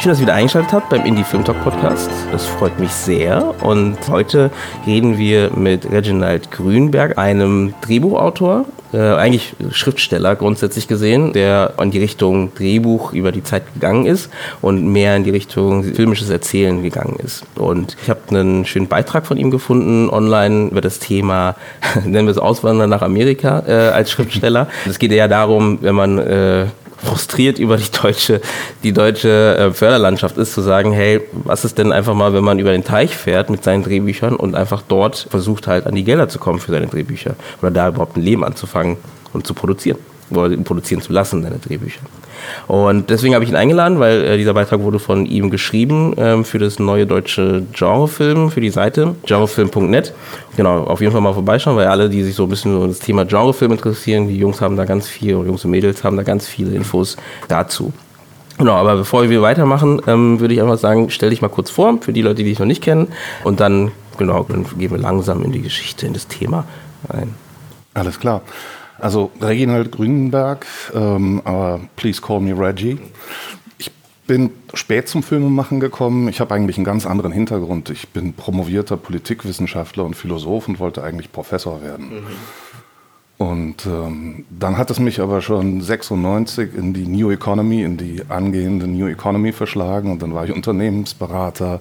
Schön, 0.00 0.08
dass 0.08 0.18
ihr 0.18 0.22
wieder 0.22 0.34
eingeschaltet 0.34 0.72
habt 0.72 0.88
beim 0.88 1.04
Indie 1.04 1.24
Film 1.24 1.44
Talk 1.44 1.62
Podcast. 1.62 2.10
Das 2.32 2.46
freut 2.46 2.80
mich 2.80 2.90
sehr. 2.90 3.54
Und 3.62 3.98
heute 4.08 4.50
reden 4.86 5.18
wir 5.18 5.50
mit 5.54 5.92
Reginald 5.92 6.50
Grünberg, 6.50 7.18
einem 7.18 7.74
Drehbuchautor, 7.82 8.64
äh, 8.94 8.96
eigentlich 8.96 9.54
Schriftsteller 9.70 10.36
grundsätzlich 10.36 10.88
gesehen, 10.88 11.34
der 11.34 11.74
in 11.78 11.90
die 11.90 11.98
Richtung 11.98 12.54
Drehbuch 12.54 13.12
über 13.12 13.30
die 13.30 13.44
Zeit 13.44 13.74
gegangen 13.74 14.06
ist 14.06 14.30
und 14.62 14.90
mehr 14.90 15.16
in 15.16 15.24
die 15.24 15.30
Richtung 15.30 15.84
filmisches 15.84 16.30
Erzählen 16.30 16.82
gegangen 16.82 17.18
ist. 17.22 17.44
Und 17.56 17.98
ich 18.02 18.08
habe 18.08 18.20
einen 18.30 18.64
schönen 18.64 18.88
Beitrag 18.88 19.26
von 19.26 19.36
ihm 19.36 19.50
gefunden 19.50 20.08
online 20.08 20.68
über 20.70 20.80
das 20.80 20.98
Thema, 20.98 21.56
nennen 22.06 22.26
wir 22.26 22.32
es 22.32 22.38
Auswandern 22.38 22.88
nach 22.88 23.02
Amerika 23.02 23.64
äh, 23.66 23.90
als 23.90 24.10
Schriftsteller. 24.10 24.66
Es 24.88 24.98
geht 24.98 25.12
ja 25.12 25.28
darum, 25.28 25.76
wenn 25.82 25.94
man 25.94 26.18
äh, 26.18 26.66
frustriert 27.02 27.58
über 27.58 27.76
die 27.76 27.90
deutsche, 27.90 28.40
die 28.82 28.92
deutsche 28.92 29.56
äh, 29.56 29.70
Förderlandschaft 29.72 30.36
ist, 30.36 30.52
zu 30.52 30.60
sagen, 30.60 30.92
hey, 30.92 31.20
was 31.32 31.64
ist 31.64 31.78
denn 31.78 31.92
einfach 31.92 32.14
mal, 32.14 32.32
wenn 32.34 32.44
man 32.44 32.58
über 32.58 32.72
den 32.72 32.84
Teich 32.84 33.16
fährt 33.16 33.50
mit 33.50 33.64
seinen 33.64 33.82
Drehbüchern 33.82 34.36
und 34.36 34.54
einfach 34.54 34.82
dort 34.86 35.26
versucht 35.30 35.66
halt 35.66 35.86
an 35.86 35.94
die 35.94 36.04
Gelder 36.04 36.28
zu 36.28 36.38
kommen 36.38 36.60
für 36.60 36.72
seine 36.72 36.86
Drehbücher 36.86 37.34
oder 37.60 37.70
da 37.70 37.88
überhaupt 37.88 38.16
ein 38.16 38.22
Leben 38.22 38.44
anzufangen 38.44 38.96
und 39.32 39.46
zu 39.46 39.54
produzieren 39.54 39.98
oder 40.30 40.56
produzieren 40.58 41.02
zu 41.02 41.12
lassen, 41.12 41.42
seine 41.42 41.58
Drehbücher. 41.58 42.00
Und 42.66 43.10
deswegen 43.10 43.34
habe 43.34 43.44
ich 43.44 43.50
ihn 43.50 43.56
eingeladen, 43.56 43.98
weil 43.98 44.24
äh, 44.24 44.36
dieser 44.36 44.54
Beitrag 44.54 44.80
wurde 44.80 44.98
von 44.98 45.26
ihm 45.26 45.50
geschrieben 45.50 46.14
ähm, 46.16 46.44
für 46.44 46.58
das 46.58 46.78
neue 46.78 47.06
deutsche 47.06 47.62
Genrefilm, 47.72 48.50
für 48.50 48.60
die 48.60 48.70
Seite 48.70 49.14
genrefilm.net. 49.26 50.14
Genau, 50.56 50.84
auf 50.84 51.00
jeden 51.00 51.12
Fall 51.12 51.20
mal 51.20 51.34
vorbeischauen, 51.34 51.76
weil 51.76 51.86
alle, 51.86 52.08
die 52.08 52.22
sich 52.22 52.34
so 52.34 52.44
ein 52.44 52.48
bisschen 52.48 52.76
um 52.76 52.88
das 52.88 52.98
Thema 52.98 53.24
Genrefilm 53.24 53.72
interessieren, 53.72 54.28
die 54.28 54.36
Jungs 54.36 54.60
haben 54.60 54.76
da 54.76 54.84
ganz 54.84 55.08
viel, 55.08 55.34
oder 55.34 55.48
Jungs 55.48 55.64
und 55.64 55.70
Mädels 55.70 56.04
haben 56.04 56.16
da 56.16 56.22
ganz 56.22 56.46
viele 56.46 56.74
Infos 56.74 57.16
dazu. 57.48 57.92
Genau, 58.60 58.74
aber 58.74 58.94
bevor 58.96 59.30
wir 59.30 59.40
weitermachen, 59.40 60.02
ähm, 60.06 60.38
würde 60.38 60.52
ich 60.52 60.60
einfach 60.60 60.76
sagen, 60.76 61.08
stell 61.08 61.30
dich 61.30 61.40
mal 61.40 61.48
kurz 61.48 61.70
vor, 61.70 61.98
für 62.02 62.12
die 62.12 62.20
Leute, 62.20 62.42
die 62.42 62.50
dich 62.50 62.58
noch 62.58 62.66
nicht 62.66 62.82
kennen. 62.82 63.08
Und 63.42 63.58
dann, 63.60 63.90
genau, 64.18 64.44
dann 64.46 64.66
gehen 64.78 64.90
wir 64.90 64.98
langsam 64.98 65.42
in 65.42 65.52
die 65.52 65.62
Geschichte, 65.62 66.06
in 66.06 66.12
das 66.12 66.28
Thema 66.28 66.66
ein. 67.08 67.34
Alles 67.94 68.20
klar. 68.20 68.42
Also 69.00 69.30
Reginald 69.40 69.92
Grünberg, 69.92 70.66
ähm, 70.94 71.40
aber 71.44 71.80
please 71.96 72.20
call 72.20 72.40
me 72.40 72.56
Reggie. 72.56 72.98
Ich 73.78 73.90
bin 74.26 74.50
spät 74.74 75.08
zum 75.08 75.22
Filmemachen 75.22 75.80
gekommen. 75.80 76.28
Ich 76.28 76.40
habe 76.40 76.54
eigentlich 76.54 76.76
einen 76.76 76.84
ganz 76.84 77.06
anderen 77.06 77.32
Hintergrund. 77.32 77.90
Ich 77.90 78.08
bin 78.10 78.34
promovierter 78.34 78.96
Politikwissenschaftler 78.96 80.04
und 80.04 80.14
Philosoph 80.14 80.68
und 80.68 80.78
wollte 80.78 81.02
eigentlich 81.02 81.32
Professor 81.32 81.82
werden. 81.82 82.10
Mhm. 82.10 82.26
Und 83.40 83.86
ähm, 83.86 84.44
dann 84.50 84.76
hat 84.76 84.90
es 84.90 85.00
mich 85.00 85.18
aber 85.18 85.40
schon 85.40 85.80
96 85.80 86.74
in 86.74 86.92
die 86.92 87.06
New 87.06 87.30
Economy, 87.30 87.82
in 87.82 87.96
die 87.96 88.20
angehende 88.28 88.86
New 88.86 89.06
Economy 89.06 89.52
verschlagen 89.52 90.12
und 90.12 90.20
dann 90.20 90.34
war 90.34 90.44
ich 90.44 90.52
Unternehmensberater, 90.52 91.80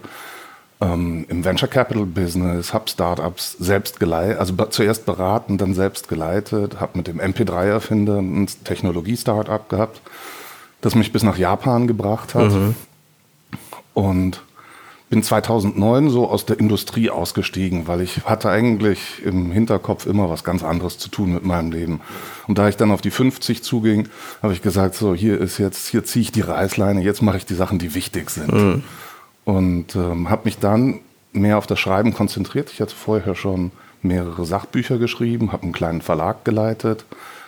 ähm, 0.81 1.25
im 1.27 1.43
Venture 1.43 1.67
Capital 1.67 2.05
Business, 2.05 2.73
habe 2.73 2.89
Startups 2.89 3.53
selbst 3.59 3.99
geleitet, 3.99 4.39
also 4.39 4.55
zuerst 4.69 5.05
beraten, 5.05 5.57
dann 5.57 5.73
selbst 5.73 6.07
geleitet, 6.07 6.79
habe 6.79 6.97
mit 6.97 7.07
dem 7.07 7.19
MP3-Erfinder 7.19 8.19
ein 8.19 8.47
Technologie-Startup 8.63 9.67
gehabt, 9.67 10.01
das 10.81 10.95
mich 10.95 11.11
bis 11.11 11.23
nach 11.23 11.37
Japan 11.37 11.87
gebracht 11.87 12.33
hat. 12.33 12.53
Mhm. 12.53 12.75
Und 13.93 14.41
bin 15.09 15.23
2009 15.23 16.11
so 16.11 16.29
aus 16.29 16.45
der 16.45 16.59
Industrie 16.59 17.09
ausgestiegen, 17.09 17.87
weil 17.87 17.99
ich 18.01 18.25
hatte 18.25 18.49
eigentlich 18.49 19.25
im 19.25 19.51
Hinterkopf 19.51 20.05
immer 20.05 20.29
was 20.29 20.43
ganz 20.43 20.63
anderes 20.63 20.99
zu 20.99 21.09
tun 21.09 21.33
mit 21.33 21.43
meinem 21.43 21.71
Leben. 21.71 21.99
Und 22.47 22.59
da 22.59 22.69
ich 22.69 22.77
dann 22.77 22.91
auf 22.91 23.01
die 23.01 23.09
50 23.09 23.63
zuging, 23.63 24.07
habe 24.43 24.53
ich 24.53 24.61
gesagt, 24.61 24.93
so 24.93 25.15
hier 25.15 25.41
ist 25.41 25.57
jetzt, 25.57 25.87
hier 25.87 26.05
ziehe 26.05 26.21
ich 26.21 26.31
die 26.31 26.41
Reißleine, 26.41 27.01
jetzt 27.01 27.23
mache 27.23 27.37
ich 27.37 27.45
die 27.45 27.55
Sachen, 27.55 27.79
die 27.79 27.95
wichtig 27.95 28.29
sind. 28.29 28.53
Mhm 28.53 28.83
und 29.49 29.95
ähm, 29.95 30.29
habe 30.29 30.43
mich 30.45 30.59
dann 30.59 30.99
mehr 31.33 31.57
auf 31.57 31.65
das 31.65 31.79
Schreiben 31.79 32.13
konzentriert. 32.13 32.71
Ich 32.71 32.81
hatte 32.81 32.93
vorher 32.95 33.33
schon 33.33 33.71
mehrere 34.03 34.45
Sachbücher 34.45 34.99
geschrieben, 34.99 35.51
habe 35.51 35.63
einen 35.63 35.71
kleinen 35.71 36.01
Verlag 36.01 36.45
geleitet, 36.45 37.05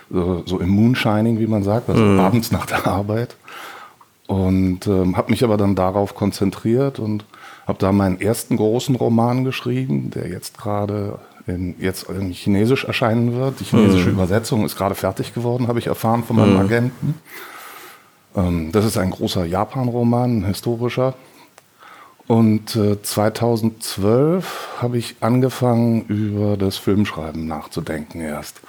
so, 0.09 0.41
so 0.47 0.59
im 0.59 0.69
Moonshining, 0.69 1.37
wie 1.37 1.45
man 1.45 1.63
sagt, 1.63 1.89
also 1.89 2.03
mhm. 2.03 2.19
abends 2.19 2.51
nach 2.51 2.65
der 2.65 2.87
Arbeit. 2.87 3.35
Und 4.25 4.87
ähm, 4.87 5.15
habe 5.15 5.29
mich 5.29 5.43
aber 5.43 5.57
dann 5.57 5.75
darauf 5.75 6.15
konzentriert 6.15 6.97
und 6.97 7.23
habe 7.67 7.77
da 7.77 7.91
meinen 7.91 8.19
ersten 8.19 8.57
großen 8.57 8.95
Roman 8.95 9.43
geschrieben, 9.43 10.09
der 10.09 10.27
jetzt 10.27 10.57
gerade 10.57 11.19
in, 11.45 11.75
jetzt 11.79 12.09
in 12.09 12.31
Chinesisch 12.31 12.85
erscheinen 12.85 13.35
wird. 13.35 13.59
Die 13.59 13.65
chinesische 13.65 14.09
mhm. 14.09 14.15
Übersetzung 14.15 14.65
ist 14.65 14.75
gerade 14.75 14.95
fertig 14.95 15.35
geworden, 15.35 15.67
habe 15.67 15.77
ich 15.77 15.87
erfahren 15.87 16.23
von 16.23 16.37
meinem 16.37 16.53
mhm. 16.53 16.61
Agenten. 16.61 17.13
Ähm, 18.35 18.71
das 18.71 18.85
ist 18.85 18.97
ein 18.97 19.11
großer 19.11 19.45
Japan-Roman, 19.45 20.39
ein 20.39 20.45
historischer. 20.45 21.13
Und 22.31 22.77
äh, 22.77 23.01
2012 23.01 24.77
habe 24.77 24.97
ich 24.97 25.17
angefangen, 25.19 26.05
über 26.07 26.55
das 26.55 26.77
Filmschreiben 26.77 27.45
nachzudenken 27.45 28.21
erst. 28.21 28.61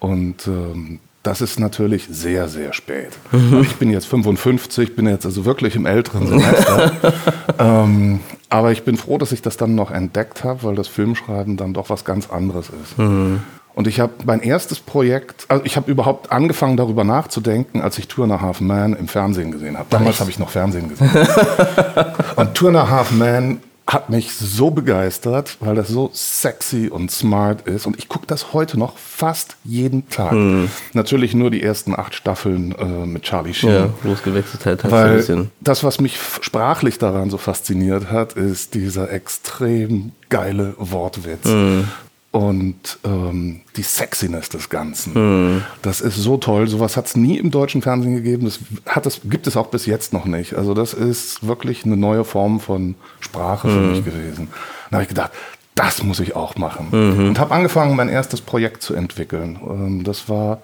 Und 0.00 0.46
ähm, 0.46 1.00
das 1.22 1.40
ist 1.40 1.58
natürlich 1.58 2.08
sehr, 2.10 2.50
sehr 2.50 2.74
spät. 2.74 3.16
Mhm. 3.32 3.62
Ich 3.62 3.76
bin 3.76 3.90
jetzt 3.90 4.04
55, 4.04 4.96
bin 4.96 5.06
jetzt 5.06 5.24
also 5.24 5.46
wirklich 5.46 5.76
im 5.76 5.86
älteren 5.86 6.26
Semester. 6.26 6.92
ähm, 7.58 8.20
aber 8.50 8.70
ich 8.70 8.82
bin 8.82 8.98
froh, 8.98 9.16
dass 9.16 9.32
ich 9.32 9.40
das 9.40 9.56
dann 9.56 9.74
noch 9.74 9.90
entdeckt 9.90 10.44
habe, 10.44 10.62
weil 10.64 10.74
das 10.74 10.88
Filmschreiben 10.88 11.56
dann 11.56 11.72
doch 11.72 11.88
was 11.88 12.04
ganz 12.04 12.28
anderes 12.28 12.68
ist. 12.68 12.98
Mhm. 12.98 13.40
Und 13.74 13.86
ich 13.86 14.00
habe 14.00 14.12
mein 14.24 14.40
erstes 14.40 14.80
Projekt, 14.80 15.46
also 15.48 15.64
ich 15.64 15.76
habe 15.76 15.90
überhaupt 15.90 16.32
angefangen 16.32 16.76
darüber 16.76 17.04
nachzudenken, 17.04 17.80
als 17.80 17.98
ich 17.98 18.08
Tour 18.08 18.30
a 18.30 18.40
Half 18.40 18.60
Man 18.60 18.94
im 18.94 19.08
Fernsehen 19.08 19.52
gesehen 19.52 19.78
habe. 19.78 19.86
Damals 19.90 20.20
habe 20.20 20.30
ich 20.30 20.38
noch 20.38 20.50
Fernsehen 20.50 20.88
gesehen. 20.88 21.10
und 22.36 22.54
Tour 22.54 22.68
and 22.70 22.78
a 22.78 22.88
Half 22.88 23.12
Man 23.12 23.60
hat 23.92 24.08
mich 24.08 24.32
so 24.32 24.70
begeistert, 24.70 25.56
weil 25.60 25.74
das 25.74 25.88
so 25.88 26.10
sexy 26.12 26.88
und 26.88 27.10
smart 27.10 27.66
ist. 27.66 27.86
Und 27.86 27.98
ich 27.98 28.08
gucke 28.08 28.26
das 28.26 28.52
heute 28.52 28.78
noch 28.78 28.96
fast 28.96 29.56
jeden 29.64 30.08
Tag. 30.08 30.32
Mhm. 30.32 30.70
Natürlich 30.92 31.34
nur 31.34 31.50
die 31.50 31.62
ersten 31.62 31.98
acht 31.98 32.14
Staffeln 32.14 32.72
äh, 32.78 32.84
mit 32.84 33.22
Charlie 33.22 33.54
Sheen. 33.54 33.70
Ja, 33.70 33.88
wo 34.02 34.12
es 34.12 34.22
gewechselt 34.22 34.64
hat. 34.64 34.90
Weil 34.90 35.10
ein 35.10 35.16
bisschen. 35.16 35.50
das, 35.60 35.82
was 35.82 36.00
mich 36.00 36.18
sprachlich 36.40 36.98
daran 36.98 37.30
so 37.30 37.38
fasziniert 37.38 38.10
hat, 38.12 38.34
ist 38.34 38.74
dieser 38.74 39.10
extrem 39.10 40.12
geile 40.28 40.74
Wortwitz. 40.78 41.46
Mhm 41.46 41.88
und 42.32 42.98
ähm, 43.04 43.60
die 43.76 43.82
Sexiness 43.82 44.48
des 44.48 44.68
Ganzen. 44.68 45.14
Mhm. 45.14 45.62
Das 45.82 46.00
ist 46.00 46.16
so 46.16 46.36
toll. 46.36 46.68
Sowas 46.68 46.96
hat 46.96 47.06
es 47.06 47.16
nie 47.16 47.38
im 47.38 47.50
deutschen 47.50 47.82
Fernsehen 47.82 48.14
gegeben. 48.14 48.44
Das 48.44 48.60
hat 48.86 49.06
es, 49.06 49.22
gibt 49.24 49.46
es 49.46 49.56
auch 49.56 49.66
bis 49.66 49.86
jetzt 49.86 50.12
noch 50.12 50.26
nicht. 50.26 50.54
Also 50.54 50.74
das 50.74 50.94
ist 50.94 51.46
wirklich 51.46 51.84
eine 51.84 51.96
neue 51.96 52.24
Form 52.24 52.60
von 52.60 52.94
Sprache 53.18 53.66
mhm. 53.66 53.72
für 53.72 53.80
mich 53.80 54.04
gewesen. 54.04 54.48
Da 54.90 54.96
habe 54.96 55.02
ich 55.02 55.08
gedacht, 55.08 55.32
das 55.74 56.02
muss 56.04 56.20
ich 56.20 56.36
auch 56.36 56.56
machen. 56.56 56.88
Mhm. 56.90 57.28
Und 57.28 57.38
habe 57.40 57.52
angefangen, 57.52 57.96
mein 57.96 58.08
erstes 58.08 58.40
Projekt 58.40 58.82
zu 58.82 58.94
entwickeln. 58.94 59.58
Ähm, 59.68 60.04
das 60.04 60.28
war 60.28 60.62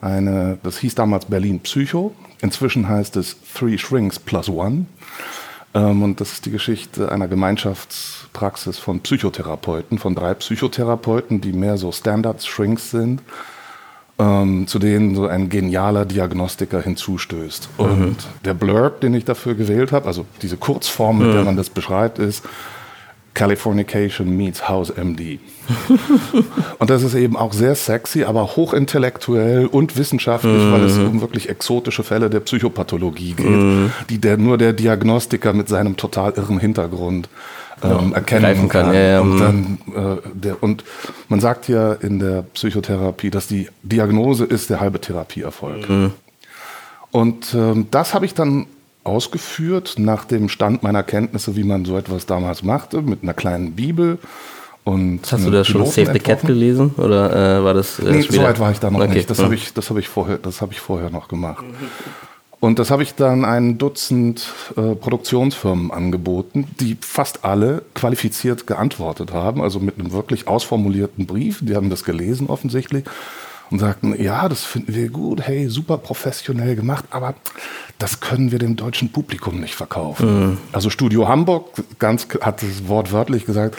eine, 0.00 0.58
das 0.62 0.78
hieß 0.78 0.94
damals 0.94 1.24
Berlin 1.24 1.58
Psycho. 1.60 2.14
Inzwischen 2.40 2.88
heißt 2.88 3.16
es 3.16 3.36
Three 3.54 3.76
Shrinks 3.76 4.20
Plus 4.20 4.48
One. 4.48 4.86
Ähm, 5.78 6.02
und 6.02 6.20
das 6.20 6.32
ist 6.32 6.46
die 6.46 6.50
Geschichte 6.50 7.12
einer 7.12 7.28
Gemeinschaftspraxis 7.28 8.78
von 8.78 9.00
Psychotherapeuten, 9.00 9.98
von 9.98 10.14
drei 10.14 10.34
Psychotherapeuten, 10.34 11.40
die 11.40 11.52
mehr 11.52 11.76
so 11.76 11.92
Standards-Shrinks 11.92 12.90
sind, 12.90 13.22
ähm, 14.18 14.66
zu 14.66 14.78
denen 14.78 15.14
so 15.14 15.26
ein 15.26 15.48
genialer 15.48 16.04
Diagnostiker 16.04 16.82
hinzustößt. 16.82 17.68
Mhm. 17.78 17.84
Und 17.84 18.16
der 18.44 18.54
Blurb, 18.54 19.00
den 19.00 19.14
ich 19.14 19.24
dafür 19.24 19.54
gewählt 19.54 19.92
habe, 19.92 20.06
also 20.06 20.26
diese 20.42 20.56
Kurzform, 20.56 21.18
mit 21.18 21.28
mhm. 21.28 21.32
der 21.32 21.44
man 21.44 21.56
das 21.56 21.70
beschreibt, 21.70 22.18
ist, 22.18 22.44
Californication 23.38 24.36
meets 24.36 24.68
House 24.68 24.92
MD. 24.96 25.38
und 26.80 26.90
das 26.90 27.04
ist 27.04 27.14
eben 27.14 27.36
auch 27.36 27.52
sehr 27.52 27.76
sexy, 27.76 28.24
aber 28.24 28.56
hochintellektuell 28.56 29.66
und 29.66 29.96
wissenschaftlich, 29.96 30.60
mm. 30.60 30.72
weil 30.72 30.82
es 30.82 30.96
mhm. 30.96 31.06
um 31.06 31.20
wirklich 31.20 31.48
exotische 31.48 32.02
Fälle 32.02 32.30
der 32.30 32.40
Psychopathologie 32.40 33.34
geht, 33.34 33.46
mm. 33.46 33.90
die 34.10 34.18
der, 34.18 34.38
nur 34.38 34.58
der 34.58 34.72
Diagnostiker 34.72 35.52
mit 35.52 35.68
seinem 35.68 35.96
total 35.96 36.32
irren 36.32 36.58
Hintergrund 36.58 37.28
ähm, 37.84 38.12
erkennen 38.12 38.68
kann. 38.68 38.86
kann. 38.86 38.94
Ja, 38.94 39.00
ja, 39.00 39.20
und, 39.20 39.34
mhm. 39.34 39.38
dann, 39.38 39.78
äh, 39.94 40.16
der, 40.34 40.60
und 40.60 40.82
man 41.28 41.38
sagt 41.38 41.68
ja 41.68 41.92
in 41.92 42.18
der 42.18 42.42
Psychotherapie, 42.54 43.30
dass 43.30 43.46
die 43.46 43.68
Diagnose 43.84 44.46
ist 44.46 44.68
der 44.68 44.80
halbe 44.80 45.00
Therapieerfolg. 45.00 45.88
Mm. 45.88 46.06
Und 47.12 47.54
ähm, 47.54 47.86
das 47.92 48.14
habe 48.14 48.26
ich 48.26 48.34
dann 48.34 48.66
ausgeführt 49.04 49.94
nach 49.98 50.24
dem 50.24 50.48
Stand 50.48 50.82
meiner 50.82 51.02
Kenntnisse, 51.02 51.56
wie 51.56 51.64
man 51.64 51.84
so 51.84 51.96
etwas 51.96 52.26
damals 52.26 52.62
machte, 52.62 53.02
mit 53.02 53.22
einer 53.22 53.34
kleinen 53.34 53.72
Bibel. 53.72 54.18
Und 54.84 55.30
Hast 55.30 55.46
du 55.46 55.50
da 55.50 55.64
schon 55.64 55.84
Save 55.84 56.12
the 56.12 56.18
Cat 56.18 56.42
gelesen? 56.42 56.94
Oder 56.96 57.58
äh, 57.58 57.64
war 57.64 57.74
das 57.74 57.98
äh, 57.98 58.10
Nee, 58.10 58.22
so 58.22 58.42
weit 58.42 58.58
war 58.58 58.70
ich 58.70 58.80
da 58.80 58.90
noch 58.90 59.00
okay. 59.00 59.14
nicht. 59.14 59.28
Das 59.28 59.38
mhm. 59.38 59.44
habe 59.44 59.54
ich, 59.54 59.72
hab 59.76 59.96
ich, 59.98 60.08
vorher, 60.08 60.38
ich 60.70 60.80
vorher 60.80 61.10
noch 61.10 61.28
gemacht. 61.28 61.64
Und 62.60 62.78
das 62.78 62.90
habe 62.90 63.02
ich 63.02 63.14
dann 63.14 63.44
ein 63.44 63.78
Dutzend 63.78 64.52
äh, 64.76 64.94
Produktionsfirmen 64.94 65.92
angeboten, 65.92 66.66
die 66.80 66.96
fast 67.00 67.44
alle 67.44 67.82
qualifiziert 67.94 68.66
geantwortet 68.66 69.32
haben, 69.32 69.62
also 69.62 69.78
mit 69.78 69.98
einem 69.98 70.10
wirklich 70.10 70.48
ausformulierten 70.48 71.26
Brief. 71.26 71.60
Die 71.62 71.76
haben 71.76 71.88
das 71.90 72.02
gelesen 72.02 72.48
offensichtlich 72.48 73.04
und 73.70 73.78
sagten, 73.78 74.20
ja, 74.20 74.48
das 74.48 74.64
finden 74.64 74.94
wir 74.94 75.08
gut, 75.08 75.42
hey, 75.42 75.68
super 75.68 75.98
professionell 75.98 76.76
gemacht, 76.76 77.04
aber 77.10 77.34
das 77.98 78.20
können 78.20 78.52
wir 78.52 78.58
dem 78.58 78.76
deutschen 78.76 79.10
Publikum 79.10 79.60
nicht 79.60 79.74
verkaufen. 79.74 80.50
Mhm. 80.50 80.58
Also 80.72 80.90
Studio 80.90 81.28
Hamburg 81.28 81.70
ganz, 81.98 82.28
hat 82.40 82.62
es 82.62 82.88
wortwörtlich 82.88 83.44
gesagt, 83.44 83.76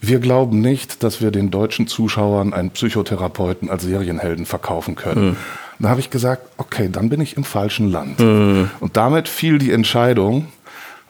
wir 0.00 0.18
glauben 0.18 0.60
nicht, 0.60 1.02
dass 1.02 1.20
wir 1.20 1.30
den 1.30 1.50
deutschen 1.50 1.86
Zuschauern 1.86 2.52
einen 2.52 2.70
Psychotherapeuten 2.70 3.70
als 3.70 3.84
Serienhelden 3.84 4.44
verkaufen 4.44 4.96
können. 4.96 5.30
Mhm. 5.30 5.36
Da 5.78 5.88
habe 5.88 6.00
ich 6.00 6.10
gesagt, 6.10 6.42
okay, 6.56 6.88
dann 6.90 7.08
bin 7.08 7.20
ich 7.20 7.36
im 7.36 7.44
falschen 7.44 7.90
Land. 7.90 8.20
Mhm. 8.20 8.70
Und 8.80 8.96
damit 8.96 9.28
fiel 9.28 9.58
die 9.58 9.72
Entscheidung, 9.72 10.48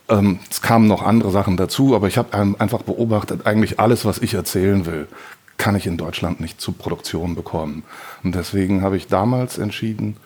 ähm, 0.09 0.39
es 0.51 0.63
kamen 0.63 0.87
noch 0.87 1.03
andere 1.03 1.31
Sachen 1.31 1.57
dazu, 1.57 1.95
aber 1.95 2.09
ich 2.09 2.19
habe 2.19 2.37
einfach 2.59 2.83
beobachtet, 2.83 3.47
eigentlich 3.47 3.81
alles, 3.81 4.05
was 4.05 4.19
ich 4.19 4.35
erzählen 4.35 4.87
will, 4.87 5.09
kann 5.57 5.77
ich 5.77 5.87
in 5.87 5.97
Deutschland 5.97 6.41
nicht 6.41 6.61
zu 6.61 6.73
Produktion 6.73 7.35
bekommen. 7.35 7.85
Und 8.23 8.35
deswegen 8.35 8.83
habe 8.83 8.97
ich 8.97 9.07
damals 9.07 9.59
entschieden, 9.59 10.17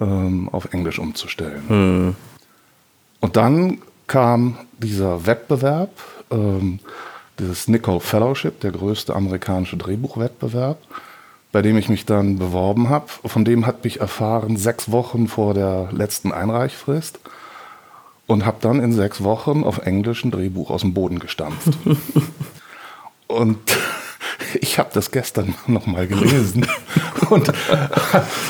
ähm, 0.00 0.48
auf 0.50 0.72
Englisch 0.72 0.98
umzustellen. 0.98 1.62
Mhm. 1.68 2.16
Und 3.20 3.36
dann 3.36 3.78
kam 4.06 4.58
dieser 4.78 5.26
Wettbewerb, 5.26 5.90
ähm, 6.30 6.80
dieses 7.38 7.68
Nicole 7.68 8.00
Fellowship, 8.00 8.60
der 8.60 8.72
größte 8.72 9.14
amerikanische 9.14 9.76
Drehbuchwettbewerb 9.76 10.78
bei 11.54 11.62
dem 11.62 11.78
ich 11.78 11.88
mich 11.88 12.04
dann 12.04 12.36
beworben 12.36 12.88
habe. 12.88 13.06
Von 13.24 13.44
dem 13.44 13.64
hat 13.64 13.84
mich 13.84 14.00
erfahren 14.00 14.56
sechs 14.56 14.90
Wochen 14.90 15.28
vor 15.28 15.54
der 15.54 15.88
letzten 15.92 16.32
Einreichfrist 16.32 17.20
und 18.26 18.44
habe 18.44 18.56
dann 18.60 18.80
in 18.80 18.92
sechs 18.92 19.22
Wochen 19.22 19.62
auf 19.62 19.78
Englisch 19.78 20.24
ein 20.24 20.32
Drehbuch 20.32 20.70
aus 20.70 20.80
dem 20.80 20.94
Boden 20.94 21.20
gestampft. 21.20 21.68
und 23.28 23.60
ich 24.60 24.78
habe 24.78 24.90
das 24.92 25.10
gestern 25.10 25.54
noch 25.66 25.86
mal 25.86 26.06
gelesen 26.06 26.66
und 27.30 27.52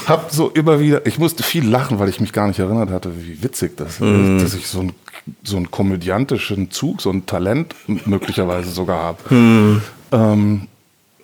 habe 0.07 0.25
so 0.31 0.51
immer 0.51 0.81
wieder, 0.81 1.07
ich 1.07 1.19
musste 1.19 1.43
viel 1.43 1.69
lachen, 1.69 1.99
weil 1.99 2.09
ich 2.09 2.21
mich 2.21 2.33
gar 2.33 2.49
nicht 2.49 2.59
erinnert 2.59 2.91
hatte, 2.91 3.13
wie 3.17 3.43
witzig 3.43 3.77
das 3.77 4.01
mm. 4.01 4.37
ist, 4.37 4.45
dass 4.45 4.55
ich 4.55 4.67
so, 4.67 4.81
ein, 4.81 4.93
so 5.43 5.57
einen 5.57 5.71
komödiantischen 5.71 6.71
Zug, 6.71 7.01
so 7.01 7.11
ein 7.11 7.27
Talent 7.27 7.75
möglicherweise 7.87 8.71
sogar 8.71 9.03
habe. 9.03 9.35
Mm. 9.35 9.83
Ähm, 10.13 10.69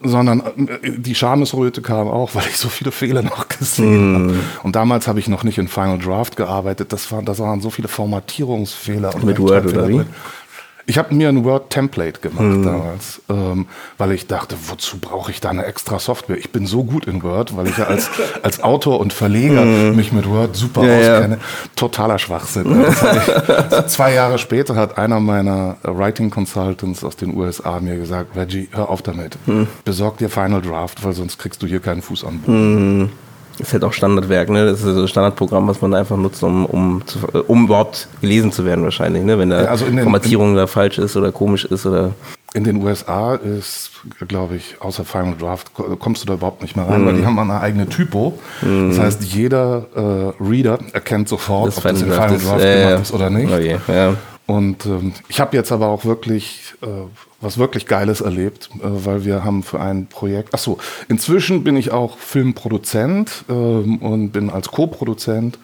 sondern 0.03 0.41
äh, 0.41 0.91
die 0.97 1.15
Schamesröte 1.15 1.83
kam 1.83 2.09
auch, 2.09 2.31
weil 2.35 2.47
ich 2.49 2.57
so 2.57 2.69
viele 2.69 2.93
Fehler 2.93 3.23
noch 3.23 3.49
gesehen 3.49 4.13
mm. 4.13 4.15
habe. 4.15 4.39
Und 4.63 4.77
damals 4.77 5.09
habe 5.09 5.19
ich 5.19 5.29
noch 5.29 5.45
nicht 5.45 5.59
in 5.59 5.69
Final 5.69 5.99
Draft 5.99 6.37
gearbeitet. 6.37 6.93
Das, 6.93 7.11
war, 7.13 7.23
das 7.23 7.39
waren 7.39 7.61
so 7.61 7.71
viele 7.71 7.89
Formatierungsfehler. 7.89 9.15
Mit 9.23 9.39
Word 9.39 9.67
oder 9.67 9.89
wie? 9.89 10.03
Ich 10.91 10.99
habe 10.99 11.15
mir 11.15 11.29
ein 11.29 11.45
Word-Template 11.45 12.19
gemacht 12.19 12.43
mhm. 12.43 12.65
damals, 12.65 13.23
ähm, 13.31 13.67
weil 13.97 14.11
ich 14.11 14.27
dachte, 14.27 14.57
wozu 14.67 14.99
brauche 14.99 15.31
ich 15.31 15.41
da 15.41 15.51
eine 15.51 15.65
extra 15.65 16.01
Software? 16.01 16.37
Ich 16.37 16.51
bin 16.51 16.67
so 16.67 16.83
gut 16.83 17.07
in 17.07 17.23
Word, 17.23 17.57
weil 17.57 17.69
ich 17.69 17.79
ja 17.79 17.85
als, 17.85 18.11
als 18.43 18.61
Autor 18.61 18.99
und 18.99 19.13
Verleger 19.13 19.65
mhm. 19.65 19.95
mich 19.95 20.11
mit 20.11 20.29
Word 20.29 20.57
super 20.57 20.85
ja, 20.85 20.99
auskenne. 20.99 21.37
Ja. 21.37 21.41
Totaler 21.77 22.19
Schwachsinn. 22.19 22.87
Ich, 22.91 23.87
zwei 23.87 24.15
Jahre 24.15 24.39
später 24.39 24.75
hat 24.75 24.99
einer 24.99 25.21
meiner 25.21 25.77
Writing 25.83 26.31
Consultants 26.31 27.05
aus 27.05 27.15
den 27.15 27.37
USA 27.37 27.79
mir 27.81 27.97
gesagt, 27.97 28.37
Reggie, 28.37 28.69
hör 28.73 28.89
auf 28.89 29.03
damit. 29.03 29.37
Mhm. 29.47 29.69
Besorg 29.85 30.19
dir 30.19 30.29
Final 30.29 30.61
Draft, 30.61 31.05
weil 31.05 31.13
sonst 31.13 31.39
kriegst 31.39 31.63
du 31.63 31.67
hier 31.69 31.81
keinen 31.81 32.03
Fuß 32.03 32.25
am 32.25 32.41
Boden. 32.41 33.13
Ist 33.61 33.73
halt 33.73 33.85
auch 33.85 33.93
Standardwerk, 33.93 34.49
ne? 34.49 34.67
Das 34.67 34.81
ist 34.81 34.95
so 34.95 35.03
ein 35.03 35.09
Standardprogramm, 35.09 35.69
was 35.69 35.81
man 35.81 35.95
einfach 35.95 36.17
nutzt, 36.17 36.43
um, 36.43 36.67
um, 36.67 37.03
zu, 37.07 37.19
um 37.47 37.65
überhaupt 37.65 38.09
gelesen 38.21 38.53
zu 38.53 38.65
werden, 38.65 38.85
wahrscheinlich, 38.85 39.23
ne? 39.23 39.39
Wenn 39.39 39.51
da 39.51 39.65
also 39.65 39.87
in 39.87 39.97
den, 39.97 40.05
Formatierung 40.05 40.51
in, 40.51 40.57
da 40.57 40.67
falsch 40.67 40.99
ist 40.99 41.17
oder 41.17 41.33
komisch 41.33 41.65
ist 41.65 41.87
oder. 41.87 42.13
In 42.53 42.65
den 42.65 42.83
USA 42.83 43.37
ist, 43.37 43.91
glaube 44.27 44.57
ich, 44.57 44.77
außer 44.81 45.05
Final 45.05 45.37
Draft 45.39 45.73
kommst 46.01 46.23
du 46.23 46.27
da 46.27 46.35
überhaupt 46.35 46.63
nicht 46.63 46.75
mehr 46.75 46.89
rein, 46.89 47.03
mhm. 47.03 47.07
weil 47.07 47.15
die 47.17 47.27
haben 47.27 47.39
eine 47.39 47.61
eigene 47.61 47.89
Typo. 47.89 48.39
Mhm. 48.63 48.89
Das 48.89 48.99
heißt, 48.99 49.23
jeder 49.23 49.87
äh, 49.95 50.43
Reader 50.43 50.79
erkennt 50.93 51.29
sofort, 51.29 51.69
das 51.69 51.79
ob 51.79 51.85
das 51.85 52.03
in 52.03 52.11
Final 52.11 52.39
Draft, 52.39 52.65
äh, 52.65 52.85
gemacht 52.85 53.03
ist 53.03 53.13
oder 53.13 53.31
nicht. 53.31 53.53
Okay, 53.53 53.79
oh 53.87 53.93
ja. 53.93 54.15
Und 54.51 54.85
ähm, 54.85 55.13
ich 55.29 55.39
habe 55.39 55.57
jetzt 55.57 55.71
aber 55.71 55.87
auch 55.87 56.05
wirklich 56.05 56.75
äh, 56.83 56.87
was 57.41 57.57
wirklich 57.57 57.87
Geiles 57.87 58.21
erlebt, 58.21 58.69
äh, 58.79 58.81
weil 58.83 59.25
wir 59.25 59.45
haben 59.45 59.63
für 59.63 59.79
ein 59.79 60.09
Projekt. 60.09 60.49
Ach 60.53 60.59
so, 60.59 60.79
inzwischen 61.09 61.63
bin 61.63 61.77
ich 61.77 61.93
auch 61.93 62.19
Filmproduzent 62.19 63.45
ähm, 63.49 63.99
und 63.99 64.33
bin 64.33 64.51
als 64.51 64.73
Co-Produzent 64.73 65.57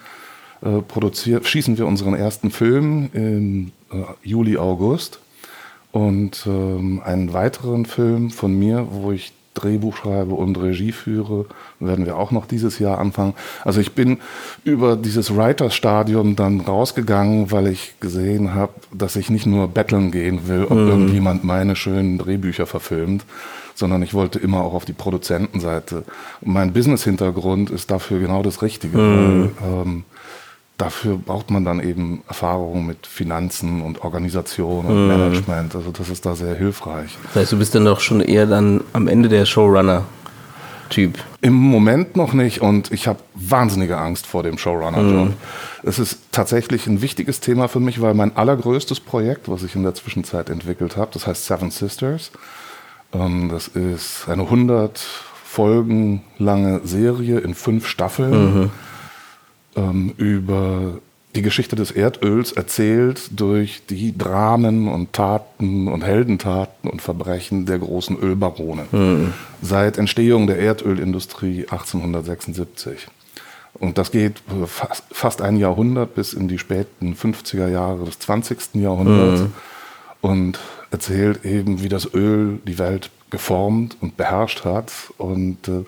äh. 0.62 1.40
Schießen 1.42 1.76
wir 1.78 1.86
unseren 1.86 2.14
ersten 2.14 2.52
Film 2.52 3.10
im 3.12 3.72
äh, 3.90 4.04
Juli 4.22 4.56
August 4.56 5.18
und 5.90 6.44
ähm, 6.46 7.02
einen 7.04 7.32
weiteren 7.32 7.86
Film 7.86 8.30
von 8.30 8.56
mir, 8.56 8.86
wo 8.88 9.10
ich 9.10 9.32
Drehbuch 9.56 9.96
schreibe 9.96 10.34
und 10.34 10.56
Regie 10.60 10.92
führe, 10.92 11.46
werden 11.80 12.06
wir 12.06 12.16
auch 12.16 12.30
noch 12.30 12.46
dieses 12.46 12.78
Jahr 12.78 12.98
anfangen. 12.98 13.34
Also 13.64 13.80
ich 13.80 13.92
bin 13.92 14.18
über 14.64 14.96
dieses 14.96 15.34
Writer-Stadium 15.34 16.36
dann 16.36 16.60
rausgegangen, 16.60 17.50
weil 17.50 17.68
ich 17.68 17.94
gesehen 18.00 18.54
habe, 18.54 18.72
dass 18.92 19.16
ich 19.16 19.30
nicht 19.30 19.46
nur 19.46 19.68
betteln 19.68 20.10
gehen 20.10 20.48
will, 20.48 20.64
ob 20.64 20.78
mhm. 20.78 20.88
irgendjemand 20.88 21.44
meine 21.44 21.76
schönen 21.76 22.18
Drehbücher 22.18 22.66
verfilmt, 22.66 23.24
sondern 23.74 24.02
ich 24.02 24.14
wollte 24.14 24.38
immer 24.38 24.62
auch 24.62 24.74
auf 24.74 24.84
die 24.84 24.92
Produzentenseite. 24.92 26.04
mein 26.42 26.72
Business-Hintergrund 26.72 27.70
ist 27.70 27.90
dafür 27.90 28.20
genau 28.20 28.42
das 28.42 28.62
Richtige. 28.62 28.98
Mhm. 28.98 29.52
Weil, 29.60 29.82
ähm, 29.82 30.04
dafür 30.78 31.16
braucht 31.16 31.50
man 31.50 31.64
dann 31.64 31.80
eben 31.80 32.22
Erfahrung 32.28 32.86
mit 32.86 33.06
Finanzen 33.06 33.82
und 33.82 34.02
Organisation 34.02 34.86
und 34.86 35.02
mhm. 35.02 35.08
Management. 35.08 35.74
Also 35.74 35.90
das 35.90 36.08
ist 36.08 36.26
da 36.26 36.34
sehr 36.34 36.54
hilfreich. 36.54 37.16
Das 37.24 37.42
heißt, 37.42 37.52
du 37.52 37.58
bist 37.58 37.74
dann 37.74 37.84
doch 37.84 38.00
schon 38.00 38.20
eher 38.20 38.46
dann 38.46 38.82
am 38.92 39.08
Ende 39.08 39.28
der 39.28 39.46
Showrunner. 39.46 40.04
Typ. 40.88 41.18
Im 41.40 41.54
Moment 41.54 42.14
noch 42.14 42.32
nicht 42.32 42.60
und 42.60 42.92
ich 42.92 43.08
habe 43.08 43.18
wahnsinnige 43.34 43.98
Angst 43.98 44.24
vor 44.24 44.44
dem 44.44 44.56
Showrunner-Job. 44.56 45.30
Mhm. 45.30 45.34
Es 45.82 45.98
ist 45.98 46.20
tatsächlich 46.30 46.86
ein 46.86 47.02
wichtiges 47.02 47.40
Thema 47.40 47.66
für 47.66 47.80
mich, 47.80 48.00
weil 48.00 48.14
mein 48.14 48.36
allergrößtes 48.36 49.00
Projekt, 49.00 49.48
was 49.48 49.64
ich 49.64 49.74
in 49.74 49.82
der 49.82 49.94
Zwischenzeit 49.94 50.48
entwickelt 50.48 50.96
habe, 50.96 51.10
das 51.12 51.26
heißt 51.26 51.44
Seven 51.44 51.72
Sisters. 51.72 52.30
Ähm, 53.12 53.48
das 53.48 53.66
ist 53.66 54.28
eine 54.28 54.42
100 54.42 54.96
Folgen 55.44 56.22
lange 56.38 56.80
Serie 56.84 57.38
in 57.38 57.54
fünf 57.54 57.88
Staffeln. 57.88 58.60
Mhm 58.60 58.70
ähm, 59.76 60.14
über 60.16 61.00
die 61.36 61.42
Geschichte 61.42 61.76
des 61.76 61.90
Erdöls 61.90 62.52
erzählt 62.52 63.28
durch 63.30 63.82
die 63.88 64.16
Dramen 64.16 64.88
und 64.88 65.12
Taten 65.12 65.86
und 65.88 66.02
Heldentaten 66.02 66.88
und 66.88 67.02
Verbrechen 67.02 67.66
der 67.66 67.78
großen 67.78 68.18
Ölbarone 68.18 68.86
mhm. 68.90 69.34
seit 69.60 69.98
Entstehung 69.98 70.46
der 70.46 70.58
Erdölindustrie 70.58 71.66
1876. 71.68 73.06
Und 73.74 73.98
das 73.98 74.10
geht 74.10 74.42
fast, 74.66 75.42
ein 75.42 75.58
Jahrhundert 75.58 76.14
bis 76.14 76.32
in 76.32 76.48
die 76.48 76.58
späten 76.58 77.14
50er 77.14 77.68
Jahre 77.68 78.06
des 78.06 78.18
20. 78.20 78.76
Jahrhunderts 78.76 79.42
mhm. 79.42 79.52
und 80.22 80.58
erzählt 80.90 81.44
eben, 81.44 81.82
wie 81.82 81.90
das 81.90 82.14
Öl 82.14 82.58
die 82.66 82.78
Welt 82.78 83.10
geformt 83.28 83.98
und 84.00 84.16
beherrscht 84.16 84.64
hat 84.64 84.90
und 85.18 85.68
äh, 85.68 85.84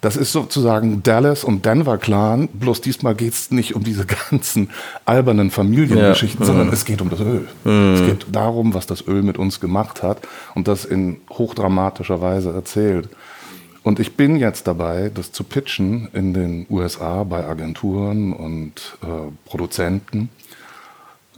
das 0.00 0.16
ist 0.16 0.32
sozusagen 0.32 1.02
Dallas 1.02 1.44
und 1.44 1.66
Denver 1.66 1.98
Clan, 1.98 2.48
bloß 2.48 2.80
diesmal 2.80 3.14
geht 3.14 3.34
es 3.34 3.50
nicht 3.50 3.74
um 3.74 3.84
diese 3.84 4.06
ganzen 4.30 4.70
albernen 5.04 5.50
Familiengeschichten, 5.50 6.40
ja. 6.40 6.46
sondern 6.46 6.68
mhm. 6.68 6.72
es 6.72 6.84
geht 6.84 7.02
um 7.02 7.10
das 7.10 7.20
Öl. 7.20 7.48
Mhm. 7.64 7.94
Es 7.94 8.04
geht 8.04 8.26
darum, 8.32 8.74
was 8.74 8.86
das 8.86 9.06
Öl 9.06 9.22
mit 9.22 9.38
uns 9.38 9.60
gemacht 9.60 10.02
hat 10.02 10.26
und 10.54 10.68
das 10.68 10.84
in 10.84 11.18
hochdramatischer 11.30 12.20
Weise 12.20 12.50
erzählt. 12.50 13.08
Und 13.82 13.98
ich 13.98 14.16
bin 14.16 14.36
jetzt 14.36 14.66
dabei, 14.66 15.10
das 15.12 15.32
zu 15.32 15.42
pitchen 15.42 16.08
in 16.12 16.34
den 16.34 16.66
USA 16.68 17.24
bei 17.24 17.46
Agenturen 17.46 18.32
und 18.34 18.98
äh, 19.02 19.30
Produzenten. 19.46 20.28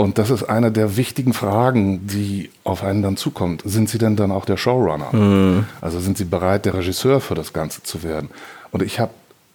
Und 0.03 0.19
das 0.19 0.31
ist 0.31 0.43
eine 0.43 0.73
der 0.73 0.97
wichtigen 0.97 1.33
Fragen, 1.33 2.09
die 2.09 2.51
auf 2.65 2.83
einen 2.83 3.03
dann 3.03 3.17
zukommt. 3.17 3.63
Sind 3.65 3.89
Sie 3.89 3.99
denn 3.99 4.17
dann 4.17 4.33
auch 4.33 4.45
der 4.45 4.57
Showrunner? 4.57 5.15
Mhm. 5.15 5.67
Also 5.81 6.01
sind 6.01 6.19
Sie 6.19 6.25
bereit, 6.25 6.65
der 6.65 6.75
Regisseur 6.75 7.21
für 7.21 7.37
das 7.37 7.53
Ganze 7.53 7.85
zu 7.85 8.03
werden? 8.03 8.29
Und 8.73 8.83
ich 8.83 8.99
habe 8.99 9.13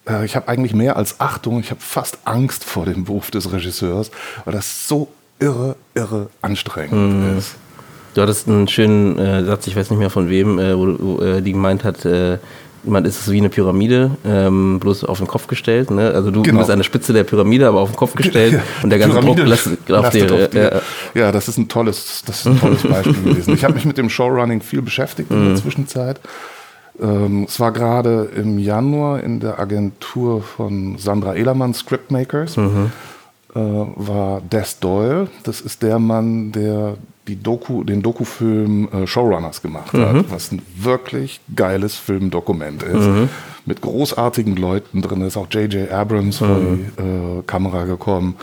äh, 0.08 0.24
ich 0.24 0.38
habe 0.38 0.48
eigentlich 0.48 0.74
mehr 0.74 0.96
als 0.96 1.20
Achtung, 1.20 1.60
ich 1.60 1.70
habe 1.70 1.82
fast 1.82 2.20
Angst 2.24 2.63
vor 2.63 2.86
dem 2.86 3.04
Beruf 3.04 3.30
des 3.30 3.51
Regisseurs, 3.51 4.10
weil 4.46 4.54
das 4.54 4.88
so 4.88 5.10
irre, 5.42 5.75
irre 5.96 6.30
anstrengend 6.42 6.94
mhm. 6.94 7.38
ist. 7.38 7.56
Du 8.13 8.22
hattest 8.22 8.48
einen 8.48 8.70
schönen 8.70 9.20
äh, 9.20 9.44
Satz, 9.44 9.68
ich 9.68 9.75
weiß 9.75 9.89
nicht 9.89 10.00
mehr 10.00 10.10
von 10.10 10.30
wem, 10.30 10.60
äh, 10.60 10.77
wo, 10.77 10.96
wo 10.98 11.22
äh, 11.24 11.42
die 11.42 11.51
gemeint 11.51 11.84
hat, 11.84 12.06
äh, 12.06 12.38
man 12.84 13.06
ist 13.06 13.22
es 13.22 13.32
wie 13.32 13.38
eine 13.38 13.50
Pyramide, 13.50 14.12
ähm, 14.26 14.80
bloß 14.80 15.04
auf 15.04 15.18
den 15.18 15.28
Kopf 15.28 15.48
gestellt. 15.48 15.92
Ne? 15.92 16.12
Also 16.14 16.32
du 16.32 16.42
Genau. 16.42 16.60
bist 16.60 16.70
an 16.72 16.80
der 16.80 16.84
Spitze 16.84 17.14
der 17.14 17.24
Pyramide, 17.24 17.68
aber 17.68 17.80
auf 17.82 17.90
den 17.92 17.98
Kopf 17.98 18.16
gestellt 18.16 18.60
und 18.84 18.90
der 18.90 19.00
ganze 19.00 19.18
Pyramide 19.20 19.42
Druck 19.42 19.50
lastet 19.50 19.80
auf 19.92 20.04
lastet 20.04 20.30
dir. 20.30 20.36
auf 20.46 20.50
dir. 20.50 20.72
äh, 20.74 20.82
Ja, 21.20 21.32
das 21.32 21.48
ist 21.48 21.58
ein 21.58 21.68
tolles, 21.68 22.24
das 22.26 22.40
ist 22.42 22.46
ein 22.48 22.60
tolles 22.60 22.84
Beispiel 22.84 23.14
gewesen. 23.24 23.54
Ich 23.54 23.64
habe 23.64 23.74
mich 23.74 23.86
mit 23.86 23.98
dem 23.98 24.10
Showrunning 24.10 24.62
viel 24.62 24.82
beschäftigt 24.82 25.32
in 25.32 25.46
der 25.50 25.56
Zwischenzeit. 25.56 26.20
Ähm, 27.00 27.46
es 27.48 27.60
war 27.60 27.72
gerade 27.72 28.30
im 28.36 28.58
Januar 28.58 29.22
in 29.24 29.40
der 29.40 29.60
Agentur 29.60 30.42
von 30.42 30.98
Sandra 30.98 31.36
Ehlermann, 31.36 31.74
Scriptmakers, 31.74 32.58
äh, 32.58 32.60
war 33.56 34.42
Des 34.42 34.80
Doyle. 34.80 35.28
Das 35.44 35.62
ist 35.62 35.84
der 35.84 36.00
Mann, 36.00 36.52
der 36.52 36.96
die 37.28 37.36
Doku, 37.42 37.84
den 37.84 38.02
Dokufilm 38.02 38.88
äh, 38.92 39.08
Showrunners 39.08 39.62
gemacht 39.62 39.94
hat, 39.94 40.32
was 40.32 40.52
ein 40.52 40.62
wirklich 40.76 41.40
geiles 41.56 41.96
Filmdokument 41.96 42.84
ist. 42.84 43.08
Mit 43.66 43.82
großartigen 43.82 44.56
Leuten 44.56 45.02
drin 45.02 45.22
ist 45.22 45.36
auch 45.36 45.48
J.J. 45.52 45.92
Abrams 45.92 46.38
vor 46.38 46.58
die 46.60 47.02
äh, 47.02 47.44
Kamera 47.46 47.84
gekommen 47.84 48.36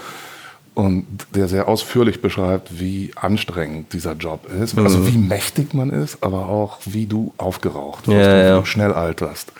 und 0.74 1.06
der 1.34 1.48
sehr 1.48 1.68
ausführlich 1.68 2.20
beschreibt, 2.20 2.78
wie 2.80 3.12
anstrengend 3.14 3.92
dieser 3.92 4.14
Job 4.14 4.46
ist, 4.60 4.76
also 4.76 5.06
wie 5.06 5.16
mächtig 5.16 5.72
man 5.72 5.90
ist, 5.90 6.18
aber 6.22 6.48
auch 6.48 6.78
wie 6.84 7.06
du 7.06 7.32
aufgeraucht 7.38 8.08
wirst, 8.08 8.18
Ja, 8.18 8.32
und 8.34 8.40
wie 8.40 8.48
ja. 8.48 8.58
du 8.58 8.64
schnell 8.66 8.92
alterst. 8.92 9.52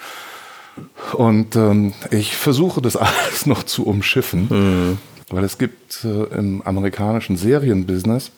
Und 1.13 1.55
ähm, 1.55 1.95
ich 2.11 2.37
versuche 2.37 2.83
das 2.83 2.97
alles 2.99 3.47
noch 3.47 3.63
zu 3.63 3.87
umschiffen, 3.87 4.99
weil 5.31 5.45
es 5.45 5.57
gibt 5.57 6.05
äh, 6.05 6.25
im 6.37 6.63
amerikanischen 6.63 7.37
Serienbusiness 7.37 8.33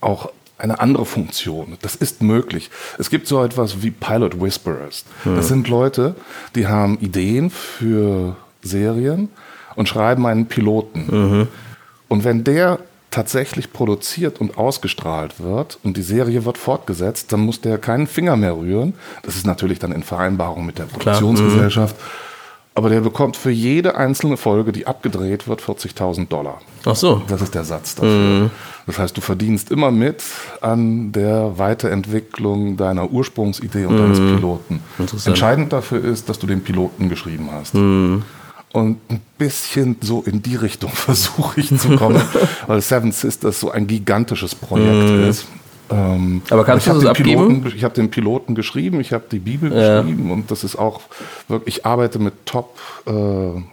auch 0.00 0.30
eine 0.58 0.80
andere 0.80 1.04
Funktion. 1.04 1.76
Das 1.82 1.96
ist 1.96 2.22
möglich. 2.22 2.70
Es 2.98 3.10
gibt 3.10 3.26
so 3.26 3.42
etwas 3.42 3.82
wie 3.82 3.90
Pilot 3.90 4.40
Whisperers. 4.40 5.04
Das 5.24 5.48
sind 5.48 5.68
Leute, 5.68 6.14
die 6.54 6.68
haben 6.68 6.98
Ideen 7.00 7.50
für 7.50 8.36
Serien 8.62 9.28
und 9.74 9.88
schreiben 9.88 10.24
einen 10.26 10.46
Piloten. 10.46 11.48
Und 12.08 12.24
wenn 12.24 12.44
der 12.44 12.78
tatsächlich 13.10 13.72
produziert 13.72 14.40
und 14.40 14.56
ausgestrahlt 14.56 15.40
wird 15.40 15.78
und 15.82 15.96
die 15.96 16.02
Serie 16.02 16.44
wird 16.44 16.58
fortgesetzt, 16.58 17.32
dann 17.32 17.40
muss 17.40 17.60
der 17.60 17.78
keinen 17.78 18.06
Finger 18.06 18.36
mehr 18.36 18.56
rühren. 18.56 18.94
Das 19.22 19.36
ist 19.36 19.46
natürlich 19.46 19.78
dann 19.78 19.92
in 19.92 20.02
Vereinbarung 20.02 20.64
mit 20.64 20.78
der 20.78 20.84
Produktionsgesellschaft. 20.84 21.96
Aber 22.74 22.88
der 22.88 23.00
bekommt 23.00 23.36
für 23.36 23.50
jede 23.50 23.96
einzelne 23.96 24.38
Folge, 24.38 24.72
die 24.72 24.86
abgedreht 24.86 25.46
wird, 25.46 25.60
40.000 25.60 26.28
Dollar. 26.28 26.60
Ach 26.86 26.96
so. 26.96 27.20
Das 27.28 27.42
ist 27.42 27.54
der 27.54 27.64
Satz 27.64 27.94
dafür. 27.94 28.50
Das 28.86 28.98
heißt, 28.98 29.16
du 29.16 29.20
verdienst 29.20 29.70
immer 29.70 29.90
mit 29.90 30.22
an 30.60 31.12
der 31.12 31.58
Weiterentwicklung 31.58 32.76
deiner 32.76 33.10
Ursprungsidee 33.10 33.84
und 33.84 33.98
deines 33.98 34.18
Piloten. 34.18 34.80
Interessant. 34.98 35.26
Entscheidend 35.28 35.72
dafür 35.72 36.02
ist, 36.02 36.28
dass 36.28 36.38
du 36.38 36.46
den 36.46 36.62
Piloten 36.62 37.08
geschrieben 37.08 37.50
hast. 37.52 37.74
Und 37.74 38.98
ein 39.10 39.20
bisschen 39.36 39.96
so 40.00 40.22
in 40.22 40.42
die 40.42 40.56
Richtung 40.56 40.90
versuche 40.94 41.60
ich 41.60 41.78
zu 41.78 41.94
kommen, 41.96 42.22
weil 42.66 42.80
Seven 42.80 43.12
Sisters 43.12 43.60
so 43.60 43.70
ein 43.70 43.86
gigantisches 43.86 44.54
Projekt 44.54 45.10
ist. 45.28 45.46
Ähm, 45.92 46.42
Aber 46.50 46.64
kannst 46.64 46.86
du 46.86 46.92
das 46.94 47.04
abgeben? 47.06 47.48
Piloten, 47.60 47.72
ich 47.76 47.84
habe 47.84 47.94
den 47.94 48.10
Piloten 48.10 48.54
geschrieben, 48.54 49.00
ich 49.00 49.12
habe 49.12 49.24
die 49.30 49.38
Bibel 49.38 49.70
geschrieben 49.70 50.30
und 50.30 50.50
das 50.50 50.64
ist 50.64 50.76
auch 50.76 51.00
wirklich, 51.48 51.78
ich 51.78 51.86
arbeite 51.86 52.18
mit 52.18 52.34
Top 52.46 52.78
äh, 53.06 53.10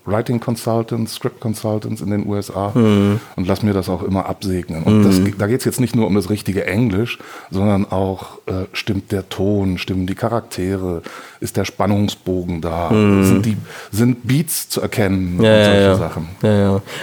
Writing 0.06 0.40
Consultants, 0.40 1.16
Script 1.16 1.40
Consultants 1.40 2.02
in 2.02 2.10
den 2.12 2.28
USA 2.28 2.72
Mhm. 2.74 3.20
und 3.36 3.48
lass 3.48 3.64
mir 3.64 3.74
das 3.74 3.90
auch 3.90 4.04
immer 4.04 4.26
absegnen. 4.28 4.84
Und 4.84 5.04
das, 5.04 5.20
da 5.38 5.48
geht 5.48 5.60
es 5.60 5.66
jetzt 5.66 5.80
nicht 5.80 5.96
nur 5.96 6.08
um 6.08 6.16
das 6.16 6.30
richtige 6.30 6.66
Englisch, 6.66 7.18
sondern 7.52 7.86
auch, 7.90 8.38
äh, 8.48 8.66
stimmt 8.74 9.12
der 9.12 9.30
Ton, 9.30 9.78
stimmen 9.78 10.06
die 10.08 10.16
Charaktere, 10.16 11.02
ist 11.40 11.58
der 11.58 11.66
Spannungsbogen 11.66 12.62
da, 12.62 12.90
sind, 12.90 13.46
die, 13.46 13.58
sind 13.92 14.28
Beats 14.28 14.70
zu 14.70 14.82
erkennen 14.82 15.38
Mhm. 15.38 15.44
Ja, 15.44 15.58
und 15.58 15.66
solche 15.66 15.82
ja. 15.82 15.96
Sachen. 15.96 16.28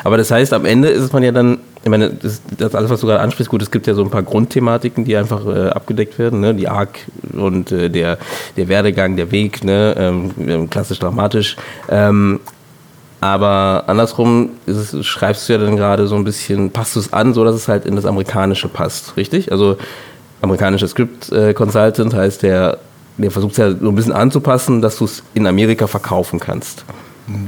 Aber 0.04 0.16
das 0.16 0.30
heißt, 0.30 0.52
am 0.52 0.64
Ende 0.64 0.88
ist 0.88 1.02
es 1.02 1.12
man 1.12 1.22
ja 1.22 1.32
dann, 1.32 1.58
ich 1.86 1.90
meine, 1.90 2.10
das, 2.10 2.42
das 2.58 2.74
alles, 2.74 2.90
was 2.90 3.00
du 3.00 3.06
gerade 3.06 3.20
ansprichst, 3.20 3.48
gut, 3.48 3.62
es 3.62 3.70
gibt 3.70 3.86
ja 3.86 3.94
so 3.94 4.02
ein 4.02 4.10
paar 4.10 4.24
Grundthematiken, 4.24 5.04
die 5.04 5.16
einfach 5.16 5.46
äh, 5.46 5.68
abgedeckt 5.68 6.18
werden, 6.18 6.40
ne? 6.40 6.52
die 6.52 6.66
Arc 6.66 6.98
und 7.32 7.70
äh, 7.70 7.88
der, 7.88 8.18
der 8.56 8.66
Werdegang, 8.66 9.14
der 9.14 9.30
Weg, 9.30 9.62
ne? 9.62 9.94
ähm, 9.96 10.68
klassisch 10.68 10.98
dramatisch. 10.98 11.54
Ähm, 11.88 12.40
aber 13.20 13.84
andersrum 13.86 14.50
es, 14.66 14.96
schreibst 15.06 15.48
du 15.48 15.52
ja 15.52 15.60
dann 15.60 15.76
gerade 15.76 16.08
so 16.08 16.16
ein 16.16 16.24
bisschen, 16.24 16.72
passt 16.72 16.96
du 16.96 17.00
es 17.00 17.12
an, 17.12 17.34
so 17.34 17.44
dass 17.44 17.54
es 17.54 17.68
halt 17.68 17.86
in 17.86 17.94
das 17.94 18.04
Amerikanische 18.04 18.66
passt, 18.66 19.16
richtig? 19.16 19.52
Also 19.52 19.76
amerikanischer 20.42 20.88
Script 20.88 21.30
äh, 21.30 21.54
Consultant 21.54 22.14
heißt 22.14 22.42
der, 22.42 22.78
der 23.16 23.30
versucht 23.30 23.52
es 23.52 23.58
ja 23.58 23.70
so 23.70 23.88
ein 23.88 23.94
bisschen 23.94 24.12
anzupassen, 24.12 24.82
dass 24.82 24.98
du 24.98 25.04
es 25.04 25.22
in 25.34 25.46
Amerika 25.46 25.86
verkaufen 25.86 26.40
kannst. 26.40 26.84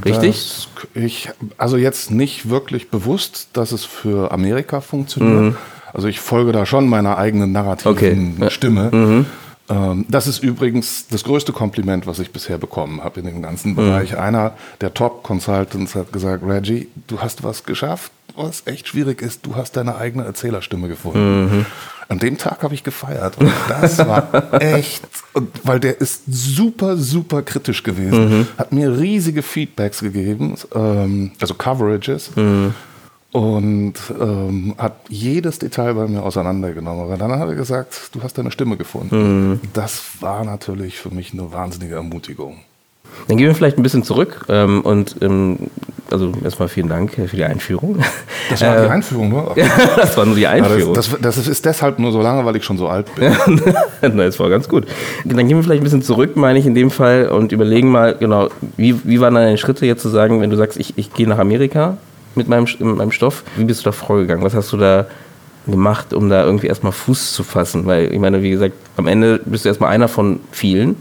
Richtig? 0.05 0.35
Das, 0.35 0.67
ich, 0.93 1.29
also 1.57 1.77
jetzt 1.77 2.11
nicht 2.11 2.49
wirklich 2.49 2.89
bewusst, 2.89 3.49
dass 3.53 3.71
es 3.71 3.85
für 3.85 4.31
Amerika 4.31 4.81
funktioniert. 4.81 5.55
Also 5.93 6.07
ich 6.07 6.19
folge 6.19 6.51
da 6.51 6.65
schon 6.65 6.87
meiner 6.87 7.17
eigenen 7.17 7.51
narrativen 7.51 8.35
Okay. 8.37 8.49
Stimme. 8.51 9.25
Ähm, 9.69 10.05
das 10.09 10.27
ist 10.27 10.43
übrigens 10.43 11.07
das 11.07 11.23
größte 11.23 11.53
Kompliment, 11.53 12.07
was 12.07 12.19
ich 12.19 12.31
bisher 12.31 12.57
bekommen 12.57 13.03
habe 13.03 13.19
in 13.19 13.25
dem 13.27 13.41
ganzen 13.41 13.75
Bereich. 13.75 14.17
Einer 14.17 14.53
der 14.81 14.93
Top-Consultants 14.93 15.95
hat 15.95 16.11
gesagt, 16.11 16.43
Reggie, 16.45 16.87
du 17.07 17.19
hast 17.21 17.43
was 17.43 17.63
geschafft, 17.63 18.11
was 18.35 18.63
echt 18.65 18.87
schwierig 18.87 19.21
ist. 19.21 19.45
Du 19.45 19.55
hast 19.55 19.77
deine 19.77 19.95
eigene 19.97 20.25
Erzählerstimme 20.25 20.87
gefunden. 20.87 21.65
An 22.09 22.17
dem 22.17 22.37
Tag 22.39 22.63
habe 22.63 22.73
ich 22.73 22.83
gefeiert. 22.83 23.37
Und 23.37 23.51
das 23.69 23.99
war 23.99 24.51
echt, 24.61 25.07
weil 25.63 25.79
der 25.79 26.01
ist 26.01 26.23
super, 26.27 26.97
super 26.97 27.43
kritisch 27.43 27.83
gewesen. 27.83 28.47
Hat 28.57 28.71
mir 28.73 28.97
riesige 28.97 29.43
Feedbacks 29.43 29.99
gegeben, 30.01 30.55
ähm, 30.75 31.31
also 31.39 31.53
Coverages. 31.53 32.31
Und 33.31 33.93
ähm, 34.19 34.73
hat 34.79 34.95
jedes 35.07 35.59
Detail 35.59 35.93
bei 35.93 36.07
mir 36.07 36.23
auseinandergenommen. 36.23 37.03
Aber 37.03 37.15
dann 37.15 37.31
hat 37.31 37.47
er 37.47 37.53
gesagt, 37.53 38.09
du 38.13 38.23
hast 38.23 38.39
deine 38.39 38.49
Stimme 38.49 38.75
gefunden. 38.75 39.61
Das 39.73 40.01
war 40.19 40.43
natürlich 40.43 40.97
für 40.97 41.11
mich 41.11 41.31
eine 41.33 41.51
wahnsinnige 41.51 41.93
Ermutigung. 41.93 42.57
Dann 43.27 43.37
gehen 43.37 43.47
wir 43.47 43.55
vielleicht 43.55 43.77
ein 43.77 43.83
bisschen 43.83 44.03
zurück 44.03 44.45
ähm, 44.49 44.81
und 44.81 45.15
ähm, 45.21 45.57
also 46.11 46.31
erstmal 46.43 46.67
vielen 46.67 46.89
Dank 46.89 47.13
für 47.13 47.35
die 47.35 47.43
Einführung. 47.43 47.99
Das 48.49 48.61
war 48.61 48.81
die 48.81 48.87
Einführung, 48.89 49.29
nur. 49.29 49.55
das 49.95 50.17
war 50.17 50.25
nur 50.25 50.35
die 50.35 50.41
Ja, 50.41 50.49
Einführung. 50.49 50.95
das, 50.95 51.11
das, 51.21 51.35
das 51.35 51.47
ist 51.47 51.65
deshalb 51.65 51.99
nur 51.99 52.11
so 52.11 52.21
lange, 52.21 52.43
weil 52.45 52.55
ich 52.55 52.63
schon 52.63 52.77
so 52.79 52.87
alt 52.87 53.13
bin. 53.13 53.31
Na, 54.01 54.09
das 54.25 54.39
war 54.39 54.49
ganz 54.49 54.67
gut. 54.67 54.87
Dann 55.25 55.47
gehen 55.47 55.57
wir 55.57 55.63
vielleicht 55.63 55.81
ein 55.81 55.83
bisschen 55.83 56.01
zurück, 56.01 56.35
meine 56.35 56.57
ich 56.57 56.65
in 56.65 56.73
dem 56.73 56.89
Fall, 56.89 57.29
und 57.29 57.51
überlegen 57.51 57.91
mal, 57.91 58.15
genau, 58.15 58.49
wie, 58.77 58.95
wie 59.03 59.19
waren 59.21 59.35
deine 59.35 59.57
Schritte 59.59 59.85
jetzt 59.85 60.01
zu 60.01 60.09
sagen, 60.09 60.41
wenn 60.41 60.49
du 60.49 60.55
sagst, 60.57 60.79
ich, 60.79 60.97
ich 60.97 61.13
gehe 61.13 61.27
nach 61.27 61.37
Amerika 61.37 61.97
mit 62.33 62.47
meinem, 62.47 62.65
mit 62.79 62.97
meinem 62.97 63.11
Stoff, 63.11 63.43
wie 63.57 63.65
bist 63.65 63.81
du 63.81 63.85
da 63.85 63.91
vorgegangen? 63.91 64.43
Was 64.43 64.55
hast 64.55 64.71
du 64.73 64.77
da 64.77 65.05
gemacht, 65.67 66.13
um 66.15 66.29
da 66.29 66.43
irgendwie 66.43 66.67
erstmal 66.67 66.91
Fuß 66.93 67.33
zu 67.33 67.43
fassen? 67.43 67.85
Weil 67.85 68.11
ich 68.11 68.19
meine, 68.19 68.41
wie 68.41 68.49
gesagt, 68.49 68.73
am 68.97 69.05
Ende 69.07 69.39
bist 69.45 69.65
du 69.65 69.69
erstmal 69.69 69.91
einer 69.91 70.07
von 70.07 70.39
vielen. 70.51 70.95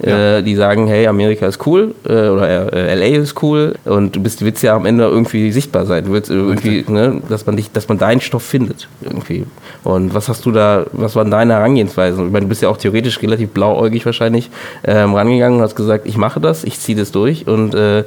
Äh, 0.00 0.42
die 0.42 0.54
sagen, 0.54 0.86
hey, 0.86 1.08
Amerika 1.08 1.46
ist 1.46 1.66
cool 1.66 1.92
äh, 2.08 2.28
oder 2.28 2.72
äh, 2.72 2.94
LA 2.94 3.20
ist 3.20 3.42
cool 3.42 3.74
und 3.84 4.14
du 4.14 4.22
bist, 4.22 4.44
willst 4.44 4.62
ja 4.62 4.76
am 4.76 4.86
Ende 4.86 5.04
irgendwie 5.04 5.50
sichtbar 5.50 5.86
sein. 5.86 6.04
Du 6.04 6.12
willst 6.12 6.30
irgendwie, 6.30 6.84
ne, 6.86 7.20
dass 7.28 7.46
man 7.46 7.56
dich, 7.56 7.72
dass 7.72 7.88
man 7.88 7.98
deinen 7.98 8.20
Stoff 8.20 8.44
findet 8.44 8.88
irgendwie. 9.00 9.44
Und 9.82 10.14
was 10.14 10.28
hast 10.28 10.46
du 10.46 10.52
da, 10.52 10.86
was 10.92 11.16
waren 11.16 11.32
deine 11.32 11.54
Herangehensweisen? 11.54 12.26
Ich 12.26 12.32
meine, 12.32 12.44
du 12.44 12.48
bist 12.48 12.62
ja 12.62 12.68
auch 12.68 12.76
theoretisch 12.76 13.20
relativ 13.22 13.50
blauäugig 13.50 14.06
wahrscheinlich 14.06 14.50
ähm, 14.84 15.14
rangegangen 15.14 15.58
und 15.58 15.64
hast 15.64 15.74
gesagt, 15.74 16.06
ich 16.06 16.16
mache 16.16 16.38
das, 16.40 16.62
ich 16.62 16.78
ziehe 16.78 16.96
das 16.96 17.10
durch 17.10 17.48
und 17.48 17.74
äh, 17.74 18.04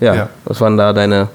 ja, 0.00 0.14
Ja. 0.14 0.28
was 0.44 0.60
waren 0.60 0.76
da 0.76 0.92
deine 0.92 1.28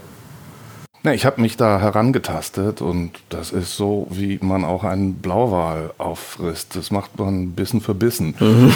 Ne, 1.08 1.16
ich 1.16 1.26
habe 1.26 1.40
mich 1.40 1.56
da 1.56 1.80
herangetastet 1.80 2.82
und 2.82 3.12
das 3.30 3.52
ist 3.52 3.78
so, 3.78 4.08
wie 4.10 4.40
man 4.42 4.66
auch 4.66 4.84
einen 4.84 5.14
Blauwal 5.14 5.92
auffrisst. 5.98 6.76
Das 6.76 6.92
macht 6.92 7.18
man 7.18 7.52
Bissen 7.52 7.80
für 7.80 7.94
Bissen. 7.94 8.36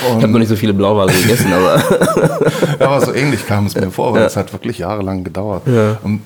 Ich 0.00 0.22
habe 0.22 0.28
noch 0.28 0.38
nicht 0.38 0.48
so 0.48 0.54
viele 0.54 0.74
Blauwale 0.74 1.12
gegessen, 1.12 1.52
aber 1.52 1.82
Aber 2.78 3.00
so 3.00 3.12
ähnlich 3.12 3.46
kam 3.46 3.66
es 3.66 3.74
mir 3.74 3.90
vor, 3.90 4.12
weil 4.12 4.22
es 4.22 4.36
hat 4.36 4.52
wirklich 4.52 4.78
jahrelang 4.78 5.24
gedauert. 5.24 5.62
Ja. 5.66 5.98
Und 6.04 6.20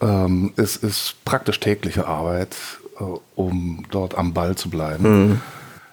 ähm, 0.00 0.52
es 0.56 0.76
ist 0.76 1.16
praktisch 1.24 1.60
tägliche 1.60 2.06
Arbeit, 2.06 2.56
äh, 2.98 3.02
um 3.34 3.84
dort 3.90 4.16
am 4.16 4.32
Ball 4.32 4.54
zu 4.54 4.70
bleiben. 4.70 5.42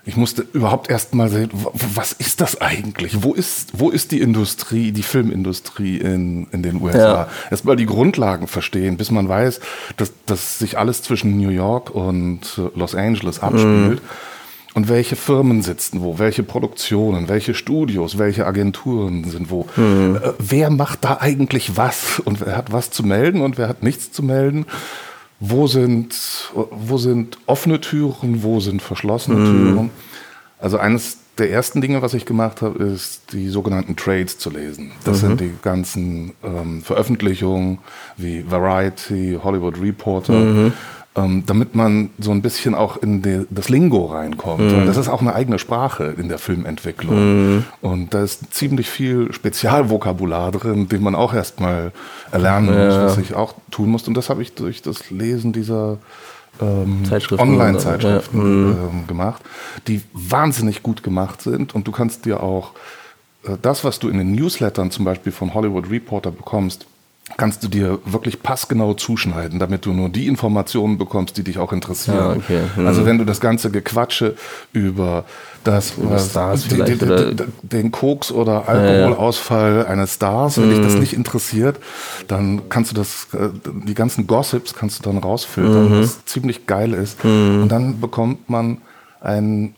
Ich 0.08 0.16
musste 0.18 0.46
überhaupt 0.54 0.92
erst 0.92 1.16
mal 1.16 1.30
sehen, 1.30 1.50
was 1.52 2.14
ist 2.14 2.40
das 2.40 2.62
eigentlich? 2.62 3.24
Wo 3.24 3.34
ist, 3.34 3.72
wo 3.74 3.90
ist 3.90 4.12
die 4.12 4.22
Industrie, 4.22 4.92
die 4.92 5.02
Filmindustrie 5.02 5.98
in, 5.98 6.46
in 6.52 6.62
den 6.62 6.80
USA? 6.80 6.98
Ja. 6.98 7.28
Erst 7.50 7.66
mal 7.66 7.76
die 7.76 7.88
Grundlagen 7.88 8.48
verstehen, 8.48 8.98
bis 8.98 9.10
man 9.10 9.28
weiß, 9.28 9.60
dass, 9.98 10.14
dass 10.28 10.60
sich 10.60 10.78
alles 10.78 11.02
zwischen 11.02 11.38
New 11.38 11.50
York 11.50 11.90
und 11.90 12.42
äh, 12.58 12.78
Los 12.78 12.94
Angeles 12.94 13.40
abspielt. 13.40 14.02
Und 14.76 14.90
welche 14.90 15.16
Firmen 15.16 15.62
sitzen 15.62 16.02
wo, 16.02 16.20
welche 16.20 16.44
Produktionen, 16.44 17.30
welche 17.30 17.54
Studios, 17.54 18.18
welche 18.18 18.46
Agenturen 18.46 19.24
sind 19.24 19.50
wo. 19.50 19.66
Äh, 19.78 20.34
wer 20.38 20.70
macht 20.70 21.06
da 21.06 21.18
eigentlich 21.20 21.78
was 21.78 22.20
und 22.20 22.42
wer 22.42 22.58
hat 22.58 22.72
was 22.74 22.92
zu 22.92 23.04
melden 23.04 23.42
und 23.42 23.58
wer 23.58 23.70
hat 23.70 23.82
nichts 23.82 24.12
zu 24.12 24.22
melden? 24.22 24.66
Wo 25.40 25.68
sind, 25.68 26.16
wo 26.54 26.98
sind 26.98 27.38
offene 27.46 27.82
Türen, 27.82 28.42
wo 28.42 28.60
sind 28.60 28.82
verschlossene 28.82 29.38
Türen? 29.38 29.90
Also 30.60 30.78
eines 30.78 31.18
der 31.38 31.52
ersten 31.52 31.82
Dinge, 31.82 32.02
was 32.02 32.14
ich 32.14 32.26
gemacht 32.26 32.62
habe, 32.62 32.82
ist 32.84 33.34
die 33.34 33.50
sogenannten 33.50 33.96
Trades 33.96 34.38
zu 34.38 34.50
lesen. 34.50 34.92
Das 35.04 35.22
mhm. 35.22 35.28
sind 35.28 35.42
die 35.42 35.52
ganzen 35.62 36.34
ähm, 36.44 36.82
Veröffentlichungen 36.82 37.80
wie 38.18 38.50
Variety, 38.50 39.38
Hollywood 39.44 39.82
Reporter. 39.82 40.34
Mhm. 40.34 40.74
Ähm, 41.18 41.44
damit 41.46 41.76
man 41.76 42.10
so 42.20 42.32
ein 42.32 42.42
bisschen 42.42 42.76
auch 42.76 42.98
in 42.98 43.22
die, 43.22 43.46
das 43.50 43.70
Lingo 43.70 44.08
reinkommt. 44.08 44.70
Mhm. 44.70 44.86
Das 44.86 44.98
ist 44.98 45.08
auch 45.08 45.22
eine 45.22 45.34
eigene 45.34 45.60
Sprache 45.60 46.14
in 46.18 46.28
der 46.28 46.38
Filmentwicklung. 46.38 47.56
Mhm. 47.56 47.64
Und 47.82 48.14
da 48.14 48.22
ist 48.22 48.54
ziemlich 48.54 48.90
viel 48.90 49.32
Spezialvokabular 49.32 50.52
drin, 50.52 50.90
den 50.90 51.02
man 51.02 51.16
auch 51.16 51.34
erstmal 51.34 51.94
erlernen 52.34 52.68
ja. 52.68 52.86
muss, 52.86 52.96
was 52.96 53.18
ich 53.18 53.34
auch 53.34 53.54
tun 53.72 53.92
muss. 53.92 54.06
Und 54.10 54.16
das 54.16 54.30
habe 54.30 54.42
ich 54.42 54.56
durch 54.56 54.82
das 54.82 55.10
Lesen 55.10 55.54
dieser 55.54 56.00
ähm, 56.62 57.04
Online-Zeitschriften 57.38 58.74
ja. 58.74 58.90
ähm, 58.90 59.08
gemacht, 59.08 59.42
die 59.88 60.02
wahnsinnig 60.12 60.84
gut 60.84 61.02
gemacht 61.02 61.42
sind. 61.42 61.76
Und 61.76 61.88
du 61.88 61.94
kannst 61.94 62.26
dir 62.26 62.44
auch 62.44 62.72
äh, 63.44 63.52
das, 63.62 63.86
was 63.86 64.00
du 64.00 64.10
in 64.10 64.18
den 64.18 64.34
Newslettern 64.34 64.92
zum 64.92 65.06
Beispiel 65.06 65.32
von 65.32 65.54
Hollywood 65.54 65.90
Reporter 65.90 66.32
bekommst, 66.32 66.88
kannst 67.38 67.64
du 67.64 67.68
dir 67.68 68.00
wirklich 68.06 68.44
passgenau 68.44 68.94
zuschneiden, 68.94 69.60
damit 69.60 69.86
du 69.86 69.94
nur 69.94 70.10
die 70.10 70.28
Informationen 70.28 70.98
bekommst, 70.98 71.38
die 71.38 71.44
dich 71.44 71.58
auch 71.58 71.74
interessieren. 71.74 72.18
Ja, 72.18 72.32
okay. 72.36 72.62
mhm. 72.76 72.88
Also 72.88 73.06
wenn 73.06 73.18
du 73.18 73.26
das 73.26 73.42
ganze 73.42 73.72
Gequatsche 73.72 74.36
über 74.74 75.26
das, 75.64 75.94
was, 75.98 76.30
Stars 76.30 76.68
die, 76.68 76.84
die, 76.84 76.98
die, 76.98 77.36
den 77.64 77.92
Koks- 77.92 78.32
oder 78.32 78.70
Alkoholausfall 78.70 79.78
ja, 79.78 79.92
eines 79.92 80.14
Stars, 80.14 80.58
wenn 80.58 80.68
mhm. 80.68 80.76
dich 80.76 80.82
das 80.84 80.94
nicht 80.96 81.14
interessiert, 81.14 81.78
dann 82.28 82.70
kannst 82.70 82.92
du 82.92 82.96
das, 82.96 83.28
äh, 83.34 83.50
die 83.64 83.96
ganzen 83.96 84.28
Gossips 84.28 84.76
kannst 84.76 85.00
du 85.00 85.04
dann 85.10 85.18
rausfiltern, 85.18 85.90
mhm. 85.90 86.04
was 86.04 86.24
ziemlich 86.26 86.68
geil 86.68 86.94
ist. 86.94 87.24
Mhm. 87.26 87.64
Und 87.64 87.70
dann 87.70 88.00
bekommt 88.00 88.50
man 88.50 88.78
einen 89.20 89.74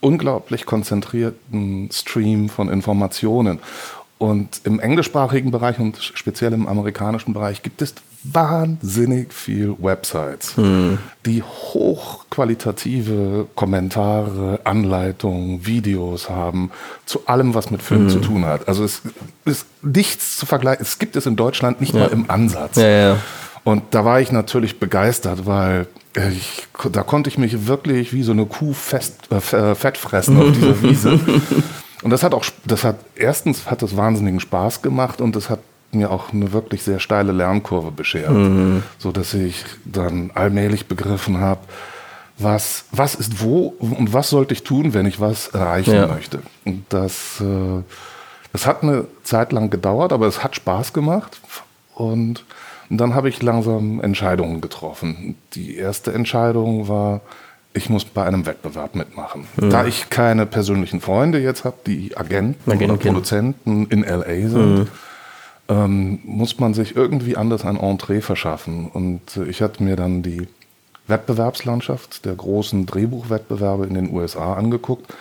unglaublich 0.00 0.66
konzentrierten 0.66 1.88
Stream 1.90 2.50
von 2.50 2.68
Informationen. 2.68 3.60
Und 4.22 4.60
im 4.62 4.78
englischsprachigen 4.78 5.50
Bereich 5.50 5.80
und 5.80 6.00
speziell 6.00 6.52
im 6.52 6.68
amerikanischen 6.68 7.34
Bereich 7.34 7.62
gibt 7.62 7.82
es 7.82 7.92
wahnsinnig 8.22 9.34
viel 9.34 9.74
Websites, 9.80 10.56
hm. 10.56 10.98
die 11.26 11.42
hochqualitative 11.42 13.48
Kommentare, 13.56 14.60
Anleitungen, 14.62 15.66
Videos 15.66 16.30
haben 16.30 16.70
zu 17.04 17.26
allem, 17.26 17.54
was 17.54 17.72
mit 17.72 17.82
Film 17.82 18.02
hm. 18.02 18.10
zu 18.10 18.20
tun 18.20 18.44
hat. 18.44 18.68
Also 18.68 18.84
es 18.84 19.02
ist 19.44 19.66
nichts 19.82 20.36
zu 20.36 20.46
vergleichen. 20.46 20.82
Es 20.82 21.00
gibt 21.00 21.16
es 21.16 21.26
in 21.26 21.34
Deutschland 21.34 21.80
nicht 21.80 21.92
ja. 21.92 22.02
mal 22.02 22.12
im 22.12 22.30
Ansatz. 22.30 22.76
Ja, 22.76 22.86
ja. 22.86 23.16
Und 23.64 23.82
da 23.90 24.04
war 24.04 24.20
ich 24.20 24.30
natürlich 24.30 24.78
begeistert, 24.78 25.46
weil 25.46 25.88
ich, 26.14 26.68
da 26.92 27.02
konnte 27.02 27.28
ich 27.28 27.38
mich 27.38 27.66
wirklich 27.66 28.12
wie 28.12 28.22
so 28.22 28.30
eine 28.30 28.46
Kuh 28.46 28.72
fest, 28.72 29.16
äh, 29.32 29.74
fett 29.74 29.98
fressen 29.98 30.40
auf 30.40 30.52
dieser 30.52 30.80
Wiese. 30.80 31.18
Und 32.02 32.10
das 32.10 32.22
hat 32.22 32.34
auch, 32.34 32.44
das 32.64 32.84
hat, 32.84 32.96
erstens 33.14 33.70
hat 33.70 33.82
das 33.82 33.96
wahnsinnigen 33.96 34.40
Spaß 34.40 34.82
gemacht 34.82 35.20
und 35.20 35.36
es 35.36 35.48
hat 35.48 35.60
mir 35.92 36.10
auch 36.10 36.32
eine 36.32 36.52
wirklich 36.52 36.82
sehr 36.82 37.00
steile 37.00 37.32
Lernkurve 37.32 37.90
beschert, 37.90 38.30
mhm. 38.30 38.82
so 38.98 39.12
dass 39.12 39.34
ich 39.34 39.64
dann 39.84 40.30
allmählich 40.34 40.86
begriffen 40.86 41.38
habe, 41.38 41.60
was, 42.38 42.86
was 42.90 43.14
ist 43.14 43.42
wo 43.42 43.74
und 43.78 44.12
was 44.12 44.30
sollte 44.30 44.54
ich 44.54 44.64
tun, 44.64 44.94
wenn 44.94 45.06
ich 45.06 45.20
was 45.20 45.48
erreichen 45.48 45.94
ja. 45.94 46.06
möchte. 46.06 46.40
Und 46.64 46.84
das, 46.88 47.40
äh, 47.40 47.82
das 48.52 48.66
hat 48.66 48.82
eine 48.82 49.04
Zeit 49.22 49.52
lang 49.52 49.70
gedauert, 49.70 50.12
aber 50.12 50.26
es 50.26 50.42
hat 50.42 50.56
Spaß 50.56 50.92
gemacht 50.92 51.40
und, 51.94 52.44
und 52.88 52.98
dann 52.98 53.14
habe 53.14 53.28
ich 53.28 53.42
langsam 53.42 54.00
Entscheidungen 54.00 54.60
getroffen. 54.60 55.36
Die 55.54 55.76
erste 55.76 56.12
Entscheidung 56.12 56.88
war, 56.88 57.20
ich 57.74 57.88
muss 57.88 58.04
bei 58.04 58.24
einem 58.24 58.46
Wettbewerb 58.46 58.94
mitmachen. 58.94 59.46
Mhm. 59.56 59.70
Da 59.70 59.86
ich 59.86 60.10
keine 60.10 60.46
persönlichen 60.46 61.00
Freunde 61.00 61.38
jetzt 61.38 61.64
habe, 61.64 61.76
die 61.86 62.16
Agenten 62.16 62.70
Agenten 62.70 62.94
oder 62.94 63.02
Produzenten 63.02 63.86
in 63.86 64.02
LA 64.02 64.48
sind, 64.48 64.78
mhm. 64.78 64.88
ähm, 65.68 66.18
muss 66.24 66.58
man 66.58 66.74
sich 66.74 66.96
irgendwie 66.96 67.36
anders 67.36 67.64
ein 67.64 67.76
Entree 67.76 68.20
verschaffen. 68.20 68.88
Und 68.88 69.38
ich 69.48 69.62
hatte 69.62 69.82
mir 69.82 69.96
dann 69.96 70.22
die 70.22 70.48
Wettbewerbslandschaft 71.08 72.24
der 72.24 72.34
großen 72.34 72.86
Drehbuchwettbewerbe 72.86 73.86
in 73.86 73.94
den 73.94 74.12
USA 74.12 74.54
angeguckt. 74.54 75.12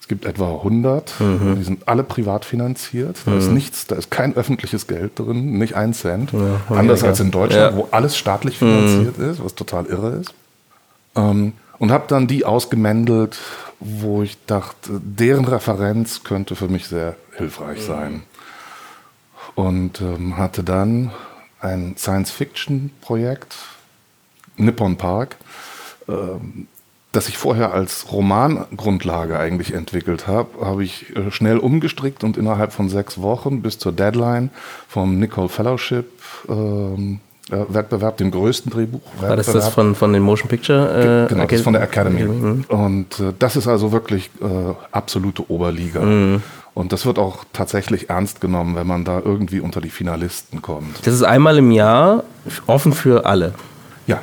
Es 0.00 0.08
gibt 0.08 0.24
etwa 0.24 0.56
100, 0.56 1.20
mhm. 1.20 1.56
die 1.56 1.62
sind 1.62 1.88
alle 1.88 2.02
privat 2.02 2.44
finanziert. 2.44 3.18
Da 3.24 3.36
ist 3.36 3.46
mhm. 3.46 3.54
nichts, 3.54 3.86
da 3.86 3.94
ist 3.94 4.10
kein 4.10 4.34
öffentliches 4.34 4.88
Geld 4.88 5.16
drin, 5.18 5.58
nicht 5.58 5.74
ein 5.74 5.94
Cent. 5.94 6.32
Ja, 6.32 6.76
Anders 6.76 7.04
als 7.04 7.20
in 7.20 7.30
Deutschland, 7.30 7.72
ja. 7.72 7.76
wo 7.76 7.86
alles 7.92 8.16
staatlich 8.16 8.58
finanziert 8.58 9.16
mhm. 9.16 9.30
ist, 9.30 9.44
was 9.44 9.54
total 9.54 9.86
irre 9.86 10.16
ist. 10.16 10.34
Ähm, 11.14 11.52
und 11.82 11.90
habe 11.90 12.04
dann 12.06 12.28
die 12.28 12.44
ausgemändelt, 12.44 13.40
wo 13.80 14.22
ich 14.22 14.38
dachte, 14.46 15.00
deren 15.02 15.44
Referenz 15.44 16.22
könnte 16.22 16.54
für 16.54 16.68
mich 16.68 16.86
sehr 16.86 17.16
hilfreich 17.36 17.80
mhm. 17.80 17.84
sein. 17.84 18.22
Und 19.56 20.00
ähm, 20.00 20.36
hatte 20.36 20.62
dann 20.62 21.10
ein 21.60 21.96
Science-Fiction-Projekt, 21.98 23.56
Nippon 24.56 24.96
Park, 24.96 25.34
ähm, 26.08 26.68
das 27.10 27.28
ich 27.28 27.36
vorher 27.36 27.74
als 27.74 28.12
Romangrundlage 28.12 29.36
eigentlich 29.36 29.74
entwickelt 29.74 30.28
habe, 30.28 30.64
habe 30.64 30.84
ich 30.84 31.16
äh, 31.16 31.32
schnell 31.32 31.58
umgestrickt 31.58 32.22
und 32.22 32.36
innerhalb 32.36 32.72
von 32.72 32.90
sechs 32.90 33.20
Wochen 33.20 33.60
bis 33.60 33.80
zur 33.80 33.90
Deadline 33.90 34.50
vom 34.86 35.18
Nicole 35.18 35.48
Fellowship 35.48 36.08
ähm, 36.48 37.18
Wettbewerb, 37.48 38.16
dem 38.18 38.30
größten 38.30 38.70
Drehbuchwettbewerb. 38.70 39.28
War 39.30 39.36
das 39.36 39.46
das 39.46 39.68
von, 39.68 39.94
von 39.94 40.12
den 40.12 40.22
Motion 40.22 40.48
Picture? 40.48 41.26
Äh, 41.26 41.28
genau, 41.28 41.44
das 41.44 41.52
ist 41.52 41.64
von 41.64 41.72
der 41.72 41.82
Academy. 41.82 42.22
Mhm. 42.22 42.64
Und 42.68 43.20
äh, 43.20 43.32
das 43.38 43.56
ist 43.56 43.66
also 43.66 43.90
wirklich 43.90 44.30
äh, 44.40 44.74
absolute 44.92 45.50
Oberliga. 45.50 46.00
Mhm. 46.00 46.42
Und 46.74 46.92
das 46.92 47.04
wird 47.04 47.18
auch 47.18 47.44
tatsächlich 47.52 48.08
ernst 48.08 48.40
genommen, 48.40 48.76
wenn 48.76 48.86
man 48.86 49.04
da 49.04 49.20
irgendwie 49.22 49.60
unter 49.60 49.80
die 49.80 49.90
Finalisten 49.90 50.62
kommt. 50.62 51.06
Das 51.06 51.12
ist 51.12 51.22
einmal 51.22 51.58
im 51.58 51.70
Jahr 51.70 52.24
offen 52.66 52.92
für 52.92 53.26
alle. 53.26 53.54
Ja. 54.06 54.22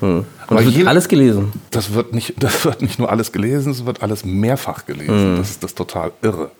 Mhm. 0.00 0.24
Und 0.48 0.56
das 0.56 0.64
wird 0.66 0.74
jeder, 0.74 0.90
alles 0.90 1.08
gelesen. 1.08 1.52
Das 1.70 1.94
wird, 1.94 2.12
nicht, 2.12 2.34
das 2.42 2.64
wird 2.64 2.82
nicht 2.82 2.98
nur 2.98 3.10
alles 3.10 3.32
gelesen, 3.32 3.72
es 3.72 3.86
wird 3.86 4.02
alles 4.02 4.24
mehrfach 4.24 4.86
gelesen. 4.86 5.34
Mhm. 5.34 5.36
Das 5.38 5.50
ist 5.50 5.62
das 5.62 5.74
total 5.74 6.12
irre. 6.20 6.50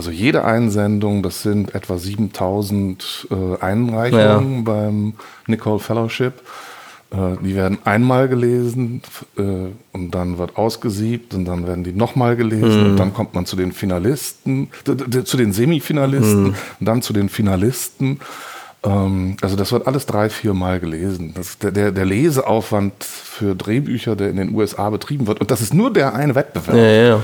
Also 0.00 0.12
jede 0.12 0.46
Einsendung, 0.46 1.22
das 1.22 1.42
sind 1.42 1.74
etwa 1.74 1.98
7000 1.98 3.28
äh, 3.30 3.62
Einreichungen 3.62 4.56
ja. 4.56 4.62
beim 4.64 5.12
Nicole 5.46 5.78
Fellowship. 5.78 6.40
Äh, 7.10 7.36
die 7.44 7.54
werden 7.54 7.76
einmal 7.84 8.26
gelesen 8.26 9.02
äh, 9.36 9.42
und 9.92 10.10
dann 10.12 10.38
wird 10.38 10.56
ausgesiebt 10.56 11.34
und 11.34 11.44
dann 11.44 11.66
werden 11.66 11.84
die 11.84 11.92
nochmal 11.92 12.36
gelesen 12.36 12.82
mhm. 12.82 12.90
und 12.92 12.96
dann 12.96 13.12
kommt 13.12 13.34
man 13.34 13.44
zu 13.44 13.56
den 13.56 13.72
Finalisten, 13.72 14.70
zu 15.24 15.36
den 15.36 15.52
Semifinalisten 15.52 16.44
mhm. 16.44 16.54
und 16.80 16.86
dann 16.86 17.02
zu 17.02 17.12
den 17.12 17.28
Finalisten. 17.28 18.20
Ähm, 18.82 19.36
also 19.42 19.54
das 19.54 19.70
wird 19.70 19.86
alles 19.86 20.06
drei, 20.06 20.30
vier 20.30 20.54
Mal 20.54 20.80
gelesen. 20.80 21.34
Das, 21.34 21.58
der, 21.58 21.92
der 21.92 22.06
Leseaufwand 22.06 23.04
für 23.04 23.54
Drehbücher, 23.54 24.16
der 24.16 24.30
in 24.30 24.36
den 24.36 24.54
USA 24.54 24.88
betrieben 24.88 25.26
wird, 25.26 25.42
und 25.42 25.50
das 25.50 25.60
ist 25.60 25.74
nur 25.74 25.92
der 25.92 26.14
eine 26.14 26.34
Wettbewerb, 26.34 26.74
ja, 26.74 26.90
ja. 26.90 27.20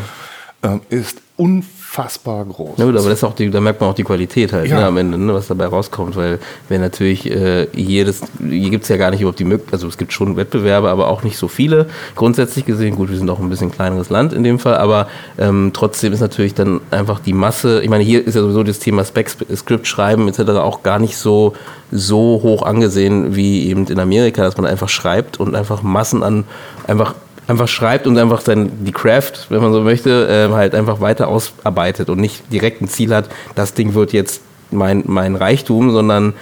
Ähm, 0.63 0.83
ist 0.91 1.23
unfassbar 1.39 1.76
unfassbar 1.97 2.45
groß. 2.45 2.75
Na 2.77 2.85
gut, 2.85 2.97
aber 2.97 3.09
das 3.09 3.19
ist 3.19 3.25
auch 3.25 3.35
die, 3.35 3.51
da 3.51 3.61
merkt 3.61 3.81
man 3.81 3.91
auch 3.91 3.95
die 3.95 4.05
Qualität 4.05 4.53
halt 4.53 4.69
ja. 4.69 4.81
ne, 4.81 4.87
am 4.87 4.97
Ende, 4.97 5.19
ne, 5.19 5.33
was 5.33 5.49
dabei 5.49 5.67
rauskommt, 5.67 6.17
weil 6.17 6.39
wenn 6.69 6.81
natürlich 6.81 7.31
äh, 7.31 7.69
jedes, 7.75 8.23
hier 8.39 8.71
gibt 8.71 8.85
es 8.85 8.89
ja 8.89 8.97
gar 8.97 9.11
nicht 9.11 9.21
überhaupt 9.21 9.39
die 9.39 9.45
Möglichkeit, 9.45 9.75
also 9.75 9.89
es 9.89 9.97
gibt 9.97 10.13
schon 10.13 10.37
Wettbewerbe, 10.37 10.91
aber 10.91 11.09
auch 11.09 11.23
nicht 11.23 11.39
so 11.39 11.49
viele 11.49 11.87
grundsätzlich 12.15 12.65
gesehen. 12.65 12.97
Gut, 12.97 13.11
wir 13.11 13.17
sind 13.17 13.31
auch 13.31 13.41
ein 13.41 13.49
bisschen 13.49 13.71
kleineres 13.71 14.11
Land 14.11 14.33
in 14.33 14.45
dem 14.45 14.59
Fall, 14.59 14.77
aber 14.77 15.09
ähm, 15.39 15.71
trotzdem 15.73 16.13
ist 16.13 16.21
natürlich 16.21 16.55
dann 16.55 16.81
einfach 16.91 17.21
die 17.21 17.33
Masse, 17.33 17.83
ich 17.83 17.89
meine, 17.89 18.05
hier 18.05 18.27
ist 18.27 18.35
ja 18.35 18.43
sowieso 18.43 18.63
das 18.63 18.79
Thema 18.79 19.05
Spec, 19.05 19.31
Skript 19.55 19.87
schreiben 19.87 20.29
etc. 20.29 20.51
auch 20.53 20.83
gar 20.83 20.99
nicht 20.99 21.17
so, 21.17 21.55
so 21.91 22.41
hoch 22.43 22.63
angesehen 22.63 23.37
wie 23.37 23.69
eben 23.69 23.87
in 23.87 23.99
Amerika, 23.99 24.43
dass 24.43 24.57
man 24.57 24.67
einfach 24.67 24.89
schreibt 24.89 25.41
und 25.41 25.55
einfach 25.55 25.83
Massen 25.83 26.23
an 26.23 26.45
einfach 26.87 27.15
einfach 27.47 27.69
schreibt 27.69 28.07
und 28.07 28.19
einfach 28.19 28.41
sein, 28.41 28.71
die 28.85 28.93
Craft, 28.93 29.49
wenn 29.49 29.63
man 29.63 29.73
so 29.73 29.81
möchte, 29.83 30.29
äh, 30.29 30.53
halt 30.53 30.75
einfach 30.75 31.01
weiter 31.01 31.29
ausarbeitet 31.29 32.11
und 32.11 32.21
nicht 32.21 32.53
direkt 32.53 32.83
ein 32.83 32.89
Ziel 32.89 33.15
hat, 33.15 33.29
das 33.55 33.75
Ding 33.75 33.95
wird 33.95 34.13
jetzt 34.13 34.43
mein, 34.71 35.05
mein 35.07 35.37
Reichtum, 35.37 35.91
sondern 35.91 36.35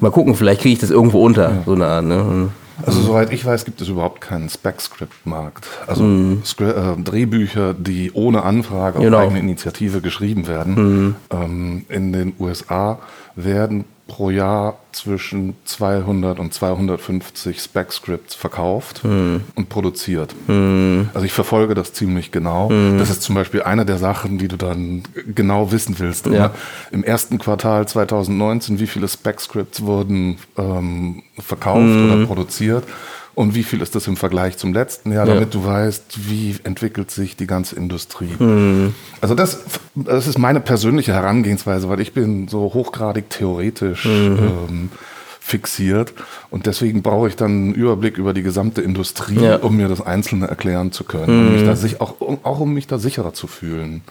mal 0.00 0.10
gucken, 0.10 0.34
vielleicht 0.34 0.62
kriege 0.62 0.74
ich 0.74 0.80
das 0.80 0.90
irgendwo 0.90 1.24
unter, 1.24 1.50
ja. 1.50 1.62
so 1.66 1.72
eine 1.72 1.86
Art. 1.86 2.04
Ne? 2.04 2.50
Also 2.86 3.00
soweit 3.00 3.32
ich 3.32 3.44
weiß, 3.44 3.64
gibt 3.64 3.80
es 3.80 3.88
überhaupt 3.88 4.20
keinen 4.20 4.48
Spec-Script-Markt. 4.48 5.66
Also 5.86 6.04
mm. 6.04 6.42
äh, 6.60 7.02
Drehbücher, 7.02 7.74
die 7.74 8.12
ohne 8.12 8.44
Anfrage 8.44 9.00
genau. 9.00 9.18
auf 9.18 9.24
eigene 9.24 9.40
Initiative 9.40 10.00
geschrieben 10.00 10.46
werden. 10.46 10.74
Mm. 11.08 11.16
Ähm, 11.30 11.86
in 11.88 12.12
den 12.12 12.34
USA 12.38 13.00
werden 13.34 13.84
pro 14.08 14.30
Jahr 14.30 14.78
zwischen 14.90 15.54
200 15.64 16.40
und 16.40 16.52
250 16.52 17.60
Spec-Scripts 17.60 18.34
verkauft 18.34 19.04
hm. 19.04 19.42
und 19.54 19.68
produziert. 19.68 20.34
Hm. 20.46 21.10
Also 21.14 21.26
ich 21.26 21.32
verfolge 21.32 21.74
das 21.74 21.92
ziemlich 21.92 22.32
genau. 22.32 22.70
Hm. 22.70 22.98
Das 22.98 23.10
ist 23.10 23.22
zum 23.22 23.36
Beispiel 23.36 23.62
eine 23.62 23.86
der 23.86 23.98
Sachen, 23.98 24.38
die 24.38 24.48
du 24.48 24.56
dann 24.56 25.04
genau 25.34 25.70
wissen 25.70 25.96
willst. 25.98 26.26
Ja. 26.26 26.52
Im 26.90 27.04
ersten 27.04 27.38
Quartal 27.38 27.86
2019, 27.86 28.80
wie 28.80 28.86
viele 28.86 29.06
Spec-Scripts 29.06 29.82
wurden 29.82 30.38
ähm, 30.56 31.22
verkauft 31.38 31.82
hm. 31.82 32.10
oder 32.10 32.26
produziert. 32.26 32.84
Und 33.34 33.54
wie 33.54 33.62
viel 33.62 33.80
ist 33.82 33.94
das 33.94 34.06
im 34.08 34.16
Vergleich 34.16 34.56
zum 34.56 34.72
letzten 34.72 35.12
Jahr, 35.12 35.26
Ja. 35.26 35.34
damit 35.34 35.54
du 35.54 35.64
weißt, 35.64 36.28
wie 36.28 36.56
entwickelt 36.64 37.10
sich 37.10 37.36
die 37.36 37.46
ganze 37.46 37.76
Industrie. 37.76 38.30
Also 39.20 39.34
das, 39.34 39.60
das 39.94 40.26
ist 40.26 40.38
meine 40.38 40.60
persönliche 40.60 41.12
Herangehensweise, 41.12 41.88
weil 41.88 42.00
ich 42.00 42.12
bin 42.12 42.48
so 42.48 42.60
hochgradig 42.74 43.30
theoretisch 43.30 44.06
ähm, 44.06 44.90
fixiert 45.40 46.12
und 46.50 46.66
deswegen 46.66 47.02
brauche 47.02 47.28
ich 47.28 47.36
dann 47.36 47.50
einen 47.50 47.74
Überblick 47.74 48.18
über 48.18 48.34
die 48.34 48.42
gesamte 48.42 48.82
Industrie, 48.82 49.40
Ja. 49.40 49.56
um 49.56 49.76
mir 49.76 49.88
das 49.88 50.00
Einzelne 50.00 50.46
erklären 50.46 50.92
zu 50.92 51.04
können, 51.04 51.46
um 51.48 51.52
mich 51.54 51.64
da 51.64 51.74
sich, 51.76 52.00
auch, 52.00 52.20
um, 52.20 52.38
auch 52.42 52.60
um 52.60 52.74
mich 52.74 52.86
da 52.86 52.98
sicherer 52.98 53.32
zu 53.32 53.46
fühlen. 53.46 54.02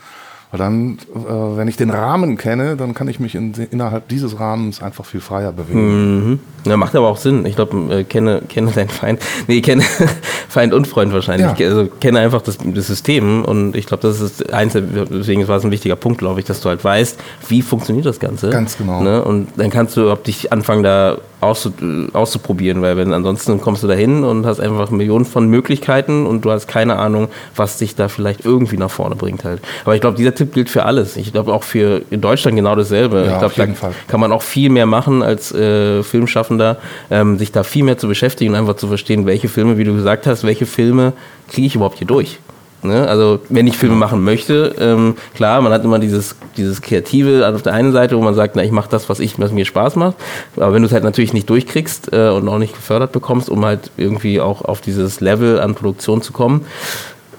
Weil 0.51 0.59
dann, 0.59 0.97
äh, 1.13 1.57
wenn 1.57 1.67
ich 1.67 1.75
den 1.75 1.89
Rahmen 1.89 2.37
kenne, 2.37 2.77
dann 2.77 2.93
kann 2.93 3.09
ich 3.09 3.19
mich 3.19 3.35
in, 3.35 3.53
innerhalb 3.69 4.07
dieses 4.07 4.39
Rahmens 4.39 4.81
einfach 4.81 5.05
viel 5.05 5.19
freier 5.19 5.51
bewegen. 5.51 6.29
Mhm. 6.29 6.39
Ja, 6.65 6.77
macht 6.77 6.95
aber 6.95 7.09
auch 7.09 7.17
Sinn. 7.17 7.45
Ich 7.45 7.55
glaube, 7.55 7.93
äh, 7.93 8.03
kenne, 8.05 8.41
kenne 8.47 8.71
deinen 8.71 8.87
Feind. 8.87 9.21
Nee, 9.47 9.59
kenne 9.59 9.83
Feind 10.49 10.73
und 10.73 10.87
Freund 10.87 11.11
wahrscheinlich. 11.11 11.59
Ja. 11.59 11.67
Also 11.67 11.87
kenne 11.87 12.19
einfach 12.19 12.41
das, 12.41 12.57
das 12.63 12.87
System 12.87 13.43
und 13.43 13.75
ich 13.75 13.87
glaube, 13.87 14.03
das 14.03 14.21
ist 14.21 14.53
eins, 14.53 14.73
deswegen 14.73 15.45
war 15.49 15.57
es 15.57 15.65
ein 15.65 15.71
wichtiger 15.71 15.97
Punkt, 15.97 16.19
glaube 16.19 16.39
ich, 16.39 16.45
dass 16.45 16.61
du 16.61 16.69
halt 16.69 16.83
weißt, 16.83 17.19
wie 17.49 17.61
funktioniert 17.61 18.05
das 18.05 18.19
Ganze. 18.19 18.49
Ganz 18.49 18.77
genau. 18.77 19.01
Ne? 19.01 19.23
Und 19.23 19.49
dann 19.57 19.69
kannst 19.69 19.97
du 19.97 20.01
überhaupt 20.01 20.27
dich 20.27 20.53
anfangen, 20.53 20.83
da 20.83 21.17
auszu, 21.39 21.71
äh, 21.81 22.11
auszuprobieren, 22.13 22.81
weil 22.81 22.97
wenn 22.97 23.13
ansonsten 23.13 23.61
kommst 23.61 23.83
du 23.83 23.87
da 23.87 23.93
hin 23.93 24.23
und 24.23 24.45
hast 24.45 24.59
einfach 24.59 24.89
Millionen 24.89 25.25
von 25.25 25.47
Möglichkeiten 25.47 26.25
und 26.25 26.45
du 26.45 26.51
hast 26.51 26.67
keine 26.67 26.97
Ahnung, 26.97 27.29
was 27.55 27.77
dich 27.77 27.95
da 27.95 28.07
vielleicht 28.07 28.45
irgendwie 28.45 28.77
nach 28.77 28.89
vorne 28.89 29.15
bringt 29.15 29.43
halt. 29.43 29.61
Aber 29.85 29.95
ich 29.95 30.01
glaube, 30.01 30.17
dieser 30.17 30.33
Tipp 30.33 30.53
gilt 30.53 30.69
für 30.69 30.85
alles. 30.85 31.15
Ich 31.15 31.31
glaube 31.31 31.53
auch 31.53 31.63
für 31.63 32.01
in 32.09 32.21
Deutschland 32.21 32.57
genau 32.57 32.75
dasselbe. 32.75 33.17
Ja, 33.17 33.23
ich 33.23 33.29
glaube, 33.29 33.45
auf 33.45 33.57
jeden 33.57 33.73
da 33.73 33.79
Fall. 33.79 33.93
kann 34.07 34.19
man 34.19 34.31
auch 34.31 34.41
viel 34.41 34.69
mehr 34.69 34.85
machen 34.85 35.21
als 35.21 35.53
äh, 35.53 36.03
Filmschaffender, 36.03 36.77
ähm, 37.11 37.37
sich 37.37 37.51
da 37.51 37.63
viel 37.63 37.83
mehr 37.83 37.97
zu 37.97 38.07
beschäftigen 38.07 38.51
und 38.51 38.59
einfach 38.59 38.75
zu 38.75 38.87
verstehen, 38.87 39.25
welche 39.25 39.47
Filme, 39.47 39.77
wie 39.77 39.83
du 39.83 39.93
gesagt 39.93 40.27
hast, 40.27 40.43
welche 40.43 40.65
Filme 40.65 41.13
kriege 41.49 41.67
ich 41.67 41.75
überhaupt 41.75 41.97
hier 41.97 42.07
durch. 42.07 42.39
Ne? 42.83 43.07
Also 43.07 43.39
wenn 43.49 43.67
ich 43.67 43.77
Filme 43.77 43.95
machen 43.95 44.23
möchte, 44.23 44.75
ähm, 44.79 45.15
klar, 45.35 45.61
man 45.61 45.73
hat 45.73 45.83
immer 45.83 45.99
dieses, 45.99 46.35
dieses 46.57 46.81
Kreative 46.81 47.47
auf 47.47 47.61
der 47.61 47.73
einen 47.73 47.91
Seite, 47.91 48.17
wo 48.17 48.21
man 48.21 48.35
sagt, 48.35 48.55
na, 48.55 48.63
ich 48.63 48.71
mache 48.71 48.89
das, 48.89 49.09
was, 49.09 49.19
ich, 49.19 49.39
was 49.39 49.51
mir 49.51 49.65
Spaß 49.65 49.95
macht. 49.95 50.15
Aber 50.55 50.73
wenn 50.73 50.81
du 50.81 50.87
es 50.87 50.93
halt 50.93 51.03
natürlich 51.03 51.33
nicht 51.33 51.49
durchkriegst 51.49 52.13
äh, 52.13 52.29
und 52.29 52.47
auch 52.47 52.59
nicht 52.59 52.75
gefördert 52.75 53.11
bekommst, 53.11 53.49
um 53.49 53.65
halt 53.65 53.91
irgendwie 53.97 54.39
auch 54.39 54.63
auf 54.63 54.81
dieses 54.81 55.21
Level 55.21 55.59
an 55.59 55.75
Produktion 55.75 56.21
zu 56.21 56.33
kommen, 56.33 56.65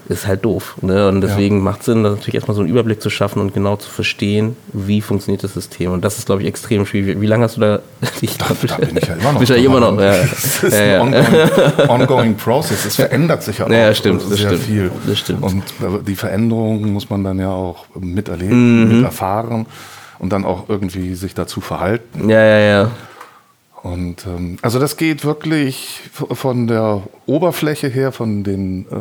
ist 0.09 0.25
halt 0.27 0.43
doof. 0.43 0.75
Ne? 0.81 1.07
Und 1.07 1.21
deswegen 1.21 1.61
macht 1.61 1.81
es 1.81 1.85
Sinn, 1.85 2.01
natürlich 2.01 2.33
erstmal 2.35 2.55
so 2.55 2.61
einen 2.61 2.69
Überblick 2.69 2.99
zu 3.01 3.09
schaffen 3.11 3.39
und 3.41 3.53
genau 3.53 3.75
zu 3.75 3.89
verstehen, 3.89 4.57
wie 4.73 5.01
funktioniert 5.01 5.43
das 5.43 5.53
System. 5.53 5.91
Und 5.93 6.03
das 6.03 6.17
ist, 6.17 6.25
glaube 6.25 6.41
ich, 6.41 6.47
extrem 6.47 6.85
schwierig. 6.87 7.21
Wie, 7.21 7.27
lange 7.27 7.43
hast 7.43 7.57
du 7.57 7.61
da 7.61 7.79
dich 8.21 8.35
Da, 8.37 8.45
da 8.67 8.75
bin 8.77 8.97
ich 8.97 9.07
ja 9.07 9.13
immer 9.15 9.31
noch. 9.33 9.39
Bist 9.39 9.49
ja 9.51 9.55
dran. 9.55 9.65
immer 9.65 9.79
noch. 9.79 9.99
Ja. 10.01 10.15
Das 10.17 10.63
ist 10.63 10.73
Ja, 10.73 10.83
ja. 10.83 11.01
ein 11.03 11.13
ongoing, 11.13 11.89
ongoing 12.01 12.35
process. 12.35 12.85
Es 12.85 12.95
verändert 12.95 13.43
sich 13.43 13.59
ja 13.59 13.65
auch 13.65 13.69
Ja, 13.69 13.77
ja, 13.77 13.93
stimmt, 13.93 14.21
das 14.23 14.29
sehr 14.29 14.49
stimmt. 14.49 14.63
viel. 14.63 14.91
Das 15.05 15.19
stimmt. 15.19 15.43
Und 15.43 15.63
äh, 15.81 16.03
die 16.05 16.15
Veränderungen 16.15 16.91
muss 16.91 17.09
man 17.09 17.23
dann 17.23 17.37
ja 17.39 17.51
auch 17.51 17.85
miterleben, 17.99 18.89
Mhm. 18.89 18.95
miterfahren 18.97 19.67
und 20.17 20.33
dann 20.33 20.43
auch 20.43 20.67
irgendwie 20.69 21.13
sich 21.13 21.33
dazu 21.35 21.61
verhalten. 21.61 22.29
ja, 22.29 22.41
ja, 22.43 22.59
ja. 22.59 22.91
Und 23.81 24.25
ähm, 24.27 24.57
also 24.61 24.77
das 24.77 24.97
geht 24.97 25.23
wirklich 25.23 26.01
von 26.13 26.67
der 26.67 27.01
Oberfläche 27.25 27.87
her, 27.87 28.11
von 28.11 28.43
den 28.43 28.85
äh, 28.91 28.95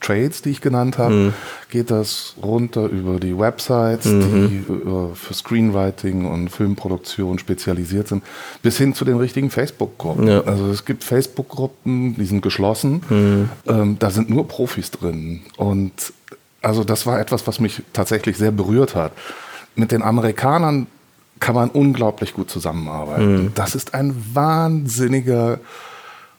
Trades, 0.00 0.42
die 0.42 0.50
ich 0.50 0.60
genannt 0.60 0.98
habe, 0.98 1.14
Mhm. 1.14 1.34
geht 1.70 1.90
das 1.90 2.34
runter 2.42 2.86
über 2.86 3.18
die 3.18 3.38
Websites, 3.38 4.04
die 4.04 4.64
äh, 4.68 5.14
für 5.14 5.34
Screenwriting 5.34 6.26
und 6.30 6.50
Filmproduktion 6.50 7.38
spezialisiert 7.38 8.08
sind, 8.08 8.22
bis 8.62 8.76
hin 8.76 8.94
zu 8.94 9.04
den 9.06 9.16
richtigen 9.16 9.48
Facebook-Gruppen. 9.50 10.26
Ja. 10.28 10.42
Also 10.42 10.66
es 10.70 10.84
gibt 10.84 11.04
Facebook-Gruppen, 11.04 12.14
die 12.16 12.24
sind 12.26 12.42
geschlossen, 12.42 13.48
ähm, 13.66 13.96
da 13.98 14.10
sind 14.10 14.28
nur 14.28 14.46
Profis 14.46 14.90
drin. 14.90 15.40
Und 15.56 15.92
also 16.60 16.84
das 16.84 17.06
war 17.06 17.18
etwas, 17.18 17.46
was 17.46 17.60
mich 17.60 17.82
tatsächlich 17.92 18.36
sehr 18.36 18.52
berührt 18.52 18.94
hat. 18.94 19.12
Mit 19.74 19.90
den 19.90 20.02
Amerikanern 20.02 20.86
kann 21.42 21.54
man 21.56 21.68
unglaublich 21.70 22.32
gut 22.34 22.48
zusammenarbeiten. 22.50 23.50
Das 23.54 23.74
ist 23.74 23.92
ein 23.94 24.14
wahnsinniger 24.32 25.58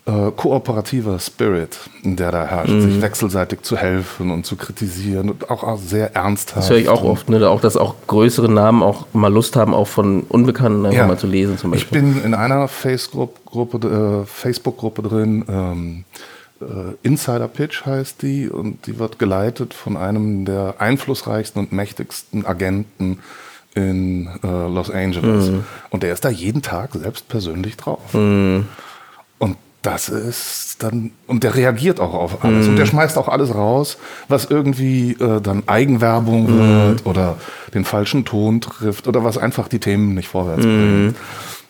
äh, 0.05 0.31
kooperativer 0.35 1.19
Spirit, 1.19 1.77
der 2.03 2.31
da 2.31 2.45
herrscht, 2.45 2.81
sich 2.81 3.01
wechselseitig 3.01 3.61
zu 3.61 3.77
helfen 3.77 4.31
und 4.31 4.45
zu 4.45 4.55
kritisieren 4.55 5.29
und 5.29 5.49
auch, 5.49 5.63
auch 5.63 5.77
sehr 5.77 6.15
ernsthaft. 6.15 6.57
Das 6.57 6.69
höre 6.69 6.77
ich 6.77 6.89
auch 6.89 7.03
oft, 7.03 7.29
ne? 7.29 7.47
auch 7.49 7.61
dass 7.61 7.77
auch 7.77 7.95
größere 8.07 8.49
Namen 8.49 8.81
auch 8.81 9.05
mal 9.13 9.31
Lust 9.31 9.55
haben, 9.55 9.73
auch 9.73 9.87
von 9.87 10.21
Unbekannten 10.23 10.85
einfach 10.85 10.97
Ja. 10.97 11.07
mal 11.07 11.17
zu 11.19 11.27
lesen 11.27 11.57
zum 11.57 11.73
Ich 11.73 11.89
Beispiel. 11.89 12.01
bin 12.01 12.23
in 12.23 12.33
einer 12.33 12.67
Facebook-Gruppe 12.67 14.23
äh, 14.23 14.25
Facebook 14.25 14.95
drin, 14.95 15.45
ähm, 15.49 16.03
äh, 16.61 16.65
Insider 17.03 17.47
Pitch 17.47 17.85
heißt 17.85 18.21
die, 18.21 18.49
und 18.49 18.87
die 18.87 18.99
wird 18.99 19.19
geleitet 19.19 19.73
von 19.73 19.97
einem 19.97 20.45
der 20.45 20.75
einflussreichsten 20.79 21.61
und 21.61 21.71
mächtigsten 21.73 22.45
Agenten 22.45 23.19
in 23.75 24.27
äh, 24.43 24.47
Los 24.47 24.89
Angeles. 24.91 25.49
Mhm. 25.49 25.63
Und 25.89 26.03
der 26.03 26.13
ist 26.13 26.23
da 26.25 26.29
jeden 26.29 26.61
Tag 26.61 26.91
selbst 26.93 27.27
persönlich 27.27 27.75
drauf. 27.77 28.13
Mhm. 28.13 28.67
Und 29.39 29.57
das 29.81 30.07
ist 30.09 30.81
dann, 30.83 31.11
und 31.27 31.43
der 31.43 31.55
reagiert 31.55 31.99
auch 31.99 32.13
auf 32.13 32.43
alles. 32.43 32.65
Mhm. 32.65 32.71
Und 32.71 32.75
der 32.77 32.85
schmeißt 32.85 33.17
auch 33.17 33.27
alles 33.27 33.53
raus, 33.53 33.97
was 34.29 34.45
irgendwie 34.45 35.11
äh, 35.13 35.41
dann 35.41 35.63
Eigenwerbung 35.67 36.43
Mhm. 36.45 36.87
wird 36.87 37.05
oder 37.05 37.37
den 37.73 37.83
falschen 37.83 38.23
Ton 38.25 38.61
trifft 38.61 39.07
oder 39.07 39.23
was 39.23 39.37
einfach 39.37 39.67
die 39.67 39.79
Themen 39.79 40.13
nicht 40.13 40.27
vorwärts 40.29 40.65
Mhm. 40.65 41.13
bringt. 41.15 41.15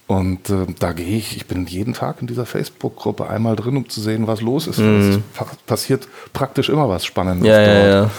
Und 0.05 0.49
äh, 0.49 0.65
da 0.79 0.91
gehe 0.91 1.17
ich, 1.17 1.37
ich 1.37 1.45
bin 1.47 1.65
jeden 1.65 1.93
Tag 1.93 2.17
in 2.19 2.27
dieser 2.27 2.45
Facebook-Gruppe 2.45 3.27
einmal 3.29 3.55
drin, 3.55 3.77
um 3.77 3.87
zu 3.89 4.01
sehen, 4.01 4.27
was 4.27 4.41
los 4.41 4.67
ist. 4.67 4.77
Es 4.77 5.17
pa 5.33 5.47
passiert 5.65 6.07
praktisch 6.33 6.67
immer 6.69 6.89
was 6.89 7.05
Spannendes 7.05 7.43
Mhm. 7.43 7.49
Ja, 7.49 7.61
ja, 7.61 7.73
dort. 7.73 7.87
ja. 7.87 8.01
Also 8.01 8.09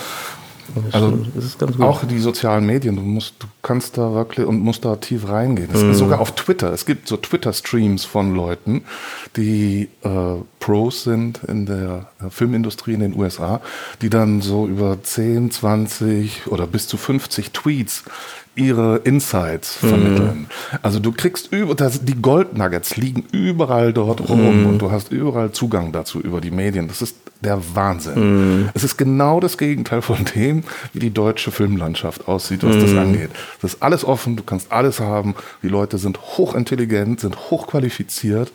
Das 1.34 1.44
ist 1.44 1.58
ganz 1.58 1.76
gut. 1.76 1.84
auch 1.84 2.04
die 2.04 2.18
sozialen 2.18 2.66
Medien, 2.66 2.96
du 2.96 3.02
musst, 3.02 3.34
du 3.38 3.46
kannst 3.62 3.98
da 3.98 4.14
wirklich 4.14 4.46
und 4.46 4.60
musst 4.60 4.84
da 4.84 4.96
tief 4.96 5.28
reingehen. 5.28 5.68
Es 5.72 5.82
ist 5.82 5.98
sogar 5.98 6.20
auf 6.20 6.34
Twitter. 6.34 6.72
Es 6.72 6.86
gibt 6.86 7.08
so 7.08 7.16
Twitter-Streams 7.16 8.04
von 8.04 8.34
Leuten, 8.34 8.84
die 9.36 9.88
äh, 10.02 10.36
Pros 10.60 11.04
sind 11.04 11.40
in 11.44 11.66
der 11.66 12.08
äh, 12.20 12.30
Filmindustrie 12.30 12.94
in 12.94 13.00
den 13.00 13.18
USA, 13.18 13.60
die 14.00 14.10
dann 14.10 14.40
so 14.40 14.66
über 14.66 15.02
10, 15.02 15.50
20 15.50 16.46
oder 16.46 16.66
bis 16.66 16.88
zu 16.88 16.96
50 16.96 17.50
Tweets 17.52 18.04
ihre 18.56 18.98
Insights 18.98 19.76
vermitteln. 19.76 20.46
Also 20.82 21.00
du 21.00 21.12
kriegst 21.12 21.52
über 21.52 21.74
das, 21.74 22.04
die 22.04 22.14
Goldnuggets 22.14 22.96
liegen 22.96 23.24
überall 23.32 23.92
dort 23.92 24.28
rum 24.28 24.66
und 24.66 24.78
du 24.78 24.90
hast 24.90 25.10
überall 25.10 25.52
Zugang 25.52 25.92
dazu 25.92 26.20
über 26.20 26.40
die 26.40 26.50
Medien. 26.50 26.88
Das 26.88 27.02
ist 27.02 27.16
der 27.40 27.60
Wahnsinn. 27.74 28.70
Es 28.74 28.84
ist 28.84 28.96
genau 28.96 29.40
das 29.40 29.58
Gegenteil 29.58 30.02
von 30.02 30.24
dem, 30.34 30.64
wie 30.92 31.00
die 31.00 31.10
deutsche 31.10 31.50
Filmlandschaft 31.50 32.28
aussieht, 32.28 32.62
was 32.62 32.76
das 32.76 32.96
angeht. 32.96 33.30
Das 33.60 33.74
ist 33.74 33.82
alles 33.82 34.04
offen, 34.04 34.36
du 34.36 34.42
kannst 34.42 34.72
alles 34.72 35.00
haben. 35.00 35.34
Die 35.62 35.68
Leute 35.68 35.98
sind 35.98 36.18
hochintelligent, 36.38 37.20
sind 37.20 37.50
hochqualifiziert 37.50 38.52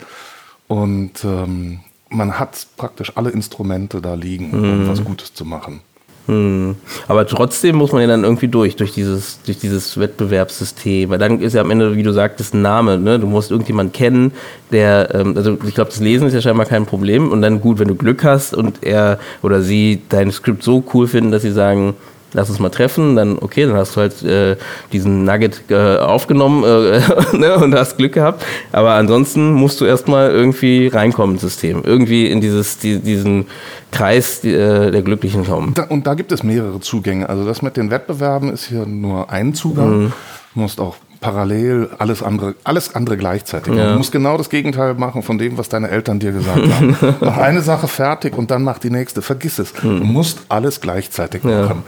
und 0.67 1.23
ähm, 1.23 1.81
man 2.09 2.39
hat 2.39 2.67
praktisch 2.77 3.15
alle 3.15 3.29
Instrumente 3.29 4.01
da 4.01 4.15
liegen, 4.15 4.51
um 4.53 4.87
was 4.87 5.03
Gutes 5.03 5.33
zu 5.33 5.45
machen. 5.45 5.81
Hm. 6.29 6.75
Aber 7.07 7.25
trotzdem 7.25 7.75
muss 7.75 7.91
man 7.91 8.01
ja 8.01 8.07
dann 8.07 8.23
irgendwie 8.23 8.49
durch, 8.49 8.75
durch 8.75 8.93
dieses, 8.93 9.41
durch 9.41 9.57
dieses 9.57 9.99
Wettbewerbssystem. 9.99 11.09
Weil 11.09 11.17
dann 11.17 11.41
ist 11.41 11.55
ja 11.55 11.61
am 11.61 11.71
Ende, 11.71 11.95
wie 11.95 12.03
du 12.03 12.13
sagtest, 12.13 12.53
ein 12.53 12.61
Name. 12.61 12.99
Ne? 12.99 13.17
Du 13.17 13.25
musst 13.25 13.49
irgendjemanden 13.49 13.91
kennen, 13.93 14.31
der, 14.71 15.09
ähm, 15.15 15.35
also 15.35 15.57
ich 15.65 15.73
glaube, 15.73 15.89
das 15.89 15.99
Lesen 15.99 16.27
ist 16.27 16.35
ja 16.35 16.41
scheinbar 16.41 16.67
kein 16.67 16.85
Problem. 16.85 17.31
Und 17.31 17.41
dann 17.41 17.61
gut, 17.61 17.79
wenn 17.79 17.87
du 17.87 17.95
Glück 17.95 18.23
hast 18.23 18.53
und 18.53 18.83
er 18.83 19.17
oder 19.41 19.63
sie 19.63 20.03
dein 20.09 20.31
Skript 20.31 20.61
so 20.61 20.83
cool 20.93 21.07
finden, 21.07 21.31
dass 21.31 21.41
sie 21.41 21.51
sagen, 21.51 21.95
lass 22.33 22.49
uns 22.49 22.59
mal 22.59 22.69
treffen, 22.69 23.15
dann 23.15 23.37
okay, 23.39 23.65
dann 23.65 23.75
hast 23.75 23.95
du 23.95 24.01
halt 24.01 24.23
äh, 24.23 24.55
diesen 24.91 25.23
Nugget 25.23 25.63
äh, 25.69 25.97
aufgenommen 25.97 26.63
äh, 26.63 27.01
ne, 27.37 27.55
und 27.55 27.75
hast 27.75 27.97
Glück 27.97 28.13
gehabt. 28.13 28.45
Aber 28.71 28.91
ansonsten 28.91 29.53
musst 29.53 29.81
du 29.81 29.85
erstmal 29.85 30.31
irgendwie 30.31 30.87
reinkommen 30.87 31.35
ins 31.35 31.41
System. 31.41 31.81
Irgendwie 31.83 32.27
in 32.27 32.41
dieses, 32.41 32.77
die, 32.77 32.99
diesen 32.99 33.47
Kreis 33.91 34.43
äh, 34.43 34.91
der 34.91 35.01
Glücklichen 35.01 35.45
kommen. 35.45 35.73
Da, 35.73 35.83
und 35.83 36.05
da 36.05 36.13
gibt 36.13 36.31
es 36.31 36.43
mehrere 36.43 36.79
Zugänge. 36.79 37.29
Also 37.29 37.45
das 37.45 37.61
mit 37.61 37.77
den 37.77 37.91
Wettbewerben 37.91 38.51
ist 38.51 38.65
hier 38.65 38.85
nur 38.85 39.29
ein 39.29 39.53
Zugang. 39.53 40.13
Du 40.53 40.59
musst 40.59 40.79
auch 40.79 40.95
parallel 41.21 41.89
alles 41.97 42.23
andere, 42.23 42.55
alles 42.63 42.95
andere 42.95 43.17
gleichzeitig 43.17 43.73
machen. 43.73 43.89
Du 43.89 43.97
musst 43.97 44.11
genau 44.11 44.37
das 44.37 44.49
Gegenteil 44.49 44.93
machen 44.93 45.21
von 45.21 45.37
dem, 45.37 45.57
was 45.57 45.69
deine 45.69 45.89
Eltern 45.89 46.19
dir 46.19 46.31
gesagt 46.31 46.61
haben. 46.71 46.95
mach 47.19 47.37
eine 47.37 47.61
Sache 47.61 47.87
fertig 47.87 48.37
und 48.37 48.51
dann 48.51 48.63
mach 48.63 48.79
die 48.79 48.89
nächste. 48.89 49.21
Vergiss 49.21 49.59
es. 49.59 49.73
Du 49.73 49.87
musst 49.87 50.39
alles 50.49 50.81
gleichzeitig 50.81 51.43
machen. 51.43 51.83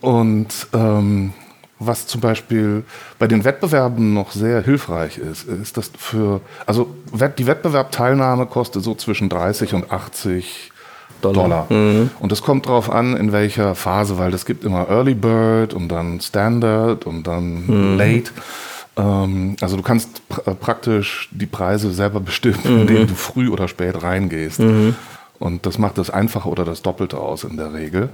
Und 0.00 0.48
ähm, 0.72 1.32
was 1.78 2.06
zum 2.06 2.20
Beispiel 2.20 2.84
bei 3.18 3.26
den 3.26 3.44
Wettbewerben 3.44 4.14
noch 4.14 4.30
sehr 4.30 4.62
hilfreich 4.62 5.18
ist, 5.18 5.44
ist 5.48 5.76
das 5.76 5.90
für, 5.96 6.40
also 6.64 6.88
die 7.38 7.46
Wettbewerbteilnahme 7.46 8.46
kostet 8.46 8.82
so 8.82 8.94
zwischen 8.94 9.28
30 9.28 9.74
und 9.74 9.90
80 9.90 10.72
Dollar. 11.22 11.66
Und 12.20 12.32
es 12.32 12.42
kommt 12.42 12.66
darauf 12.66 12.90
an, 12.90 13.16
in 13.16 13.32
welcher 13.32 13.74
Phase, 13.74 14.18
weil 14.18 14.34
es 14.34 14.44
gibt 14.44 14.64
immer 14.64 14.88
Early 14.88 15.14
Bird 15.14 15.74
und 15.74 15.88
dann 15.88 16.20
Standard 16.20 17.06
und 17.06 17.26
dann 17.26 17.96
Late. 17.96 18.30
Ähm, 18.96 19.56
also 19.60 19.76
du 19.76 19.82
kannst 19.82 20.26
pr 20.28 20.48
äh, 20.48 20.54
praktisch 20.54 21.28
die 21.32 21.46
Preise 21.46 21.90
selber 21.92 22.20
bestimmen, 22.20 22.60
mhm. 22.64 22.80
indem 22.80 23.06
du 23.06 23.14
früh 23.14 23.48
oder 23.48 23.68
spät 23.68 24.02
reingehst. 24.02 24.60
Mhm. 24.60 24.94
Und 25.38 25.66
das 25.66 25.78
macht 25.78 25.98
das 25.98 26.08
Einfache 26.10 26.48
oder 26.48 26.64
das 26.64 26.82
Doppelte 26.82 27.18
aus 27.18 27.44
in 27.44 27.56
der 27.56 27.74
Regel. 27.74 28.08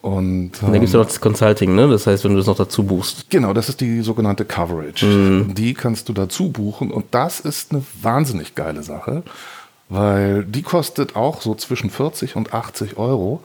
Und, 0.00 0.52
ähm, 0.62 0.72
dann 0.72 0.72
gibt 0.74 0.84
es 0.84 0.92
ja 0.92 1.00
noch 1.00 1.06
das 1.06 1.20
Consulting, 1.20 1.74
ne? 1.74 1.88
Das 1.88 2.06
heißt, 2.06 2.24
wenn 2.24 2.32
du 2.32 2.38
das 2.38 2.46
noch 2.46 2.56
dazu 2.56 2.84
buchst. 2.84 3.30
Genau, 3.30 3.52
das 3.52 3.68
ist 3.68 3.80
die 3.80 4.00
sogenannte 4.02 4.44
Coverage. 4.44 5.04
Mhm. 5.04 5.54
Die 5.54 5.74
kannst 5.74 6.08
du 6.08 6.12
dazu 6.12 6.50
buchen 6.50 6.90
und 6.90 7.06
das 7.10 7.40
ist 7.40 7.72
eine 7.72 7.82
wahnsinnig 8.00 8.54
geile 8.54 8.82
Sache, 8.82 9.24
weil 9.88 10.44
die 10.44 10.62
kostet 10.62 11.16
auch 11.16 11.40
so 11.40 11.54
zwischen 11.54 11.90
40 11.90 12.36
und 12.36 12.54
80 12.54 12.96
Euro, 12.96 13.40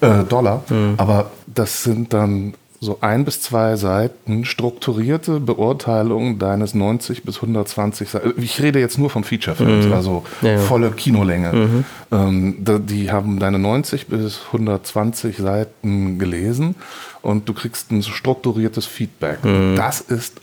äh, 0.00 0.24
Dollar. 0.24 0.64
Mhm. 0.70 0.94
Aber 0.96 1.30
das 1.46 1.82
sind 1.82 2.14
dann 2.14 2.54
so 2.80 2.98
ein 3.00 3.24
bis 3.24 3.40
zwei 3.40 3.76
Seiten 3.76 4.44
strukturierte 4.44 5.40
Beurteilung 5.40 6.38
deines 6.38 6.74
90 6.74 7.24
bis 7.24 7.36
120 7.36 8.08
Seiten. 8.08 8.42
Ich 8.42 8.62
rede 8.62 8.78
jetzt 8.78 8.98
nur 8.98 9.10
von 9.10 9.24
Featurefilms, 9.24 9.86
mhm. 9.86 9.92
also 9.92 10.24
ja. 10.42 10.58
volle 10.58 10.92
Kinolänge. 10.92 11.52
Mhm. 11.52 11.84
Ähm, 12.12 12.56
die 12.86 13.10
haben 13.10 13.40
deine 13.40 13.58
90 13.58 14.06
bis 14.06 14.42
120 14.46 15.38
Seiten 15.38 16.18
gelesen 16.18 16.76
und 17.22 17.48
du 17.48 17.54
kriegst 17.54 17.90
ein 17.90 18.02
strukturiertes 18.02 18.86
Feedback. 18.86 19.44
Mhm. 19.44 19.74
Das 19.74 20.00
ist 20.00 20.40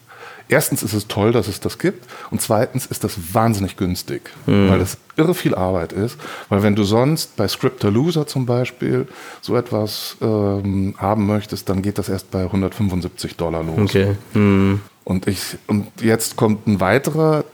erstens 0.50 0.84
ist 0.84 0.94
es 0.94 1.08
toll, 1.08 1.32
dass 1.32 1.48
es 1.48 1.60
das 1.60 1.80
gibt 1.80 2.06
und 2.32 2.42
zweitens 2.42 2.86
ist 2.86 3.04
das 3.04 3.34
wahnsinnig 3.34 3.78
günstig, 3.78 4.30
mhm. 4.46 4.70
weil 4.70 4.80
das 4.80 4.98
irre 5.18 5.34
viel 5.34 5.56
Arbeit 5.56 5.94
ist, 5.94 6.18
weil 6.50 6.64
wenn 6.64 6.76
du 6.76 6.84
sonst 6.84 7.36
bei 7.36 7.48
Scriptalooser 7.48 8.28
zum 8.28 8.46
Beispiel 8.46 9.08
so 9.42 9.56
etwas 9.56 10.18
ähm, 10.22 10.96
haben 10.98 11.26
möchtest, 11.26 11.70
dann 11.70 11.82
geht 11.82 11.98
das 11.98 12.10
erst 12.10 12.32
bei 12.32 12.44
175 12.44 13.36
Dollar 13.36 13.64
los. 13.64 13.90
Okay. 13.90 14.16
Mhm. 14.34 14.82
Und 15.04 15.28
ich 15.28 15.58
und 15.68 15.88
jetzt 16.02 16.36
kommt 16.36 16.68
ein 16.68 16.80
weiterer 16.80 17.46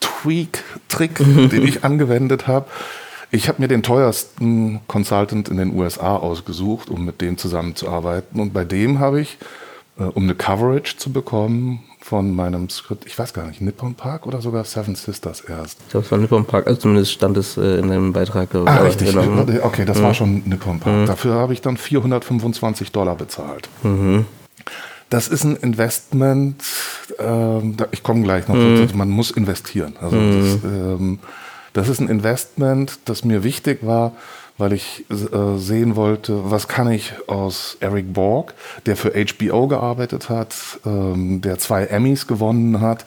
Tweak-Trick, 0.00 1.16
den 1.50 1.66
ich 1.66 1.84
angewendet 1.84 2.46
habe. 2.46 2.66
Ich 3.30 3.48
habe 3.48 3.60
mir 3.60 3.68
den 3.68 3.82
teuersten 3.82 4.80
Consultant 4.86 5.48
in 5.48 5.58
den 5.58 5.74
USA 5.74 6.16
ausgesucht, 6.16 6.88
um 6.88 7.04
mit 7.04 7.20
dem 7.20 7.36
zusammenzuarbeiten. 7.36 8.40
Und 8.40 8.54
bei 8.54 8.64
dem 8.64 9.00
habe 9.00 9.20
ich, 9.20 9.36
äh, 9.98 10.04
um 10.04 10.22
eine 10.22 10.34
Coverage 10.34 10.96
zu 10.96 11.12
bekommen, 11.12 11.80
von 12.08 12.34
meinem 12.34 12.70
Skript, 12.70 13.04
ich 13.04 13.18
weiß 13.18 13.34
gar 13.34 13.46
nicht, 13.46 13.60
Nippon 13.60 13.94
Park 13.94 14.26
oder 14.26 14.40
sogar 14.40 14.64
Seven 14.64 14.94
Sisters 14.94 15.42
erst. 15.42 15.78
Ich 15.84 15.90
glaube, 15.90 16.06
es 16.06 16.10
war 16.10 16.18
Nippon 16.18 16.46
Park, 16.46 16.66
also 16.66 16.80
zumindest 16.80 17.12
stand 17.12 17.36
es 17.36 17.58
äh, 17.58 17.80
in 17.80 17.90
dem 17.90 18.14
Beitrag. 18.14 18.48
Ah, 18.54 18.78
richtig. 18.78 19.12
Genau. 19.12 19.44
Okay, 19.62 19.84
das 19.84 19.98
mhm. 19.98 20.02
war 20.02 20.14
schon 20.14 20.42
Nippon 20.46 20.80
Park. 20.80 20.96
Mhm. 20.96 21.06
Dafür 21.06 21.34
habe 21.34 21.52
ich 21.52 21.60
dann 21.60 21.76
425 21.76 22.92
Dollar 22.92 23.14
bezahlt. 23.14 23.68
Mhm. 23.82 24.24
Das 25.10 25.28
ist 25.28 25.44
ein 25.44 25.56
Investment, 25.56 26.62
äh, 27.18 27.58
ich 27.90 28.02
komme 28.02 28.22
gleich 28.22 28.48
noch, 28.48 28.54
mhm. 28.54 28.88
man 28.94 29.10
muss 29.10 29.30
investieren. 29.30 29.94
Also 30.00 30.16
das, 30.16 30.62
mhm. 30.62 30.70
ähm, 30.72 31.18
das 31.74 31.90
ist 31.90 32.00
ein 32.00 32.08
Investment, 32.08 33.00
das 33.04 33.22
mir 33.22 33.44
wichtig 33.44 33.80
war, 33.82 34.12
weil 34.58 34.72
ich 34.72 35.04
äh, 35.10 35.56
sehen 35.56 35.96
wollte, 35.96 36.50
was 36.50 36.68
kann 36.68 36.90
ich 36.90 37.14
aus 37.28 37.76
Eric 37.80 38.12
Borg, 38.12 38.54
der 38.86 38.96
für 38.96 39.12
HBO 39.12 39.68
gearbeitet 39.68 40.28
hat, 40.28 40.54
ähm, 40.84 41.40
der 41.40 41.58
zwei 41.58 41.84
Emmys 41.84 42.26
gewonnen 42.26 42.80
hat, 42.80 43.04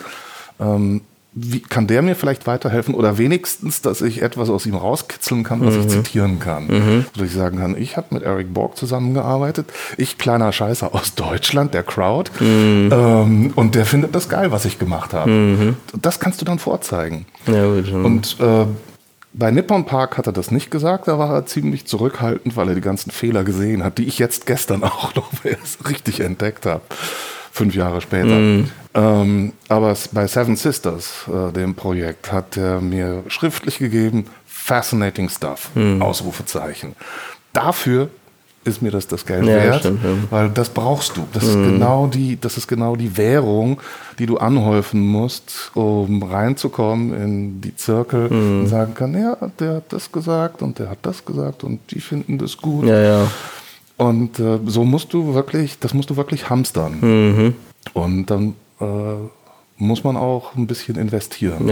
ähm, 0.59 1.01
wie, 1.33 1.61
kann 1.61 1.87
der 1.87 2.01
mir 2.01 2.15
vielleicht 2.15 2.45
weiterhelfen 2.45 2.93
oder 2.93 3.17
wenigstens, 3.17 3.81
dass 3.81 4.01
ich 4.01 4.21
etwas 4.21 4.49
aus 4.49 4.65
ihm 4.65 4.75
rauskitzeln 4.75 5.43
kann, 5.43 5.65
was 5.65 5.75
mhm. 5.75 5.81
ich 5.81 5.87
zitieren 5.87 6.39
kann. 6.39 6.67
Mhm. 6.67 7.05
Dass 7.13 7.23
ich 7.23 7.33
sagen 7.33 7.59
kann, 7.59 7.77
ich 7.77 7.95
habe 7.95 8.07
mit 8.11 8.23
Eric 8.23 8.53
Borg 8.53 8.75
zusammengearbeitet, 8.75 9.67
ich 9.97 10.17
kleiner 10.17 10.51
Scheißer 10.51 10.93
aus 10.93 11.15
Deutschland, 11.15 11.73
der 11.73 11.83
Crowd, 11.83 12.31
mhm. 12.39 12.89
ähm, 12.91 13.53
und 13.55 13.75
der 13.75 13.85
findet 13.85 14.13
das 14.13 14.27
geil, 14.27 14.51
was 14.51 14.65
ich 14.65 14.77
gemacht 14.77 15.13
habe. 15.13 15.31
Mhm. 15.31 15.75
Das 16.01 16.19
kannst 16.19 16.41
du 16.41 16.45
dann 16.45 16.59
vorzeigen. 16.59 17.25
Ja, 17.47 17.65
gut, 17.65 17.91
und 17.91 18.37
äh, 18.41 18.65
bei 19.33 19.51
Nippon 19.51 19.85
Park 19.85 20.17
hat 20.17 20.27
er 20.27 20.33
das 20.33 20.51
nicht 20.51 20.71
gesagt, 20.71 21.07
da 21.07 21.17
war 21.17 21.33
er 21.33 21.45
ziemlich 21.45 21.85
zurückhaltend, 21.85 22.55
weil 22.55 22.69
er 22.69 22.75
die 22.75 22.81
ganzen 22.81 23.11
Fehler 23.11 23.43
gesehen 23.43 23.83
hat, 23.83 23.97
die 23.97 24.05
ich 24.05 24.19
jetzt 24.19 24.45
gestern 24.45 24.83
auch 24.83 25.15
noch 25.15 25.29
erst 25.43 25.87
richtig 25.89 26.19
entdeckt 26.19 26.65
habe, 26.65 26.81
fünf 27.51 27.75
Jahre 27.75 28.01
später. 28.01 28.37
Mm. 28.37 28.69
Ähm, 28.93 29.53
aber 29.69 29.95
bei 30.11 30.27
Seven 30.27 30.55
Sisters, 30.55 31.25
äh, 31.27 31.51
dem 31.53 31.75
Projekt, 31.75 32.31
hat 32.31 32.57
er 32.57 32.81
mir 32.81 33.23
schriftlich 33.27 33.79
gegeben, 33.79 34.25
fascinating 34.45 35.29
stuff, 35.29 35.69
mm. 35.75 36.01
Ausrufezeichen. 36.01 36.95
Dafür 37.53 38.09
ist 38.63 38.81
mir 38.81 38.91
das 38.91 39.07
das 39.07 39.25
Geld 39.25 39.45
ja, 39.45 39.55
wert, 39.55 39.79
stimmt, 39.79 40.03
ja. 40.03 40.09
weil 40.29 40.49
das 40.49 40.69
brauchst 40.69 41.17
du. 41.17 41.25
Das, 41.33 41.43
mhm. 41.43 41.49
ist 41.49 41.71
genau 41.71 42.07
die, 42.07 42.39
das 42.39 42.57
ist 42.57 42.67
genau 42.67 42.95
die 42.95 43.17
Währung, 43.17 43.81
die 44.19 44.25
du 44.25 44.37
anhäufen 44.37 45.01
musst, 45.01 45.71
um 45.73 46.21
reinzukommen 46.21 47.13
in 47.13 47.61
die 47.61 47.75
Zirkel 47.75 48.29
mhm. 48.29 48.61
und 48.61 48.67
sagen 48.67 48.93
kann, 48.93 49.19
ja, 49.19 49.37
der 49.59 49.75
hat 49.75 49.93
das 49.93 50.11
gesagt 50.11 50.61
und 50.61 50.77
der 50.77 50.89
hat 50.89 50.99
das 51.01 51.25
gesagt 51.25 51.63
und 51.63 51.79
die 51.91 52.01
finden 52.01 52.37
das 52.37 52.57
gut. 52.57 52.85
Ja. 52.85 53.27
Und 53.97 54.39
äh, 54.39 54.59
so 54.65 54.83
musst 54.83 55.13
du 55.13 55.33
wirklich, 55.33 55.79
das 55.79 55.93
musst 55.93 56.09
du 56.09 56.17
wirklich 56.17 56.49
hamstern. 56.49 56.97
Mhm. 57.01 57.55
Und 57.93 58.25
dann 58.27 58.55
äh, 58.79 58.85
muss 59.77 60.03
man 60.03 60.17
auch 60.17 60.55
ein 60.55 60.67
bisschen 60.67 60.97
investieren. 60.97 61.67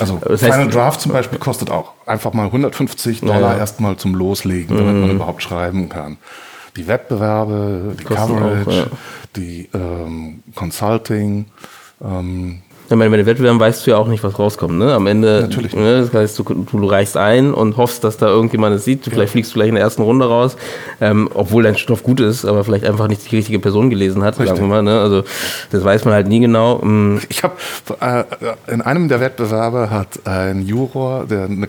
Also 0.00 0.18
das 0.22 0.42
heißt, 0.42 0.54
Final 0.54 0.68
Draft 0.68 1.00
zum 1.00 1.12
Beispiel 1.12 1.38
kostet 1.38 1.70
auch 1.70 1.92
einfach 2.06 2.32
mal 2.32 2.46
150 2.46 3.20
Dollar 3.20 3.40
ja, 3.40 3.52
ja. 3.52 3.58
erstmal 3.58 3.96
zum 3.96 4.14
Loslegen, 4.14 4.76
damit 4.76 4.94
mhm. 4.94 5.00
man 5.00 5.10
überhaupt 5.10 5.42
schreiben 5.42 5.88
kann. 5.88 6.16
Die 6.76 6.86
Wettbewerbe, 6.86 7.96
die 7.98 8.04
Kosten 8.04 8.38
Coverage, 8.38 8.70
auch, 8.70 8.74
ja. 8.74 8.86
die 9.36 9.68
ähm, 9.74 10.42
Consulting, 10.54 11.46
ähm, 12.02 12.62
ich 12.90 12.96
meine, 12.96 13.10
bei 13.10 13.18
den 13.18 13.26
Wettbewerben 13.26 13.60
weißt 13.60 13.86
du 13.86 13.92
ja 13.92 13.98
auch 13.98 14.08
nicht, 14.08 14.24
was 14.24 14.36
rauskommt. 14.36 14.76
Ne? 14.76 14.92
Am 14.92 15.06
Ende, 15.06 15.42
Natürlich 15.42 15.76
ne, 15.76 16.00
das 16.00 16.12
heißt, 16.12 16.36
du, 16.40 16.42
du, 16.42 16.86
reichst 16.86 17.16
ein 17.16 17.54
und 17.54 17.76
hoffst, 17.76 18.02
dass 18.02 18.16
da 18.16 18.26
irgendjemand 18.26 18.74
es 18.74 18.84
sieht. 18.84 19.04
Vielleicht 19.04 19.28
ja. 19.28 19.32
fliegst 19.32 19.52
du 19.52 19.54
gleich 19.54 19.68
in 19.68 19.76
der 19.76 19.84
ersten 19.84 20.02
Runde 20.02 20.26
raus, 20.26 20.56
ähm, 21.00 21.30
obwohl 21.32 21.62
dein 21.62 21.76
Stoff 21.76 22.02
gut 22.02 22.18
ist, 22.18 22.44
aber 22.44 22.64
vielleicht 22.64 22.84
einfach 22.84 23.06
nicht 23.06 23.30
die 23.30 23.36
richtige 23.36 23.60
Person 23.60 23.90
gelesen 23.90 24.24
hat, 24.24 24.40
Richtig. 24.40 24.48
sagen 24.48 24.62
wir 24.62 24.66
mal. 24.66 24.82
Ne? 24.82 25.00
Also 25.00 25.22
das 25.70 25.84
weiß 25.84 26.04
man 26.04 26.14
halt 26.14 26.26
nie 26.26 26.40
genau. 26.40 26.80
Ähm, 26.82 27.20
ich 27.28 27.44
habe 27.44 27.54
äh, 28.00 28.24
in 28.72 28.82
einem 28.82 29.08
der 29.08 29.20
Wettbewerbe 29.20 29.90
hat 29.90 30.26
ein 30.26 30.66
Juror, 30.66 31.26
der, 31.26 31.44
eine 31.44 31.68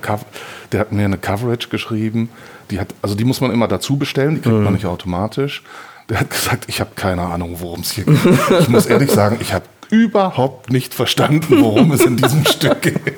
der 0.71 0.79
hat 0.79 0.91
mir 0.91 1.05
eine 1.05 1.19
Coverage 1.19 1.69
geschrieben. 1.69 2.29
Die 2.71 2.79
hat, 2.79 2.88
also 3.03 3.13
die 3.13 3.25
muss 3.25 3.41
man 3.41 3.51
immer 3.51 3.67
dazu 3.67 3.95
bestellen, 3.97 4.36
die 4.36 4.41
kriegt 4.41 4.55
mhm. 4.55 4.63
man 4.63 4.73
nicht 4.73 4.88
automatisch. 4.88 5.62
Der 6.10 6.19
hat 6.19 6.31
gesagt, 6.31 6.63
ich 6.67 6.79
habe 6.79 6.91
keine 6.95 7.21
Ahnung, 7.21 7.57
worum 7.60 7.81
es 7.81 7.91
hier 7.91 8.05
geht. 8.05 8.17
Ich 8.60 8.69
muss 8.69 8.88
ehrlich 8.88 9.12
sagen, 9.12 9.38
ich 9.39 9.53
habe 9.53 9.65
überhaupt 9.91 10.71
nicht 10.71 10.93
verstanden, 10.93 11.60
worum 11.60 11.91
es 11.91 12.01
in 12.01 12.15
diesem 12.15 12.45
Stück 12.47 12.82
geht. 12.82 13.13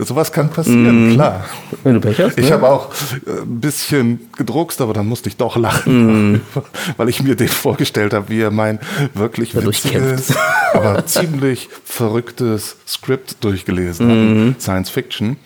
Sowas 0.00 0.32
kann 0.32 0.50
passieren, 0.50 1.10
mm. 1.10 1.14
klar. 1.14 1.44
Wenn 1.84 1.94
du 1.94 2.00
Pech 2.00 2.18
hast. 2.18 2.36
Ich 2.36 2.46
ne? 2.46 2.54
habe 2.54 2.68
auch 2.68 2.92
äh, 3.26 3.42
ein 3.42 3.60
bisschen 3.60 4.28
gedruckst, 4.36 4.80
aber 4.80 4.92
dann 4.92 5.06
musste 5.06 5.28
ich 5.28 5.36
doch 5.36 5.56
lachen, 5.56 6.32
mm. 6.32 6.40
weil 6.96 7.08
ich 7.08 7.22
mir 7.22 7.36
den 7.36 7.48
vorgestellt 7.48 8.12
habe, 8.12 8.28
wie 8.30 8.40
er 8.40 8.50
mein 8.50 8.80
wirklich 9.14 9.54
witziges, 9.54 10.34
aber 10.74 11.06
ziemlich 11.06 11.68
verrücktes 11.84 12.76
Skript 12.86 13.42
durchgelesen 13.44 14.08
mm. 14.08 14.50
hat. 14.50 14.60
Science 14.60 14.90
Fiction. 14.90 15.36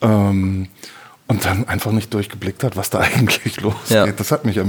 Ähm, 0.00 0.68
und 1.26 1.44
dann 1.46 1.66
einfach 1.66 1.92
nicht 1.92 2.14
durchgeblickt 2.14 2.62
hat, 2.62 2.76
was 2.76 2.90
da 2.90 2.98
eigentlich 3.00 3.60
losgeht. 3.60 3.90
Ja. 3.90 4.06
Das 4.06 4.30
hat 4.30 4.44
mich, 4.44 4.60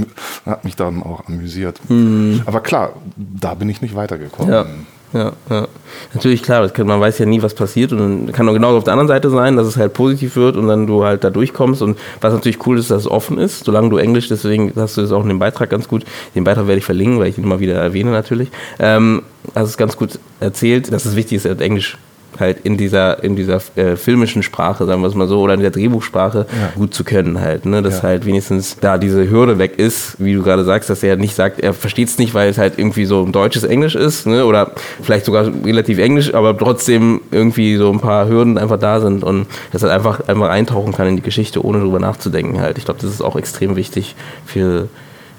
hat 0.46 0.63
mich 0.63 0.76
dann 0.76 1.04
auch 1.04 1.28
amüsiert. 1.28 1.82
Mhm. 1.89 2.42
Aber 2.46 2.62
klar, 2.62 2.94
da 3.18 3.54
bin 3.54 3.68
ich 3.68 3.82
nicht 3.82 3.96
weitergekommen. 3.96 4.54
Ja 4.54 4.66
ja, 5.13 5.34
ja. 5.49 5.67
Natürlich, 6.13 6.41
klar, 6.41 6.67
kann, 6.69 6.88
man 6.88 6.99
weiß 6.99 7.19
ja 7.19 7.26
nie, 7.26 7.41
was 7.41 7.54
passiert 7.54 7.91
und 7.91 7.99
dann 7.99 8.32
kann 8.32 8.49
auch 8.49 8.54
genauso 8.54 8.78
auf 8.78 8.84
der 8.84 8.93
anderen 8.93 9.08
Seite 9.08 9.30
sein, 9.30 9.56
dass 9.56 9.67
es 9.67 9.78
halt 9.78 9.93
positiv 9.93 10.36
wird 10.36 10.58
und 10.58 10.67
dann 10.67 10.88
du 10.88 11.04
halt 11.04 11.23
da 11.23 11.30
durchkommst 11.30 11.82
und 11.82 11.97
was 12.19 12.34
natürlich 12.34 12.65
cool 12.65 12.80
ist, 12.80 12.89
dass 12.89 13.02
es 13.04 13.08
offen 13.12 13.38
ist, 13.38 13.63
solange 13.65 13.89
du 13.89 13.97
Englisch, 13.97 14.28
deswegen 14.28 14.73
hast 14.76 14.97
du 14.97 15.02
es 15.02 15.12
auch 15.12 15.21
in 15.21 15.30
dem 15.30 15.39
Beitrag 15.39 15.69
ganz 15.69 15.88
gut, 15.88 16.04
den 16.36 16.43
Beitrag 16.43 16.67
werde 16.67 16.80
ich 16.80 16.86
verlinken, 16.86 17.19
weil 17.19 17.28
ich 17.28 17.38
ihn 17.38 17.43
immer 17.43 17.60
wieder 17.60 17.76
erwähne 17.76 18.12
natürlich, 18.12 18.49
ähm, 18.80 19.21
hast 19.54 19.69
es 19.69 19.78
ganz 19.78 19.97
gut 19.97 20.19
erzählt, 20.39 20.91
dass 20.91 21.06
es 21.06 21.15
wichtig 21.15 21.45
ist, 21.45 21.62
Englisch 21.62 21.97
halt 22.39 22.60
in 22.63 22.78
dieser, 22.78 23.24
in 23.24 23.36
dieser 23.36 23.62
äh, 23.76 23.96
filmischen 23.96 24.43
Sprache, 24.43 24.86
sagen 24.86 25.02
wir 25.02 25.08
es 25.08 25.15
mal 25.15 25.28
so, 25.28 25.41
oder 25.41 25.54
in 25.54 25.62
der 25.62 25.72
Drehbuchsprache 25.72 26.46
ja. 26.50 26.72
gut 26.76 26.93
zu 26.93 27.04
können 27.04 27.39
halt. 27.41 27.65
Ne? 27.65 27.82
Dass 27.82 27.98
ja. 27.98 28.04
halt 28.04 28.26
wenigstens 28.26 28.78
da 28.80 28.98
diese 28.98 29.30
Hürde 29.30 29.60
weg 29.60 29.78
ist, 29.78 30.15
wie 30.19 30.34
du 30.34 30.43
gerade 30.43 30.63
sagst, 30.63 30.89
dass 30.89 31.04
er 31.04 31.15
nicht 31.15 31.36
sagt, 31.36 31.60
er 31.60 31.74
versteht 31.74 32.10
es 32.10 32.17
nicht, 32.17 32.34
weil 32.34 32.50
es 32.50 32.58
halt 32.58 32.78
irgendwie 32.78 33.06
so 33.06 33.24
ein 33.24 33.32
deutsches 33.32 33.63
Englisch 33.63 33.96
ist, 33.96 34.28
ne? 34.28 34.46
oder 34.46 34.72
vielleicht 35.02 35.26
sogar 35.26 35.50
relativ 35.65 36.00
Englisch, 36.00 36.34
aber 36.34 36.58
trotzdem 36.58 37.22
irgendwie 37.32 37.76
so 37.76 37.91
ein 37.91 38.00
paar 38.00 38.28
Hürden 38.28 38.58
einfach 38.58 38.80
da 38.80 39.00
sind 39.00 39.24
und 39.24 39.48
dass 39.72 39.84
er 39.84 39.91
einfach, 39.91 40.28
einfach 40.28 40.50
eintauchen 40.50 40.93
kann 40.93 41.08
in 41.08 41.15
die 41.15 41.22
Geschichte, 41.22 41.63
ohne 41.63 41.80
drüber 41.80 42.00
nachzudenken 42.00 42.62
halt. 42.62 42.78
Ich 42.78 42.86
glaube, 42.86 43.00
das 43.02 43.10
ist 43.10 43.22
auch 43.22 43.36
extrem 43.36 43.76
wichtig 43.76 44.15
für 44.46 44.88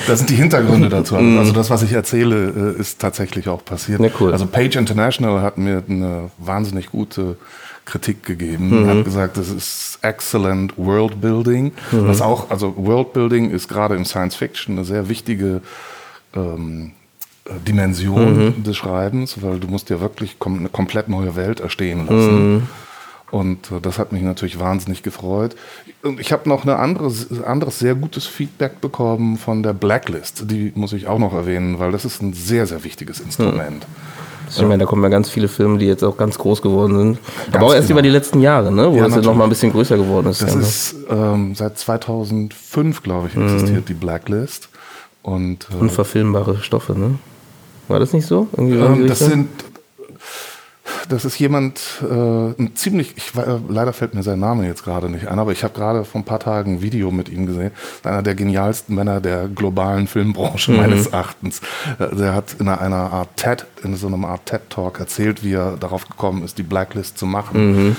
das 0.08 0.20
sind 0.20 0.30
die 0.30 0.36
Hintergründe 0.36 0.90
dazu. 0.90 1.16
Mhm. 1.16 1.40
Also 1.40 1.52
das, 1.52 1.70
was 1.70 1.84
ich 1.84 1.94
erzähle, 1.94 2.76
äh, 2.78 2.80
ist 2.80 3.02
tatsächlich 3.02 3.50
auch 3.50 3.64
passiert. 3.64 4.00
Ja, 4.00 4.10
cool. 4.20 4.32
Also 4.32 4.46
Page 4.46 4.78
International 4.78 5.42
hat 5.42 5.58
mir 5.58 5.84
eine 5.88 6.32
wahnsinnig 6.38 6.92
gute 6.92 7.38
Kritik 7.86 8.24
gegeben. 8.24 8.82
Mhm. 8.82 8.88
Hat 8.88 9.06
gesagt, 9.06 9.38
das 9.38 9.50
ist 9.50 10.00
excellent 10.02 10.74
World 10.78 11.22
Building. 11.22 11.72
Mhm. 11.92 12.08
Was 12.08 12.22
auch, 12.22 12.50
also 12.50 12.74
World 12.78 13.14
Building 13.14 13.52
ist 13.52 13.68
gerade 13.68 13.96
im 13.96 14.06
Science 14.06 14.36
Fiction 14.36 14.76
eine 14.76 14.86
sehr 14.86 15.08
wichtige 15.08 15.62
ähm, 16.36 16.92
Dimension 17.68 18.46
mhm. 18.58 18.64
des 18.64 18.76
Schreibens, 18.76 19.42
weil 19.42 19.60
du 19.60 19.68
musst 19.68 19.90
ja 19.90 20.02
wirklich 20.02 20.40
kom 20.40 20.60
eine 20.60 20.70
komplett 20.70 21.10
neue 21.10 21.36
Welt 21.36 21.60
erstehen 21.60 22.08
lassen. 22.08 22.54
Mhm. 22.54 22.64
Und 23.32 23.72
äh, 23.72 23.82
das 23.82 24.00
hat 24.00 24.12
mich 24.12 24.24
natürlich 24.24 24.60
wahnsinnig 24.60 25.04
gefreut. 25.04 25.56
Und 26.02 26.20
ich 26.20 26.32
habe 26.32 26.50
noch 26.50 26.64
ein 26.64 26.70
anderes, 26.70 27.44
anderes 27.44 27.80
sehr 27.80 27.96
gutes 27.96 28.26
Feedback 28.26 28.82
bekommen 28.82 29.38
von 29.38 29.62
der 29.62 29.74
Blacklist. 29.74 30.50
Die 30.50 30.72
muss 30.76 30.94
ich 30.94 31.08
auch 31.08 31.20
noch 31.20 31.34
erwähnen, 31.34 31.80
weil 31.80 31.92
das 31.92 32.06
ist 32.06 32.22
ein 32.22 32.34
sehr, 32.34 32.66
sehr 32.66 32.84
wichtiges 32.84 33.20
Instrument. 33.20 33.84
Hm. 33.84 34.25
Ich 34.50 34.62
meine, 34.62 34.80
da 34.80 34.86
kommen 34.86 35.04
ja 35.04 35.10
ganz 35.10 35.30
viele 35.30 35.48
Filme, 35.48 35.78
die 35.78 35.86
jetzt 35.86 36.04
auch 36.04 36.18
ganz 36.18 36.38
groß 36.38 36.62
geworden 36.62 36.98
sind. 36.98 37.20
Ganz 37.46 37.56
Aber 37.56 37.68
auch 37.68 37.74
erst 37.74 37.88
genau. 37.88 38.00
über 38.00 38.02
die 38.02 38.10
letzten 38.10 38.42
Jahre, 38.42 38.72
ne? 38.72 38.92
wo 38.92 38.98
ja, 38.98 39.06
das 39.06 39.16
ja 39.16 39.22
noch 39.22 39.36
mal 39.36 39.44
ein 39.46 39.50
bisschen 39.50 39.72
größer 39.72 39.98
geworden 39.98 40.28
ist. 40.28 40.42
Das 40.42 40.54
ja, 40.54 40.60
ist 40.60 40.96
ähm, 41.10 41.56
seit 41.56 41.78
2005, 41.78 43.04
glaube 43.04 43.28
ich, 43.28 43.38
existiert 43.38 43.82
mhm. 43.82 43.86
die 43.86 43.94
Blacklist. 43.94 44.70
Und, 45.22 45.68
äh, 45.72 45.82
Unverfilmbare 45.82 46.58
Stoffe, 46.62 46.98
ne? 46.98 47.16
War 47.88 48.00
das 48.00 48.14
nicht 48.14 48.28
so? 48.28 48.48
Ähm, 48.58 49.08
das 49.08 49.20
sind 49.20 49.50
das 51.10 51.26
ist 51.26 51.40
jemand, 51.40 51.82
äh, 52.02 52.06
ein 52.62 52.72
ziemlich, 52.76 53.14
ich, 53.18 53.36
äh, 53.36 53.60
leider 53.68 53.94
fällt 53.94 54.14
mir 54.14 54.24
sein 54.24 54.40
Name 54.40 54.66
jetzt 54.66 54.84
gerade 54.84 55.10
nicht 55.10 55.28
ein, 55.28 55.40
aber 55.40 55.52
ich 55.52 55.64
habe 55.64 55.74
gerade 55.74 56.06
vor 56.06 56.22
ein 56.22 56.26
paar 56.26 56.40
Tagen 56.40 56.76
ein 56.76 56.82
Video 56.82 57.12
mit 57.12 57.30
ihm 57.30 57.46
gesehen. 57.46 57.72
Einer 58.04 58.22
der 58.22 58.36
genialsten 58.36 58.96
Männer 58.96 59.22
der 59.22 59.48
globalen 59.48 60.08
Filmbranche 60.08 60.72
mhm. 60.72 60.78
meines 60.78 61.08
Erachtens. 61.08 61.62
Äh, 62.00 62.16
der 62.16 62.34
hat 62.34 62.56
in 62.60 62.68
einer 62.68 63.14
Art 63.14 63.30
TED, 63.36 63.66
in 63.84 63.96
so 63.96 64.08
einem 64.08 64.26
Art 64.26 64.46
TED-Talk 64.46 65.00
erzählt, 65.00 65.44
wie 65.44 65.54
er 65.54 65.78
darauf 65.78 66.08
gekommen 66.08 66.44
ist, 66.44 66.58
die 66.58 66.64
Blacklist 66.64 67.18
zu 67.18 67.26
machen. 67.26 67.88
Mhm. 67.88 67.96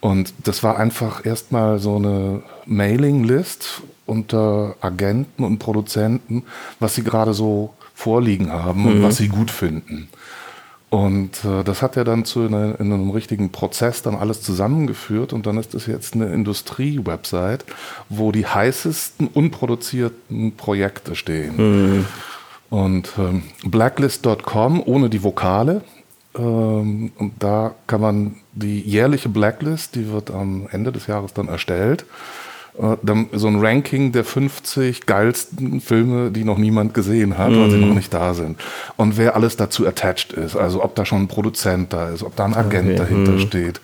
Und 0.00 0.34
das 0.44 0.62
war 0.62 0.78
einfach 0.78 1.24
erstmal 1.24 1.78
so 1.78 1.96
eine 1.96 2.42
Mailing-List 2.66 3.82
unter 4.06 4.76
Agenten 4.80 5.44
und 5.44 5.58
Produzenten, 5.58 6.42
was 6.78 6.94
sie 6.94 7.02
gerade 7.02 7.32
so 7.32 7.72
vorliegen 7.94 8.52
haben 8.52 8.82
mhm. 8.82 8.86
und 8.86 9.02
was 9.02 9.16
sie 9.16 9.28
gut 9.28 9.50
finden. 9.50 10.08
Und 10.94 11.44
äh, 11.44 11.64
das 11.64 11.82
hat 11.82 11.96
er 11.96 12.04
dann 12.04 12.24
zu 12.24 12.46
einer, 12.46 12.78
in 12.78 12.92
einem 12.92 13.10
richtigen 13.10 13.50
Prozess 13.50 14.02
dann 14.02 14.14
alles 14.14 14.42
zusammengeführt 14.42 15.32
und 15.32 15.44
dann 15.44 15.58
ist 15.58 15.74
das 15.74 15.86
jetzt 15.86 16.14
eine 16.14 16.32
Industrie-Website, 16.32 17.64
wo 18.08 18.30
die 18.30 18.46
heißesten 18.46 19.26
unproduzierten 19.26 20.52
Projekte 20.52 21.16
stehen. 21.16 21.56
Mhm. 21.56 22.06
Und 22.70 23.10
ähm, 23.18 23.42
blacklist.com 23.64 24.84
ohne 24.86 25.10
die 25.10 25.24
Vokale. 25.24 25.80
Ähm, 26.38 27.10
und 27.18 27.32
da 27.40 27.74
kann 27.88 28.00
man 28.00 28.36
die 28.52 28.78
jährliche 28.78 29.28
Blacklist, 29.28 29.96
die 29.96 30.12
wird 30.12 30.30
am 30.30 30.68
Ende 30.70 30.92
des 30.92 31.08
Jahres 31.08 31.34
dann 31.34 31.48
erstellt. 31.48 32.06
Äh, 32.78 32.96
so 33.32 33.46
ein 33.46 33.64
Ranking 33.64 34.10
der 34.12 34.24
50 34.24 35.06
geilsten 35.06 35.80
Filme, 35.80 36.30
die 36.30 36.44
noch 36.44 36.58
niemand 36.58 36.92
gesehen 36.92 37.38
hat, 37.38 37.50
mhm. 37.50 37.60
weil 37.60 37.70
sie 37.70 37.76
mhm. 37.76 37.88
noch 37.88 37.94
nicht 37.94 38.12
da 38.12 38.34
sind. 38.34 38.58
Und 38.96 39.16
wer 39.16 39.36
alles 39.36 39.56
dazu 39.56 39.86
attached 39.86 40.32
ist, 40.32 40.56
also 40.56 40.82
ob 40.82 40.94
da 40.96 41.04
schon 41.04 41.22
ein 41.22 41.28
Produzent 41.28 41.92
da 41.92 42.08
ist, 42.08 42.22
ob 42.22 42.34
da 42.34 42.44
ein 42.44 42.54
Agent 42.54 42.88
okay. 42.88 42.96
dahinter 42.96 43.32
mhm. 43.32 43.40
steht. 43.40 43.80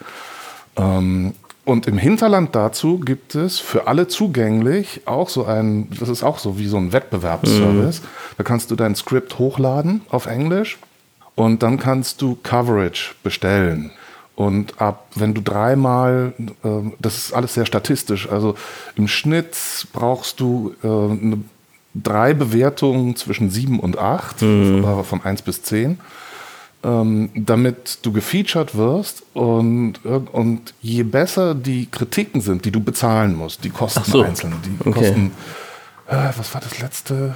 Ähm, 0.77 1.35
und 1.65 1.87
im 1.87 1.99
Hinterland 1.99 2.57
dazu 2.57 2.99
gibt 2.99 3.37
es 3.37 3.61
für 3.61 3.87
alle 3.87 4.09
zugänglich 4.09 5.03
auch 5.05 5.29
so 5.29 5.45
ein, 5.45 5.89
das 6.01 6.09
ist 6.09 6.25
auch 6.25 6.39
so 6.39 6.59
wie 6.59 6.67
so 6.67 6.79
ein 6.79 6.93
Wettbewerbsservice. 6.93 8.03
Mhm. 8.03 8.07
Da 8.39 8.43
kannst 8.43 8.73
du 8.73 8.77
dein 8.77 8.97
Skript 8.97 9.39
hochladen 9.39 10.01
auf 10.11 10.27
Englisch 10.27 10.79
und 11.37 11.63
dann 11.63 11.79
kannst 11.79 12.23
du 12.23 12.37
Coverage 12.43 13.15
bestellen. 13.23 13.93
Und 14.41 14.81
ab, 14.81 15.05
wenn 15.17 15.35
du 15.35 15.43
dreimal, 15.43 16.33
äh, 16.65 16.69
das 16.99 17.19
ist 17.19 17.35
alles 17.35 17.53
sehr 17.53 17.67
statistisch, 17.67 18.27
also 18.27 18.55
im 18.97 19.07
Schnitt 19.07 19.55
brauchst 19.93 20.41
du 20.41 20.75
äh, 20.83 20.87
eine, 20.87 21.45
drei 21.93 22.33
Bewertungen 22.33 23.17
zwischen 23.17 23.51
sieben 23.51 23.79
und 23.79 23.99
acht, 23.99 24.41
mhm. 24.41 25.05
von 25.05 25.23
eins 25.23 25.43
bis 25.43 25.63
zehn, 25.63 26.01
ähm, 26.83 27.29
damit 27.35 27.99
du 28.01 28.13
gefeatured 28.13 28.77
wirst 28.77 29.25
und, 29.35 29.97
und 30.07 30.73
je 30.81 31.03
besser 31.03 31.55
die 31.55 31.85
Kritiken 31.91 32.41
sind, 32.41 32.65
die 32.65 32.71
du 32.71 32.81
bezahlen 32.81 33.35
musst, 33.35 33.63
die 33.63 33.71
kosten 33.71 34.11
so. 34.11 34.23
einzeln, 34.23 34.55
die 34.65 34.89
okay. 34.89 35.01
kosten 35.01 35.33
äh, 36.07 36.31
was 36.37 36.55
war 36.55 36.63
das 36.63 36.81
letzte? 36.81 37.35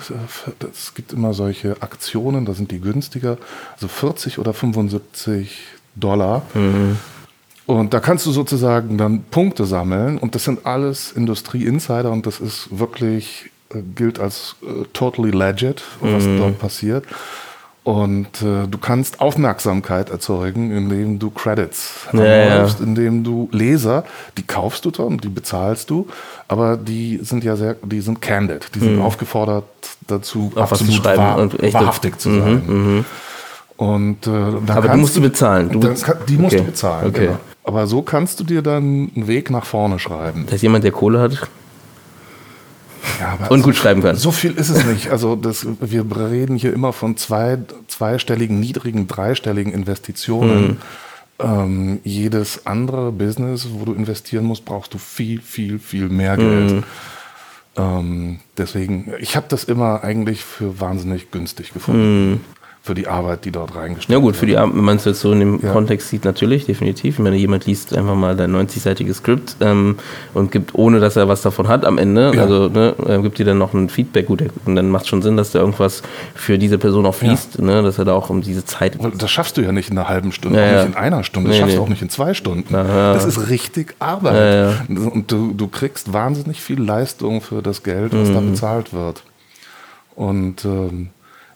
Es 0.72 0.94
gibt 0.94 1.12
immer 1.12 1.34
solche 1.34 1.82
Aktionen, 1.82 2.46
da 2.46 2.54
sind 2.54 2.70
die 2.70 2.80
günstiger. 2.80 3.36
Also 3.74 3.88
40 3.88 4.38
oder 4.38 4.54
75 4.54 5.50
Dollar. 5.96 6.42
Mhm. 6.54 6.98
Und 7.66 7.94
da 7.94 8.00
kannst 8.00 8.26
du 8.26 8.32
sozusagen 8.32 8.98
dann 8.98 9.24
Punkte 9.30 9.64
sammeln 9.64 10.18
und 10.18 10.34
das 10.34 10.44
sind 10.44 10.66
alles 10.66 11.12
Industrie-Insider 11.12 12.10
und 12.10 12.26
das 12.26 12.40
ist 12.40 12.68
wirklich, 12.78 13.50
äh, 13.70 13.78
gilt 13.94 14.18
als 14.18 14.56
äh, 14.62 14.84
totally 14.92 15.30
legit, 15.30 15.82
was 16.00 16.24
mhm. 16.24 16.38
dort 16.38 16.58
passiert. 16.58 17.04
Und 17.84 18.40
äh, 18.40 18.66
du 18.66 18.78
kannst 18.78 19.20
Aufmerksamkeit 19.20 20.08
erzeugen, 20.08 20.74
indem 20.74 21.18
du 21.18 21.30
Credits 21.30 22.06
ja, 22.14 22.20
anläufst, 22.20 22.80
ja. 22.80 22.86
indem 22.86 23.24
du 23.24 23.50
Leser, 23.52 24.04
die 24.38 24.42
kaufst 24.42 24.86
du 24.86 24.90
dann, 24.90 25.18
die 25.18 25.28
bezahlst 25.28 25.90
du, 25.90 26.08
aber 26.48 26.78
die 26.78 27.20
sind 27.22 27.44
ja 27.44 27.56
sehr, 27.56 27.76
die 27.82 28.00
sind 28.00 28.22
candid, 28.22 28.74
die 28.74 28.78
sind 28.78 28.96
mhm. 28.96 29.02
aufgefordert 29.02 29.64
dazu, 30.06 30.50
Auch 30.54 30.62
absolut 30.62 31.04
wahr, 31.04 31.50
wahrhaftig 31.72 32.18
zu 32.18 32.30
sein. 32.30 32.62
Mhm, 32.66 32.96
mh. 32.96 33.04
Und, 33.76 34.26
äh, 34.26 34.30
Aber 34.30 34.88
die 34.88 34.98
musst 34.98 35.16
du 35.16 35.20
bezahlen. 35.20 35.70
Du 35.70 35.80
dann, 35.80 35.96
die 36.28 36.36
musst 36.36 36.54
okay. 36.54 36.64
du 36.64 36.70
bezahlen. 36.70 37.08
Okay. 37.08 37.26
Genau. 37.26 37.38
Aber 37.64 37.86
so 37.86 38.02
kannst 38.02 38.38
du 38.38 38.44
dir 38.44 38.62
dann 38.62 39.10
einen 39.14 39.26
Weg 39.26 39.50
nach 39.50 39.64
vorne 39.64 39.98
schreiben. 39.98 40.44
Das 40.46 40.56
ist 40.56 40.62
jemand, 40.62 40.84
der 40.84 40.92
Kohle 40.92 41.20
hat. 41.20 41.48
Ja, 43.20 43.46
und 43.48 43.62
gut 43.62 43.74
schreiben 43.76 44.02
kann. 44.02 44.16
So 44.16 44.30
viel 44.30 44.52
ist 44.52 44.68
es 44.68 44.84
nicht. 44.86 45.10
Also 45.10 45.36
das, 45.36 45.66
wir 45.80 46.04
reden 46.16 46.56
hier 46.56 46.72
immer 46.72 46.92
von 46.92 47.16
zwei, 47.16 47.58
zweistelligen, 47.88 48.60
niedrigen, 48.60 49.06
dreistelligen 49.06 49.72
Investitionen. 49.72 50.66
Mhm. 50.66 50.76
Ähm, 51.40 52.00
jedes 52.04 52.66
andere 52.66 53.12
Business, 53.12 53.68
wo 53.72 53.84
du 53.84 53.92
investieren 53.92 54.44
musst, 54.44 54.64
brauchst 54.64 54.94
du 54.94 54.98
viel, 54.98 55.40
viel, 55.40 55.78
viel 55.78 56.08
mehr 56.08 56.36
Geld. 56.36 56.72
Mhm. 56.72 56.84
Ähm, 57.76 58.38
deswegen, 58.56 59.12
ich 59.18 59.36
habe 59.36 59.46
das 59.48 59.64
immer 59.64 60.04
eigentlich 60.04 60.44
für 60.44 60.80
wahnsinnig 60.80 61.30
günstig 61.30 61.72
gefunden. 61.72 62.30
Mhm 62.30 62.40
für 62.84 62.94
die 62.94 63.08
Arbeit, 63.08 63.46
die 63.46 63.50
dort 63.50 63.74
reingestellt 63.74 64.10
wird. 64.10 64.18
Ja 64.18 64.22
gut, 64.22 64.36
für 64.36 64.44
die 64.44 64.58
Arbeit, 64.58 64.76
wenn 64.76 64.84
man 64.84 64.96
es 64.96 65.06
jetzt 65.06 65.20
so 65.20 65.32
in 65.32 65.40
dem 65.40 65.60
ja. 65.62 65.72
Kontext 65.72 66.10
sieht, 66.10 66.26
natürlich, 66.26 66.66
definitiv. 66.66 67.14
Ich 67.14 67.18
meine, 67.18 67.36
jemand 67.36 67.64
liest 67.64 67.96
einfach 67.96 68.14
mal 68.14 68.36
dein 68.36 68.54
90-seitiges 68.54 69.14
Skript 69.14 69.56
ähm, 69.60 69.96
und 70.34 70.52
gibt, 70.52 70.74
ohne 70.74 71.00
dass 71.00 71.16
er 71.16 71.26
was 71.26 71.40
davon 71.40 71.68
hat 71.68 71.86
am 71.86 71.96
Ende, 71.96 72.32
ja. 72.34 72.42
also 72.42 72.68
ne, 72.68 72.94
äh, 73.06 73.22
gibt 73.22 73.38
dir 73.38 73.46
dann 73.46 73.56
noch 73.56 73.72
ein 73.72 73.88
Feedback, 73.88 74.26
gut, 74.26 74.44
und 74.66 74.76
dann 74.76 74.90
macht 74.90 75.04
es 75.04 75.08
schon 75.08 75.22
Sinn, 75.22 75.38
dass 75.38 75.52
da 75.52 75.60
irgendwas 75.60 76.02
für 76.34 76.58
diese 76.58 76.76
Person 76.76 77.06
auch 77.06 77.14
fließt, 77.14 77.56
ja. 77.56 77.64
ne, 77.64 77.82
dass 77.82 77.96
er 77.96 78.04
da 78.04 78.12
auch 78.12 78.28
um 78.28 78.42
diese 78.42 78.66
Zeit... 78.66 78.98
Das 79.16 79.30
schaffst 79.30 79.56
du 79.56 79.62
ja 79.62 79.72
nicht 79.72 79.88
in 79.88 79.96
einer 79.96 80.10
halben 80.10 80.30
Stunde, 80.30 80.62
auch 80.62 80.84
nicht 80.84 80.94
in 80.94 80.94
einer 80.94 81.24
Stunde, 81.24 81.48
das 81.48 81.56
nee, 81.56 81.62
schaffst 81.62 81.78
du 81.78 81.82
auch 81.84 81.88
nicht 81.88 82.02
in 82.02 82.10
zwei 82.10 82.34
Stunden. 82.34 82.70
Das 82.70 83.24
ist 83.24 83.48
richtig 83.48 83.94
Arbeit. 83.98 84.88
Und 84.90 85.32
du, 85.32 85.54
du 85.54 85.68
kriegst 85.68 86.12
wahnsinnig 86.12 86.60
viel 86.60 86.82
Leistung 86.82 87.40
für 87.40 87.62
das 87.62 87.82
Geld, 87.82 88.12
was 88.12 88.28
mhm. 88.28 88.34
da 88.34 88.40
bezahlt 88.40 88.92
wird. 88.92 89.22
Und 90.16 90.66
ähm, 90.66 91.08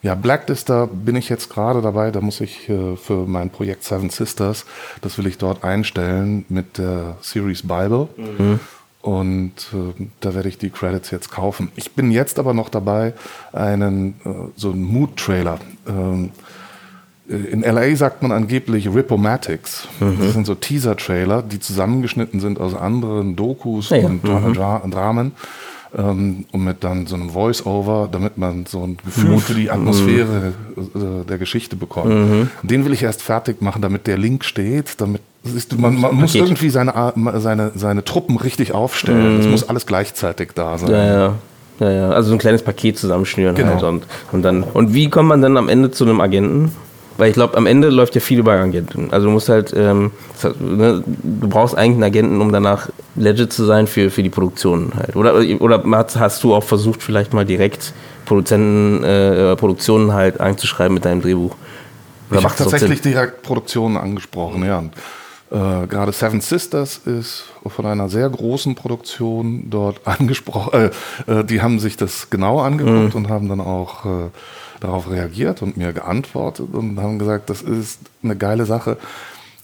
ja, 0.03 0.15
Blacklist, 0.15 0.69
da 0.69 0.87
bin 0.87 1.17
ich 1.17 1.29
jetzt 1.29 1.51
gerade 1.51 1.83
dabei, 1.83 2.11
da 2.11 2.21
muss 2.21 2.41
ich 2.41 2.69
äh, 2.69 2.97
für 2.97 3.27
mein 3.27 3.51
Projekt 3.51 3.85
Seven 3.85 4.11
Sisters, 4.11 4.65
das 5.01 5.19
will 5.19 5.27
ich 5.27 5.39
dort 5.39 5.65
einstellen 5.65 6.45
mit 6.49 6.79
der 6.79 7.17
Series 7.21 7.63
Bible. 7.63 8.09
Mhm. 8.17 8.61
Und 9.01 9.53
äh, 9.73 10.07
da 10.21 10.35
werde 10.35 10.49
ich 10.49 10.59
die 10.59 10.71
Credits 10.71 11.11
jetzt 11.11 11.31
kaufen. 11.31 11.71
Ich 11.77 11.93
bin 11.93 12.11
jetzt 12.11 12.39
aber 12.39 12.53
noch 12.53 12.69
dabei, 12.69 13.15
einen 13.53 14.15
äh, 14.25 14.31
so 14.57 14.71
einen 14.71 14.83
Mood-Trailer. 14.83 15.59
Ähm, 15.89 16.31
äh, 17.29 17.35
in 17.35 17.63
LA 17.63 17.95
sagt 17.97 18.23
man 18.23 18.33
angeblich 18.33 18.93
Ripomatics. 18.93 19.89
Mhm. 20.01 20.19
Das 20.21 20.33
sind 20.33 20.47
so 20.47 20.55
Teaser-Trailer, 20.55 21.43
die 21.43 21.61
zusammengeschnitten 21.61 22.41
sind 22.41 22.61
aus 22.61 22.75
anderen 22.75 23.37
Dokus 23.37 23.91
ja, 23.91 23.99
ja. 23.99 24.07
und 24.07 24.25
mhm. 24.25 24.55
Dramen 24.55 25.33
ähm, 25.97 26.45
und 26.53 26.65
mit 26.65 26.85
dann 26.85 27.07
so 27.07 27.17
einem 27.17 27.31
Voice-Over, 27.31 28.09
damit 28.11 28.39
man 28.39 28.67
so 28.67 28.83
ein 28.85 28.99
Gefühl 29.05 29.39
für 29.39 29.55
die 29.55 29.71
Atmosphäre 29.71 30.53
mhm. 30.77 31.23
äh, 31.23 31.25
der 31.25 31.39
Geschichte 31.39 31.77
bekommt. 31.77 32.11
Mhm. 32.11 32.51
Den 32.63 32.85
will 32.85 32.93
ich 32.93 33.03
erst 33.03 33.23
fertig 33.23 33.63
machen, 33.63 33.83
damit 33.83 34.07
der 34.07 34.19
Link 34.19 34.45
steht, 34.45 35.01
damit 35.01 35.23
ist, 35.45 35.79
man, 35.79 35.99
man 35.99 36.15
muss 36.15 36.35
irgendwie 36.35 36.69
seine, 36.69 37.13
seine, 37.37 37.73
seine 37.75 38.05
Truppen 38.05 38.37
richtig 38.37 38.73
aufstellen. 38.73 39.35
Mhm. 39.35 39.39
Das 39.39 39.47
muss 39.47 39.69
alles 39.69 39.87
gleichzeitig 39.87 40.51
da 40.55 40.77
sein. 40.79 40.91
Ja, 40.91 41.05
ja. 41.05 41.35
Ja, 41.81 41.91
ja. 41.93 42.11
Also 42.11 42.31
so 42.31 42.35
ein 42.35 42.41
kleines 42.41 42.63
Paket 42.63 42.99
zusammenschnüren 42.99 43.55
genau. 43.55 43.75
halt 43.75 43.83
und, 43.85 44.07
und 44.33 44.43
dann. 44.43 44.65
Und 44.65 44.95
wie 44.95 45.09
kommt 45.11 45.29
man 45.29 45.41
dann 45.43 45.57
am 45.57 45.69
Ende 45.69 45.93
zu 45.93 46.05
einem 46.05 46.21
Agenten? 46.21 46.73
Weil 47.19 47.31
ich 47.31 47.35
glaube, 47.35 47.57
am 47.57 47.67
Ende 47.67 47.91
läuft 47.91 48.15
ja 48.15 48.21
viel 48.21 48.39
über 48.39 48.53
Agenten. 48.53 49.09
Also 49.11 49.27
du 49.27 49.33
musst 49.33 49.49
halt, 49.49 49.75
ähm, 49.77 50.13
ne, 50.61 51.03
du 51.05 51.49
brauchst 51.49 51.77
eigentlich 51.77 51.95
einen 51.95 52.05
Agenten, 52.05 52.41
um 52.41 52.53
danach 52.53 52.89
legit 53.17 53.53
zu 53.53 53.65
sein 53.65 53.89
für, 53.89 54.11
für 54.11 54.23
die 54.23 54.31
Produktion 54.31 54.93
halt. 54.97 55.17
Oder, 55.17 55.35
oder 55.61 55.83
hast 56.15 56.45
du 56.45 56.55
auch 56.55 56.63
versucht, 56.63 57.03
vielleicht 57.03 57.35
mal 57.35 57.45
direkt 57.45 57.93
Produzenten, 58.25 59.03
äh, 59.03 59.57
Produktionen 59.57 60.13
halt 60.13 60.41
einzuschreiben 60.41 60.95
mit 60.95 61.05
deinem 61.05 61.21
Drehbuch? 61.21 61.57
Oder 62.31 62.39
ich 62.39 62.45
habe 62.45 62.55
tatsächlich 62.57 63.01
direkt 63.01 63.43
Produktionen 63.43 63.97
angesprochen, 63.97 64.65
ja. 64.65 64.85
Äh, 65.51 65.87
gerade 65.87 66.13
Seven 66.13 66.41
Sisters 66.41 66.99
ist 66.99 67.45
von 67.67 67.87
einer 67.87 68.09
sehr 68.09 68.29
großen 68.29 68.75
Produktion 68.75 69.71
dort 69.71 70.01
angesprochen. 70.07 70.93
Äh, 71.27 71.41
äh, 71.41 71.45
die 71.45 71.63
haben 71.63 71.81
sich 71.81 71.97
das 71.97 72.31
genau 72.31 72.61
angeguckt 72.61 73.15
mhm. 73.15 73.25
und 73.25 73.29
haben 73.29 73.49
dann 73.49 73.61
auch 73.61 74.05
äh, 74.05 74.29
darauf 74.81 75.11
reagiert 75.11 75.63
und 75.63 75.77
mir 75.77 75.93
geantwortet 75.93 76.69
und 76.73 77.01
haben 77.01 77.19
gesagt, 77.19 77.51
das 77.51 77.63
ist 77.63 78.01
eine 78.23 78.37
geile 78.37 78.65
Sache, 78.67 78.97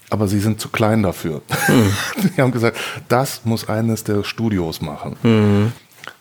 aber 0.09 0.27
sie 0.27 0.39
sind 0.39 0.59
zu 0.59 0.69
klein 0.69 1.03
dafür. 1.03 1.41
Mhm. 1.67 1.93
Die 2.35 2.41
haben 2.41 2.51
gesagt, 2.51 2.77
das 3.07 3.45
muss 3.45 3.67
eines 3.69 4.03
der 4.03 4.23
Studios 4.23 4.81
machen. 4.81 5.15
Mhm 5.23 5.71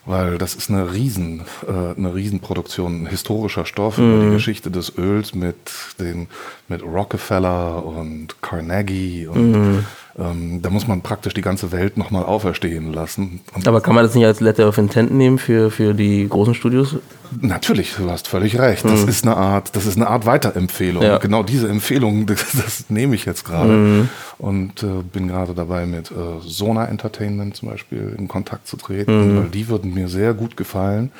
weil 0.06 0.38
das 0.38 0.54
ist 0.54 0.70
eine 0.70 0.92
Riesen, 0.92 1.42
äh, 1.66 1.98
eine 1.98 2.14
Riesenproduktion, 2.14 3.06
historischer 3.06 3.64
Stoff 3.64 3.98
mhm. 3.98 4.04
über 4.04 4.22
die 4.22 4.28
mhm. 4.28 4.34
Geschichte 4.34 4.70
des 4.70 4.96
Öls 4.98 5.34
mit 5.34 5.56
den 5.98 6.28
mit 6.68 6.82
Rockefeller 6.82 7.84
und 7.84 8.42
Carnegie 8.42 9.26
und 9.26 9.52
mhm. 9.52 9.86
Ähm, 10.16 10.62
da 10.62 10.70
muss 10.70 10.86
man 10.86 11.02
praktisch 11.02 11.34
die 11.34 11.40
ganze 11.40 11.72
Welt 11.72 11.96
nochmal 11.96 12.24
auferstehen 12.24 12.92
lassen. 12.92 13.40
Und 13.54 13.66
Aber 13.66 13.80
kann 13.80 13.94
man 13.94 14.04
das 14.04 14.14
nicht 14.14 14.24
als 14.24 14.40
Letter 14.40 14.68
of 14.68 14.78
Intent 14.78 15.12
nehmen 15.12 15.38
für, 15.38 15.72
für 15.72 15.92
die 15.92 16.28
großen 16.28 16.54
Studios? 16.54 16.96
Natürlich, 17.40 17.94
du 17.96 18.08
hast 18.08 18.28
völlig 18.28 18.58
recht. 18.60 18.84
Das 18.84 19.02
mhm. 19.02 19.08
ist 19.08 19.26
eine 19.26 19.36
Art, 19.36 19.74
das 19.74 19.86
ist 19.86 19.96
eine 19.96 20.06
Art 20.06 20.24
Weiterempfehlung. 20.24 21.02
Ja. 21.02 21.18
Genau 21.18 21.42
diese 21.42 21.68
Empfehlung, 21.68 22.26
das, 22.26 22.52
das 22.52 22.90
nehme 22.90 23.16
ich 23.16 23.24
jetzt 23.24 23.44
gerade 23.44 23.72
mhm. 23.72 24.08
und 24.38 24.84
äh, 24.84 25.02
bin 25.12 25.26
gerade 25.26 25.52
dabei 25.52 25.84
mit 25.86 26.12
äh, 26.12 26.14
Sona 26.40 26.86
Entertainment 26.86 27.56
zum 27.56 27.70
Beispiel 27.70 28.14
in 28.16 28.28
Kontakt 28.28 28.68
zu 28.68 28.76
treten, 28.76 29.32
mhm. 29.32 29.36
weil 29.36 29.48
die 29.48 29.68
würden 29.68 29.94
mir 29.94 30.08
sehr 30.08 30.32
gut 30.32 30.56
gefallen. 30.56 31.10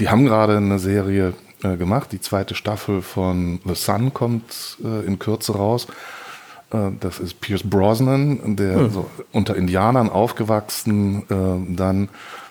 Die 0.00 0.08
haben 0.08 0.24
gerade 0.24 0.56
eine 0.56 0.80
Serie 0.80 1.34
äh, 1.62 1.76
gemacht. 1.76 2.10
Die 2.10 2.20
zweite 2.20 2.56
Staffel 2.56 3.00
von 3.00 3.60
The 3.64 3.74
Sun 3.74 4.12
kommt 4.12 4.78
äh, 4.82 5.06
in 5.06 5.20
Kürze 5.20 5.52
raus. 5.52 5.86
Äh, 6.72 6.90
das 7.00 7.18
ist 7.18 7.40
Pierce 7.40 7.62
Brosnan, 7.62 8.56
der 8.56 8.76
hm. 8.76 8.90
so 8.90 9.10
unter 9.32 9.56
Indianern 9.56 10.08
aufgewachsen, 10.08 11.22
äh, 11.28 11.76
dann 11.76 12.08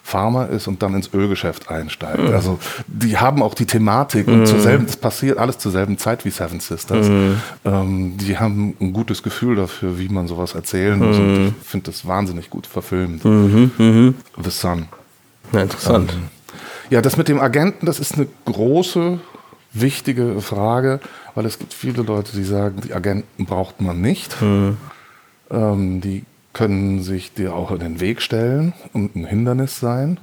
Farmer 0.09 0.49
ist 0.49 0.67
und 0.67 0.81
dann 0.81 0.95
ins 0.95 1.13
Ölgeschäft 1.13 1.69
einsteigt. 1.69 2.19
Mhm. 2.19 2.33
Also 2.33 2.59
die 2.87 3.17
haben 3.17 3.43
auch 3.43 3.53
die 3.53 3.67
Thematik 3.67 4.27
mhm. 4.27 4.33
und 4.39 4.47
zur 4.47 4.59
selben, 4.59 4.87
das 4.87 4.97
passiert 4.97 5.37
alles 5.37 5.59
zur 5.59 5.71
selben 5.71 5.99
Zeit 5.99 6.25
wie 6.25 6.31
Seven 6.31 6.59
Sisters. 6.59 7.07
Mhm. 7.07 7.37
Ähm, 7.63 8.17
die 8.17 8.39
haben 8.39 8.75
ein 8.81 8.91
gutes 8.91 9.21
Gefühl 9.21 9.55
dafür, 9.55 9.99
wie 9.99 10.09
man 10.09 10.27
sowas 10.27 10.55
erzählen 10.55 10.97
muss. 10.97 11.17
Und 11.17 11.53
ich 11.61 11.67
finde 11.67 11.91
das 11.91 12.07
wahnsinnig 12.07 12.49
gut 12.49 12.65
verfilmt. 12.65 13.23
Mhm. 13.23 13.71
Mhm. 13.77 14.15
The 14.41 14.49
Sun. 14.49 14.87
Ja, 15.53 15.61
interessant. 15.61 16.11
Ähm, 16.11 16.23
ja, 16.89 17.01
das 17.01 17.15
mit 17.15 17.27
dem 17.27 17.39
Agenten, 17.39 17.85
das 17.85 17.99
ist 17.99 18.15
eine 18.15 18.25
große, 18.45 19.19
wichtige 19.71 20.41
Frage, 20.41 20.99
weil 21.35 21.45
es 21.45 21.59
gibt 21.59 21.73
viele 21.73 22.03
Leute, 22.03 22.35
die 22.35 22.43
sagen, 22.43 22.81
die 22.81 22.93
Agenten 22.93 23.45
braucht 23.45 23.81
man 23.81 24.01
nicht. 24.01 24.41
Mhm. 24.41 24.77
Ähm, 25.51 26.01
die 26.01 26.23
können 26.53 27.01
sich 27.01 27.33
dir 27.33 27.53
auch 27.53 27.71
in 27.71 27.79
den 27.79 27.99
Weg 27.99 28.21
stellen 28.21 28.73
und 28.93 29.15
ein 29.15 29.25
Hindernis 29.25 29.79
sein. 29.79 30.19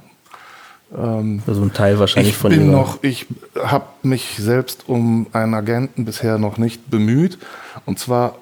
Ähm, 0.95 1.41
also 1.47 1.61
ein 1.61 1.73
Teil 1.73 1.99
wahrscheinlich 1.99 2.33
ich 2.33 2.37
von 2.37 2.51
bin 2.51 2.71
noch, 2.71 3.03
Ich 3.03 3.27
habe 3.61 3.85
mich 4.03 4.35
selbst 4.37 4.87
um 4.87 5.27
einen 5.33 5.53
Agenten 5.53 6.05
bisher 6.05 6.37
noch 6.37 6.57
nicht 6.57 6.89
bemüht. 6.89 7.37
Und 7.85 7.99
zwar 7.99 8.35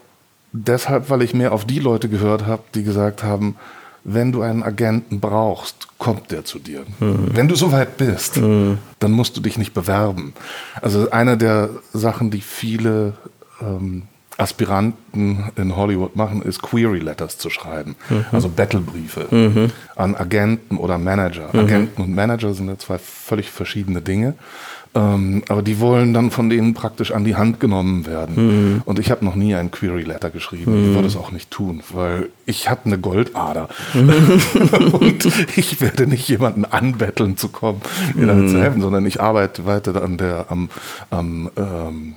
deshalb, 0.51 1.09
weil 1.09 1.21
ich 1.21 1.33
mehr 1.33 1.51
auf 1.51 1.65
die 1.65 1.79
Leute 1.79 2.09
gehört 2.09 2.45
habe, 2.45 2.63
die 2.73 2.83
gesagt 2.83 3.23
haben, 3.23 3.55
wenn 4.03 4.31
du 4.31 4.41
einen 4.41 4.63
Agenten 4.63 5.19
brauchst, 5.19 5.84
kommt 5.97 6.31
der 6.31 6.45
zu 6.45 6.59
dir. 6.59 6.85
Mhm. 6.99 7.29
Wenn 7.33 7.47
du 7.47 7.55
soweit 7.55 7.97
bist, 7.97 8.37
mhm. 8.37 8.79
dann 8.99 9.11
musst 9.11 9.37
du 9.37 9.41
dich 9.41 9.57
nicht 9.57 9.73
bewerben. 9.73 10.33
Also 10.81 11.09
eine 11.11 11.37
der 11.37 11.69
Sachen, 11.93 12.31
die 12.31 12.41
viele 12.41 13.13
ähm, 13.61 14.03
Aspiranten 14.37 15.51
in 15.55 15.75
Hollywood 15.75 16.15
machen, 16.15 16.41
ist 16.41 16.61
Query 16.61 16.99
Letters 16.99 17.37
zu 17.37 17.49
schreiben. 17.49 17.95
Mhm. 18.09 18.25
Also 18.31 18.49
Battlebriefe 18.49 19.27
mhm. 19.31 19.71
an 19.95 20.15
Agenten 20.15 20.77
oder 20.77 20.97
Manager. 20.97 21.49
Mhm. 21.53 21.59
Agenten 21.59 22.01
und 22.01 22.13
Manager 22.13 22.53
sind 22.53 22.67
ja 22.67 22.77
zwei 22.77 22.97
völlig 22.97 23.49
verschiedene 23.49 24.01
Dinge. 24.01 24.33
Ähm, 24.95 25.43
aber 25.49 25.61
die 25.61 25.81
wollen 25.81 26.13
dann 26.13 26.31
von 26.31 26.49
denen 26.49 26.73
praktisch 26.73 27.11
an 27.11 27.25
die 27.25 27.35
Hand 27.35 27.59
genommen 27.59 28.05
werden. 28.05 28.35
Mhm. 28.35 28.81
Und 28.85 28.97
ich 28.97 29.11
habe 29.11 29.25
noch 29.25 29.35
nie 29.35 29.53
ein 29.53 29.69
Query 29.69 30.03
Letter 30.03 30.29
geschrieben. 30.29 30.71
Mhm. 30.71 30.89
Ich 30.89 30.95
würde 30.95 31.07
es 31.09 31.17
auch 31.17 31.31
nicht 31.31 31.51
tun, 31.51 31.81
weil 31.93 32.29
ich 32.45 32.69
habe 32.69 32.81
eine 32.85 32.97
Goldader. 32.97 33.67
Mhm. 33.93 34.93
und 34.93 35.27
ich 35.57 35.81
werde 35.81 36.07
nicht 36.07 36.27
jemanden 36.29 36.63
anbetteln 36.63 37.35
zu 37.35 37.49
kommen, 37.49 37.81
mir 38.13 38.27
damit 38.27 38.49
zu 38.49 38.55
mhm. 38.55 38.61
helfen, 38.61 38.81
sondern 38.81 39.05
ich 39.05 39.19
arbeite 39.19 39.65
weiter 39.65 40.01
an 40.01 40.17
der, 40.17 40.45
am, 40.49 40.69
am 41.09 41.51
ähm, 41.57 42.13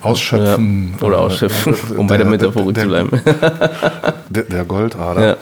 Ausschöpfen. 0.00 0.94
Ja. 0.98 1.06
Oder 1.06 1.18
Ausschöpfen, 1.18 1.74
um 1.98 2.06
bei 2.06 2.16
der 2.16 2.26
Metaphor 2.26 2.64
zu 2.64 2.72
bleiben. 2.72 3.10
der, 4.30 4.42
der 4.44 4.64
Goldader. 4.64 5.26
Ja. 5.26 5.36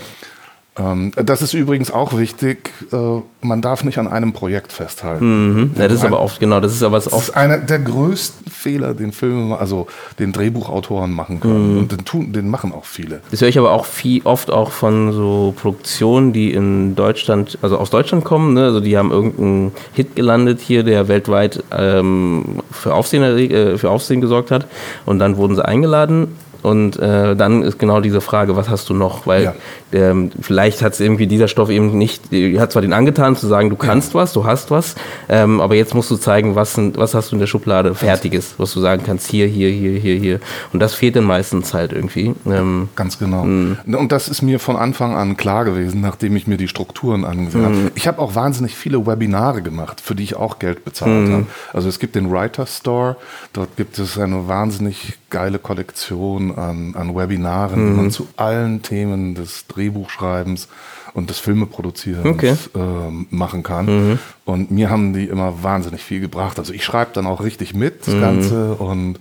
Ähm, 0.77 1.12
das 1.14 1.41
ist 1.41 1.55
übrigens 1.55 1.91
auch 1.91 2.16
wichtig. 2.16 2.70
Äh, 2.93 2.97
man 3.43 3.62
darf 3.62 3.85
nicht 3.85 3.99
an 3.99 4.09
einem 4.09 4.33
Projekt 4.33 4.72
festhalten. 4.72 5.53
Mhm. 5.53 5.70
Ja, 5.77 5.87
das 5.87 5.99
ist 5.99 6.05
aber 6.05 6.20
oft 6.20 6.41
genau. 6.41 6.61
Das 6.61 6.72
ist 6.72 6.83
aber 6.83 6.97
das 6.97 7.07
ist 7.07 7.37
einer 7.37 7.59
der 7.59 7.79
größten 7.79 8.51
Fehler, 8.51 8.95
den 8.95 9.12
Film, 9.12 9.53
also 9.53 9.87
den 10.18 10.33
Drehbuchautoren 10.33 11.12
machen 11.12 11.41
können. 11.41 11.72
Mhm. 11.72 11.79
Und 11.79 11.93
den, 11.93 12.05
tun, 12.05 12.33
den 12.33 12.49
machen 12.49 12.72
auch 12.72 12.87
viele. 12.87 13.20
Das 13.31 13.41
höre 13.41 13.49
ich 13.49 13.59
aber 13.59 13.70
auch 13.70 13.85
viel, 13.85 14.22
oft 14.25 14.51
auch 14.51 14.72
von 14.72 15.12
so 15.12 15.55
Produktionen, 15.57 16.33
die 16.33 16.53
in 16.53 16.97
Deutschland, 16.97 17.59
also 17.62 17.79
aus 17.79 17.91
Deutschland 17.91 18.25
kommen. 18.25 18.55
Ne? 18.55 18.64
Also 18.64 18.81
die 18.81 18.99
haben 18.99 19.12
irgendeinen 19.12 19.72
Hit 19.93 20.16
gelandet 20.16 20.61
hier, 20.61 20.83
der 20.83 21.07
weltweit 21.07 21.62
ähm, 21.70 22.62
für, 22.72 22.95
Aufsehen, 22.95 23.22
äh, 23.22 23.79
für 23.79 23.91
Aufsehen 23.91 24.20
gesorgt 24.20 24.51
hat. 24.51 24.66
Und 25.07 25.20
dann 25.20 25.37
wurden 25.37 25.55
sie 25.55 25.64
eingeladen 25.64 26.29
und 26.65 26.99
äh, 26.99 27.37
dann 27.37 27.62
ist 27.62 27.79
genau 27.79 28.01
diese 28.01 28.23
Frage, 28.23 28.57
was 28.57 28.71
hast 28.71 28.89
du 28.89 28.95
noch? 28.95 29.27
Weil 29.27 29.45
ja. 29.45 29.55
der, 29.93 30.17
vielleicht 30.41 30.81
hat 30.81 30.95
es 30.95 31.01
irgendwie 31.01 31.27
dieser 31.27 31.47
Stoff 31.47 31.69
eben 31.69 31.99
nicht, 31.99 32.23
hat 32.59 32.73
zwar 32.73 32.81
den 32.81 32.95
angetan 32.95 33.37
zu 33.37 33.47
sagen, 33.47 33.69
du 33.69 33.77
kannst 33.77 34.15
ja. 34.15 34.21
was, 34.21 34.33
du 34.33 34.47
hast 34.47 34.71
was, 34.71 34.95
ähm, 35.29 35.61
aber 35.61 35.75
jetzt 35.75 35.95
musst 35.95 36.11
du 36.11 36.17
zeigen, 36.17 36.55
was, 36.55 36.79
was 36.79 37.12
hast 37.12 37.31
du 37.31 37.37
in 37.37 37.41
der 37.41 37.49
Schublade 37.49 37.95
Fertiges, 37.95 38.55
was 38.57 38.73
du 38.73 38.81
sagen 38.81 39.03
kannst, 39.05 39.31
hier, 39.31 39.47
hier, 39.47 39.69
hier, 39.69 39.99
hier, 39.99 40.17
hier. 40.17 40.41
Und 40.73 40.81
das 40.81 40.95
fehlt 40.95 41.17
dann 41.17 41.25
meistens 41.25 41.75
halt 41.75 41.93
irgendwie. 41.93 42.35
Ähm, 42.47 42.89
Ganz 42.97 43.19
genau. 43.19 43.45
Mh. 43.45 43.77
Und 43.99 44.11
das 44.11 44.29
ist 44.29 44.41
mir 44.41 44.59
von 44.59 44.77
Anfang 44.77 45.15
an 45.15 45.37
klar 45.37 45.67
gewesen, 45.67 46.01
nachdem 46.01 46.35
ich 46.35 46.47
mir 46.47 46.57
die 46.57 46.69
Strukturen 46.69 47.27
angesehen 47.27 47.61
mhm. 47.61 47.67
habe. 47.67 47.93
Ich 47.95 48.09
habe 48.09 48.23
auch 48.23 48.35
wahnsinnig 48.35 48.75
viele 48.75 49.07
Webinare 49.07 49.61
gemacht, 49.61 50.01
für 50.01 50.15
die 50.15 50.23
ich 50.23 50.37
auch 50.37 50.59
Geld 50.59 50.83
bezahlt 50.87 51.29
mhm. 51.29 51.33
habe. 51.33 51.47
Also 51.75 51.91
es 51.91 51.99
gibt 51.99 52.15
den 52.15 52.33
Writer 52.33 52.65
Store, 52.67 53.17
dort 53.53 53.77
gibt 53.77 53.99
es 53.99 54.19
eine 54.19 54.49
wahnsinnig 54.49 55.19
geile 55.29 55.59
Kollektion 55.59 56.53
an, 56.57 56.94
an 56.96 57.14
Webinaren, 57.14 57.84
mhm. 57.84 57.90
die 57.90 57.96
man 57.96 58.11
zu 58.11 58.28
allen 58.36 58.82
Themen 58.82 59.34
des 59.34 59.66
Drehbuchschreibens 59.66 60.68
und 61.14 61.30
des 61.30 61.38
Filmeproduzierens 61.38 62.26
okay. 62.26 62.57
äh, 62.74 63.24
machen 63.30 63.62
kann. 63.62 63.86
Mhm. 63.86 64.18
Und 64.44 64.70
mir 64.70 64.90
haben 64.90 65.12
die 65.12 65.26
immer 65.26 65.62
wahnsinnig 65.62 66.02
viel 66.02 66.20
gebracht. 66.20 66.59
Also 66.59 66.72
ich 66.72 66.84
schreibe 66.84 67.12
dann 67.14 67.26
auch 67.26 67.42
richtig 67.42 67.74
mit, 67.74 68.07
das 68.07 68.14
mhm. 68.14 68.20
Ganze 68.20 68.74
und 68.74 69.18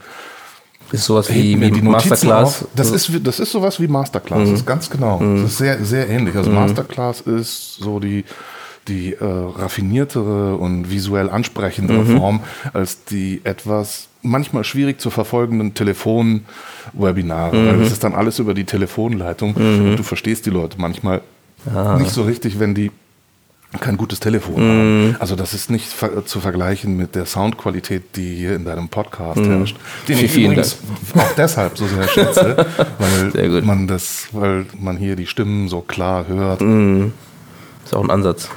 ist 0.91 1.05
sowas 1.05 1.34
wie, 1.34 1.59
wie 1.59 1.71
die 1.71 1.81
Masterclass? 1.81 2.63
Auf. 2.63 2.67
Das, 2.75 2.91
ist, 2.91 3.09
das 3.23 3.39
ist 3.39 3.51
sowas 3.51 3.79
wie 3.79 3.88
Masterclass, 3.88 4.49
mhm. 4.49 4.65
ganz 4.65 4.89
genau. 4.89 5.19
Mhm. 5.19 5.41
Das 5.41 5.51
ist 5.51 5.57
sehr, 5.57 5.84
sehr 5.84 6.07
ähnlich. 6.07 6.36
Also 6.36 6.51
mhm. 6.51 6.57
Masterclass 6.57 7.21
ist 7.21 7.77
so 7.77 7.99
die, 7.99 8.25
die 8.88 9.13
äh, 9.13 9.17
raffiniertere 9.21 10.55
und 10.55 10.91
visuell 10.91 11.29
ansprechendere 11.29 12.03
mhm. 12.03 12.17
Form 12.17 12.39
als 12.73 13.05
die 13.05 13.41
etwas 13.43 14.09
manchmal 14.21 14.63
schwierig 14.63 14.99
zu 14.99 15.09
verfolgenden 15.09 15.73
Telefonwebinare, 15.73 17.55
mhm. 17.55 17.67
weil 17.67 17.79
das 17.79 17.91
ist 17.91 18.03
dann 18.03 18.15
alles 18.15 18.39
über 18.39 18.53
die 18.53 18.65
Telefonleitung 18.65 19.55
mhm. 19.57 19.89
und 19.89 19.95
du 19.97 20.03
verstehst 20.03 20.45
die 20.45 20.49
Leute 20.49 20.77
manchmal 20.79 21.21
ah. 21.73 21.97
nicht 21.99 22.11
so 22.11 22.23
richtig, 22.23 22.59
wenn 22.59 22.73
die 22.73 22.91
kein 23.79 23.97
gutes 23.97 24.19
Telefon 24.19 24.61
haben. 24.61 25.15
Also 25.19 25.36
das 25.36 25.55
ist 25.55 25.71
nicht 25.71 25.91
ver 25.91 26.25
zu 26.25 26.39
vergleichen 26.39 26.95
mit 26.95 27.15
der 27.15 27.25
Soundqualität, 27.25 28.15
die 28.15 28.36
hier 28.36 28.55
in 28.55 28.65
deinem 28.65 28.88
Podcast 28.88 29.39
mm. 29.39 29.45
herrscht. 29.45 29.77
Den 30.07 30.19
ich 30.19 30.38
übrigens 30.38 30.77
Dank. 31.13 31.25
auch 31.25 31.36
deshalb 31.36 31.77
so 31.77 31.88
sehr 31.88 32.07
schätze, 32.07 32.67
weil 32.99 33.61
man 33.63 33.88
das, 33.88 34.27
weil 34.31 34.67
man 34.79 34.97
hier 34.97 35.15
die 35.15 35.25
Stimmen 35.25 35.69
so 35.69 35.81
klar 35.81 36.27
hört. 36.27 36.61
Ist 37.94 38.00
auch 38.00 38.04
ein 38.04 38.10
Ansatz. 38.10 38.50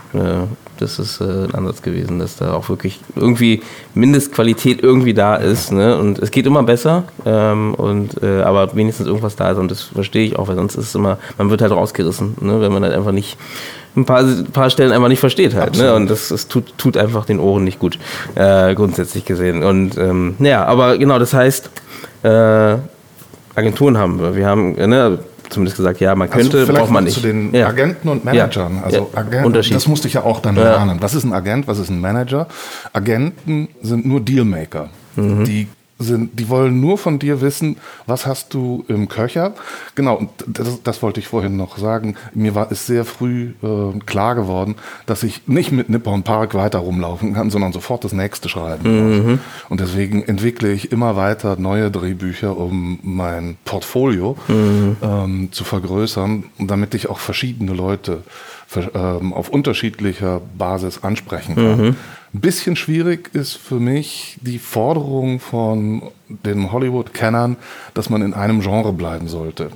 Das 0.79 0.99
ist 0.99 1.21
ein 1.21 1.55
Ansatz 1.55 1.83
gewesen, 1.83 2.19
dass 2.19 2.37
da 2.37 2.55
auch 2.55 2.71
wirklich 2.71 3.01
irgendwie 3.15 3.61
Mindestqualität 3.93 4.83
irgendwie 4.83 5.13
da 5.13 5.37
ist. 5.37 5.73
Ne? 5.73 5.99
Und 5.99 6.19
es 6.19 6.31
geht 6.31 6.47
immer 6.47 6.63
besser, 6.63 7.05
ähm, 7.27 7.75
und, 7.75 8.23
aber 8.25 8.75
wenigstens 8.75 9.07
irgendwas 9.07 9.37
da 9.37 9.51
ist. 9.51 9.59
Und 9.59 9.71
das 9.71 9.83
verstehe 9.83 10.25
ich 10.25 10.39
auch, 10.39 10.49
weil 10.49 10.57
sonst 10.57 10.77
ist 10.77 10.89
es 10.89 10.95
immer, 10.95 11.19
man 11.37 11.51
wird 11.51 11.61
halt 11.61 11.73
rausgerissen, 11.73 12.37
ne? 12.41 12.63
wenn 12.63 12.73
man 12.73 12.83
halt 12.83 12.95
einfach 12.95 13.13
nicht 13.13 13.37
ein 13.95 14.07
paar, 14.07 14.25
paar 14.55 14.71
Stellen 14.71 14.93
einfach 14.93 15.09
nicht 15.09 15.21
versteht 15.21 15.55
halt. 15.55 15.77
Ne? 15.77 15.95
Und 15.95 16.09
das, 16.09 16.29
das 16.29 16.49
tut, 16.49 16.79
tut 16.79 16.97
einfach 16.97 17.27
den 17.27 17.39
Ohren 17.39 17.65
nicht 17.65 17.79
gut, 17.79 17.99
äh, 18.37 18.75
grundsätzlich 18.75 19.27
gesehen. 19.27 19.63
Und 19.63 19.99
ähm, 19.99 20.37
ja, 20.39 20.65
aber 20.65 20.97
genau, 20.97 21.19
das 21.19 21.35
heißt, 21.35 21.71
äh, 22.23 22.29
Agenturen 23.55 23.99
haben 23.99 24.19
wir. 24.19 24.35
Wir 24.35 24.47
haben, 24.47 24.73
ne, 24.73 25.19
zumindest 25.51 25.77
gesagt, 25.77 26.01
ja, 26.01 26.15
man 26.15 26.31
könnte, 26.31 26.61
also 26.61 26.73
braucht 26.73 26.91
man 26.91 27.05
nicht. 27.05 27.15
zu 27.15 27.21
den 27.21 27.55
ja. 27.55 27.69
Agenten 27.69 28.09
und 28.09 28.25
Managern. 28.25 28.81
Also 28.85 29.11
ja. 29.13 29.21
Agent, 29.21 29.47
Unterschied. 29.47 29.77
das 29.77 29.87
musste 29.89 30.09
ich 30.09 30.15
ja 30.15 30.25
auch 30.25 30.41
dann 30.41 30.57
lernen. 30.57 30.99
Was 31.01 31.15
ist 31.15 31.25
ein 31.25 31.33
Agent, 31.33 31.67
was 31.67 31.79
ist 31.79 31.91
ein 31.91 32.01
Manager? 32.01 32.47
Agenten 32.93 33.69
sind 33.83 34.07
nur 34.07 34.21
Dealmaker. 34.21 34.91
Mhm. 35.17 35.45
Die 35.45 35.69
sind, 35.99 36.39
die 36.39 36.49
wollen 36.49 36.81
nur 36.81 36.99
von 36.99 37.19
dir 37.19 37.41
wissen, 37.41 37.77
was 38.07 38.27
hast 38.27 38.53
du 38.53 38.85
im 38.89 39.09
Köcher. 39.09 39.55
Genau, 39.95 40.17
und 40.17 40.31
das, 40.47 40.83
das 40.83 41.03
wollte 41.03 41.21
ich 41.21 41.29
vorhin 41.29 41.57
noch 41.57 41.79
sagen. 41.79 42.17
Mir 42.35 42.55
war 42.55 42.71
es 42.71 42.87
sehr 42.87 43.05
früh 43.05 43.53
äh, 43.63 43.99
klar 44.05 44.35
geworden, 44.35 44.75
dass 45.07 45.23
ich 45.23 45.49
nicht 45.49 45.73
mit 45.73 45.89
Nippon 45.89 46.23
Park 46.23 46.55
weiter 46.55 46.81
rumlaufen 46.81 47.33
kann, 47.35 47.49
sondern 47.51 47.73
sofort 47.73 48.05
das 48.05 48.13
nächste 48.13 48.49
schreiben 48.49 48.83
muss. 49.31 49.39
Und 49.71 49.81
deswegen 49.81 50.23
entwickle 50.23 50.71
ich 50.73 50.93
immer 50.93 51.17
weiter 51.17 51.57
neue 51.59 51.91
Drehbücher, 51.91 52.57
um 52.57 52.99
mein 53.03 53.57
Portfolio 53.65 54.37
ähm, 55.03 55.49
zu 55.53 55.65
vergrößern, 55.65 56.45
damit 56.59 56.95
ich 56.95 57.09
auch 57.09 57.19
verschiedene 57.19 57.73
Leute 57.73 58.23
ähm, 58.95 59.33
auf 59.33 59.49
unterschiedlicher 59.49 60.41
Basis 60.59 61.03
ansprechen 61.05 61.55
kann. 61.55 61.97
Ein 62.37 62.41
bisschen 62.41 62.77
schwierig 62.77 63.31
ist 63.33 63.55
für 63.57 63.81
mich 63.81 64.37
die 64.43 64.59
Forderung 64.59 65.41
von 65.41 66.03
den 66.29 66.71
Hollywood-Kennern, 66.71 67.57
dass 67.95 68.11
man 68.11 68.21
in 68.21 68.35
einem 68.35 68.61
Genre 68.61 68.93
bleiben 68.93 69.27
sollte. 69.27 69.71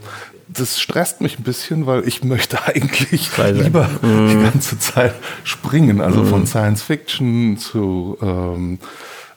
Das 0.46 0.78
stresst 0.78 1.22
mich 1.22 1.38
ein 1.38 1.42
bisschen, 1.42 1.86
weil 1.86 2.06
ich 2.06 2.22
möchte 2.22 2.62
eigentlich 2.66 3.30
Frei 3.30 3.52
lieber 3.52 3.88
die 4.02 4.42
ganze 4.42 4.78
Zeit 4.78 5.14
springen, 5.42 6.02
also 6.02 6.22
von 6.24 6.46
Science 6.46 6.82
Fiction 6.82 7.56
zu 7.56 8.18
ähm, 8.20 8.78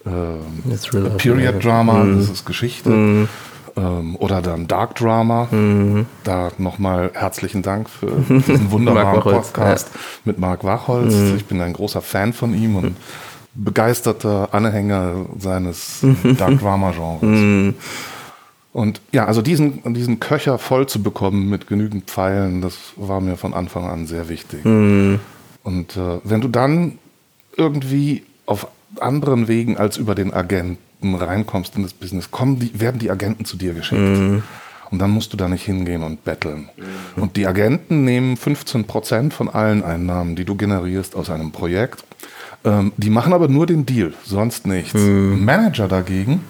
ähm. 0.06 1.18
Period 1.18 1.64
Drama, 1.64 2.04
das 2.04 2.30
ist 2.30 2.46
Geschichte. 2.46 3.30
Ähm, 3.76 4.16
oder 4.18 4.42
dann 4.42 4.68
Dark 4.68 4.96
Drama. 4.96 5.48
Da 6.24 6.52
nochmal 6.58 7.12
herzlichen 7.14 7.62
Dank 7.62 7.90
für 7.90 8.12
diesen 8.30 8.72
wunderbaren 8.72 9.22
Podcast 9.22 9.90
mit 10.26 10.38
Marc 10.40 10.64
Wachholz. 10.64 11.14
Ich 11.36 11.46
bin 11.46 11.62
ein 11.62 11.74
großer 11.74 12.02
Fan 12.02 12.34
von 12.34 12.54
ihm 12.54 12.76
und 12.76 12.96
begeisterter 13.56 14.50
Anhänger 14.52 15.26
seines 15.38 16.06
Dark 16.38 16.60
Drama 16.60 16.92
Genres. 16.92 17.76
Und 18.74 19.02
ja, 19.12 19.26
also 19.26 19.44
diesen, 19.44 19.94
diesen 19.94 20.20
Köcher 20.20 20.58
voll 20.58 20.88
zu 20.88 21.04
bekommen 21.04 21.48
mit 21.48 21.68
genügend 21.68 22.10
Pfeilen, 22.10 22.62
das 22.62 22.76
war 22.96 23.22
mir 23.22 23.38
von 23.38 23.54
Anfang 23.54 23.86
an 23.86 24.08
sehr 24.08 24.30
wichtig. 24.30 24.66
Und 25.64 25.96
äh, 25.96 26.20
wenn 26.24 26.42
du 26.42 26.48
dann 26.48 26.98
irgendwie 27.56 28.24
auf 28.48 28.68
anderen 29.00 29.48
Wegen 29.48 29.78
als 29.78 29.98
über 29.98 30.16
den 30.16 30.34
Agenten 30.34 30.80
reinkommst 31.16 31.76
in 31.76 31.84
das 31.84 31.94
Business, 31.94 32.32
kommen 32.32 32.60
die, 32.60 32.80
werden 32.80 33.00
die 33.00 33.12
Agenten 33.12 33.46
zu 33.46 33.58
dir 33.58 33.74
geschickt. 33.74 34.02
Und 34.92 35.00
dann 35.00 35.10
musst 35.10 35.34
du 35.34 35.38
da 35.38 35.48
nicht 35.48 35.66
hingehen 35.66 36.04
und 36.04 36.24
betteln. 36.24 36.70
Und 37.16 37.36
die 37.36 37.48
Agenten 37.48 38.06
nehmen 38.06 38.38
15 38.38 38.86
Prozent 38.86 39.34
von 39.34 39.50
allen 39.50 39.84
Einnahmen, 39.84 40.36
die 40.36 40.46
du 40.46 40.56
generierst 40.56 41.16
aus 41.16 41.32
einem 41.32 41.52
Projekt. 41.52 42.04
Ähm, 42.64 42.92
die 42.98 43.10
machen 43.10 43.34
aber 43.34 43.48
nur 43.48 43.66
den 43.66 43.86
Deal, 43.86 44.14
sonst 44.24 44.68
nichts. 44.68 44.94
Manager 44.94 45.88
dagegen 45.88 46.42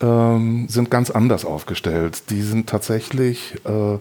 ähm, 0.00 0.66
sind 0.68 0.90
ganz 0.90 1.10
anders 1.10 1.44
aufgestellt. 1.44 2.30
Die 2.30 2.42
sind 2.42 2.68
tatsächlich, 2.68 3.54
äh, 3.64 3.98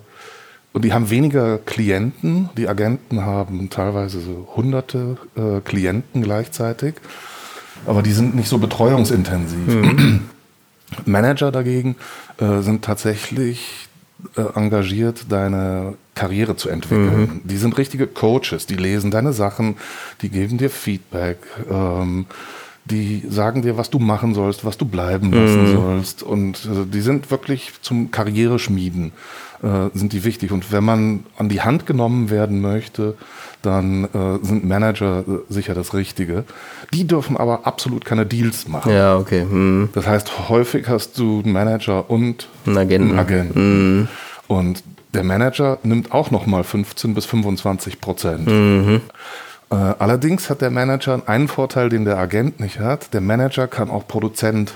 und 0.74 0.86
die 0.86 0.94
haben 0.94 1.10
weniger 1.10 1.58
Klienten. 1.58 2.50
Die 2.58 2.68
Agenten 2.68 3.26
haben 3.26 3.70
teilweise 3.70 4.20
so 4.20 4.48
hunderte 4.56 5.18
äh, 5.36 5.62
Klienten 5.62 6.22
gleichzeitig. 6.22 6.96
Aber 7.86 8.02
die 8.02 8.12
sind 8.12 8.36
nicht 8.36 8.50
so 8.50 8.58
betreuungsintensiv. 8.58 9.68
Manager 11.06 11.52
dagegen 11.52 11.96
äh, 12.40 12.62
sind 12.62 12.84
tatsächlich 12.84 13.88
äh, 14.36 14.42
engagiert, 14.56 15.26
deine 15.30 15.94
Karriere 16.14 16.56
zu 16.58 16.70
entwickeln. 16.70 17.42
Die 17.46 17.58
sind 17.58 17.78
richtige 17.78 18.08
Coaches, 18.08 18.66
die 18.66 18.76
lesen 18.76 19.12
deine 19.12 19.32
Sachen, 19.32 19.78
die 20.22 20.30
geben 20.30 20.58
dir 20.58 20.70
Feedback, 20.70 21.38
ähm, 21.72 22.26
die 22.84 23.24
sagen 23.30 23.62
dir, 23.62 23.78
was 23.78 23.90
du 23.90 24.00
machen 24.00 24.34
sollst, 24.34 24.66
was 24.66 24.78
du 24.78 24.86
bleiben 24.86 25.32
lassen 25.32 25.74
sollst. 25.74 26.24
Und 26.24 26.66
äh, 26.66 26.86
die 26.92 27.02
sind 27.02 27.32
wirklich 27.32 27.72
zum 27.82 28.12
Karriereschmieden, 28.12 29.14
äh, 29.64 29.90
sind 29.94 30.12
die 30.12 30.26
wichtig. 30.26 30.52
Und 30.52 30.72
wenn 30.74 30.84
man 30.84 31.26
an 31.38 31.48
die 31.48 31.62
Hand 31.62 31.86
genommen 31.86 32.30
werden 32.30 32.60
möchte, 32.60 33.16
dann 33.62 34.06
äh, 34.06 34.46
sind 34.46 34.66
Manager 34.68 35.20
äh, 35.28 35.54
sicher 35.54 35.74
das 35.74 35.94
Richtige. 35.94 36.44
Die 36.94 37.06
dürfen 37.08 37.38
aber 37.38 37.68
absolut 37.68 38.06
keine 38.06 38.26
Deals 38.26 38.68
machen. 38.68 38.92
Ja, 38.92 39.18
okay. 39.18 39.42
Hm. 39.42 39.90
Das 39.94 40.08
heißt, 40.08 40.50
häufig 40.50 40.88
hast 40.88 41.18
du 41.18 41.42
einen 41.44 41.54
Manager 41.54 42.10
und 42.10 42.48
Einen 42.66 42.78
Agenten. 42.78 43.10
einen 43.12 43.20
Agenten. 43.20 44.10
Und 44.48 44.84
der 45.14 45.24
Manager 45.24 45.80
nimmt 45.84 46.12
auch 46.12 46.32
nochmal 46.32 46.64
15 46.64 47.14
bis 47.14 47.26
25 47.26 48.00
Prozent. 48.00 48.48
Äh, 48.48 49.76
allerdings 49.76 50.50
hat 50.50 50.62
der 50.62 50.72
Manager 50.72 51.22
einen 51.28 51.48
Vorteil, 51.48 51.90
den 51.90 52.06
der 52.06 52.18
Agent 52.18 52.60
nicht 52.60 52.80
hat. 52.80 53.14
Der 53.14 53.22
Manager 53.22 53.68
kann 53.68 53.90
auch 53.90 54.08
Produzent, 54.08 54.72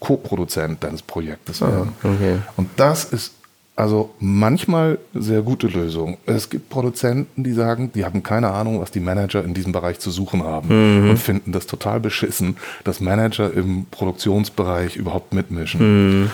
Co-Produzent 0.00 0.82
deines 0.84 1.02
Projektes 1.02 1.60
werden. 1.60 1.92
okay. 2.02 2.38
Und 2.56 2.68
das 2.76 3.04
ist 3.04 3.34
also 3.74 4.10
manchmal 4.20 4.98
sehr 5.14 5.42
gute 5.42 5.66
Lösung. 5.66 6.18
Es 6.26 6.50
gibt 6.50 6.68
Produzenten, 6.68 7.42
die 7.42 7.52
sagen, 7.52 7.90
die 7.94 8.04
haben 8.04 8.22
keine 8.22 8.50
Ahnung, 8.50 8.80
was 8.80 8.90
die 8.90 9.00
Manager 9.00 9.42
in 9.42 9.54
diesem 9.54 9.72
Bereich 9.72 9.98
zu 9.98 10.10
suchen 10.10 10.44
haben 10.44 11.08
und 11.10 11.16
finden 11.16 11.52
das 11.52 11.66
total 11.66 11.98
beschissen, 11.98 12.56
dass 12.84 13.00
Manager 13.00 13.52
im 13.52 13.86
Produktionsbereich 13.90 14.96
überhaupt 14.96 15.32
mitmischen. 15.32 16.30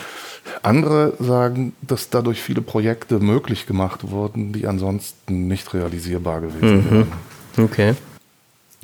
Andere 0.62 1.14
sagen, 1.20 1.74
dass 1.82 2.10
dadurch 2.10 2.40
viele 2.40 2.62
Projekte 2.62 3.20
möglich 3.20 3.66
gemacht 3.66 4.10
wurden, 4.10 4.52
die 4.52 4.66
ansonsten 4.66 5.46
nicht 5.46 5.72
realisierbar 5.74 6.40
gewesen 6.40 6.90
wären. 6.90 7.12
Okay. 7.56 7.94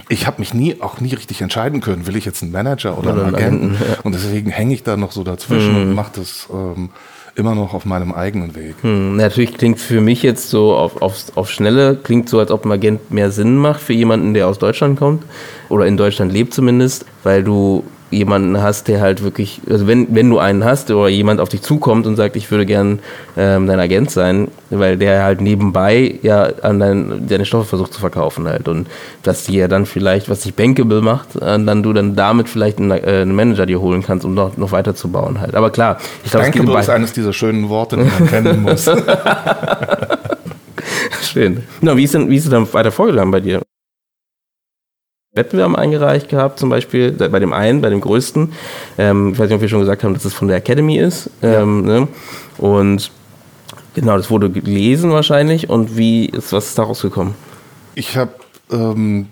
Ich 0.09 0.26
habe 0.26 0.40
mich 0.40 0.52
nie, 0.52 0.80
auch 0.80 1.00
nie 1.00 1.14
richtig 1.14 1.40
entscheiden 1.40 1.80
können, 1.80 2.07
will 2.07 2.16
ich 2.16 2.24
jetzt 2.24 2.42
einen 2.42 2.52
Manager 2.52 2.98
oder, 2.98 3.14
Oder 3.14 3.26
einen 3.26 3.34
Agenten? 3.34 3.74
Ja. 3.74 4.00
Und 4.02 4.14
deswegen 4.14 4.50
hänge 4.50 4.74
ich 4.74 4.82
da 4.82 4.96
noch 4.96 5.12
so 5.12 5.24
dazwischen 5.24 5.74
und 5.76 5.94
mache 5.94 6.12
das 6.16 6.48
ähm, 6.52 6.90
immer 7.37 7.55
noch 7.55 7.74
auf 7.74 7.85
meinem 7.85 8.12
eigenen 8.12 8.55
Weg. 8.55 8.76
Hm, 8.82 9.16
natürlich 9.16 9.55
klingt 9.55 9.80
für 9.80 10.01
mich 10.01 10.22
jetzt 10.22 10.51
so 10.51 10.74
auf, 10.74 11.03
auf, 11.03 11.24
auf 11.35 11.51
Schnelle, 11.51 11.97
klingt 11.97 12.28
so, 12.28 12.39
als 12.39 12.51
ob 12.51 12.64
ein 12.64 12.72
Agent 12.72 13.11
mehr 13.11 13.30
Sinn 13.30 13.57
macht 13.57 13.80
für 13.80 13.93
jemanden, 13.93 14.35
der 14.35 14.49
aus 14.49 14.59
Deutschland 14.59 14.99
kommt 14.99 15.24
oder 15.68 15.87
in 15.87 15.97
Deutschland 15.97 16.32
lebt 16.32 16.55
zumindest, 16.55 17.07
weil 17.22 17.43
du 17.43 17.85
jemanden 18.15 18.62
hast, 18.62 18.89
der 18.89 19.01
halt 19.01 19.23
wirklich, 19.23 19.61
also 19.69 19.87
wenn, 19.87 20.15
wenn 20.15 20.31
du 20.31 20.39
einen 20.39 20.65
hast 20.65 20.91
oder 20.91 21.09
jemand 21.09 21.41
auf 21.41 21.49
dich 21.49 21.62
zukommt 21.62 22.07
und 22.07 22.17
sagt, 22.17 22.37
ich 22.37 22.51
würde 22.51 22.67
gern 22.67 23.01
ähm, 23.37 23.67
dein 23.67 23.81
Agent 23.81 24.11
sein, 24.11 24.49
weil 24.71 24.97
der 24.97 25.23
halt 25.23 25.41
nebenbei 25.41 26.19
ja 26.23 26.45
an 26.62 26.81
dein, 26.81 27.27
deine 27.29 27.45
Stoffe 27.45 27.67
versucht 27.67 27.93
zu 27.93 28.01
verkaufen 28.01 28.49
halt 28.49 28.69
und 28.69 28.87
dass 29.23 29.45
die 29.45 29.57
ja 29.57 29.69
dann 29.69 29.87
vielleicht, 29.87 30.29
was 30.29 30.43
sich 30.43 30.55
bankable 30.55 31.03
macht, 31.03 31.37
äh, 31.37 31.62
dann 31.62 31.83
du 31.83 31.93
dann 31.93 32.17
damit 32.17 32.49
vielleicht 32.49 32.79
einen, 32.79 32.91
äh, 32.91 33.23
einen 33.23 33.35
Manager 33.35 33.67
dir 33.67 33.81
holen 33.81 34.03
kannst, 34.03 34.25
um 34.25 34.35
noch, 34.35 34.57
noch 34.57 34.73
weiterzubauen 34.73 35.41
halt. 35.41 35.55
Aber 35.55 35.71
klar, 35.71 35.99
ich 36.25 36.31
glaube, 36.31 36.47
Bankable 36.47 36.81
ist 36.81 36.91
eines 36.91 37.12
dieser 37.12 37.33
schönen 37.33 37.69
Worte, 37.69 37.97
die 37.97 38.05
man 38.05 38.29
kennen 38.29 38.62
muss. 38.62 38.89
Schön. 41.23 41.65
Na, 41.81 41.97
wie 41.97 42.05
ist 42.05 42.15
denn, 42.15 42.31
wie 42.31 42.37
ist 42.37 42.45
es 42.45 42.51
dann 42.51 42.73
weiter 42.73 42.93
vorgegangen 42.93 43.31
bei 43.31 43.41
dir? 43.41 43.61
Wettbewerben 45.35 45.74
eingereicht 45.74 46.28
gehabt, 46.28 46.61
zum 46.61 46.68
Beispiel 46.68 47.11
bei 47.12 47.41
dem 47.41 47.53
einen, 47.53 47.80
bei 47.80 47.91
dem 47.91 48.01
größten. 48.01 48.53
Ähm, 48.99 49.32
ich 49.32 49.39
weiß 49.39 49.49
nicht, 49.49 49.57
ob 49.57 49.62
wir 49.62 49.68
schon 49.68 49.80
gesagt 49.80 50.05
haben, 50.05 50.14
dass 50.14 50.24
es 50.24 50.32
von 50.32 50.47
der 50.47 50.59
Academy 50.59 50.99
ist. 50.99 51.28
Ähm, 51.43 51.85
ne? 51.85 52.09
Und 52.57 53.11
genau, 53.95 54.16
das 54.16 54.30
wurde 54.30 54.49
gelesen 54.49 55.11
wahrscheinlich. 55.11 55.68
Und 55.68 55.97
wie 55.97 56.26
ist 56.26 56.53
was 56.53 56.68
ist 56.68 56.78
daraus 56.78 57.03
gekommen? 57.03 57.35
Ich 57.97 58.16
habe 58.16 58.32
ähm, 58.70 59.26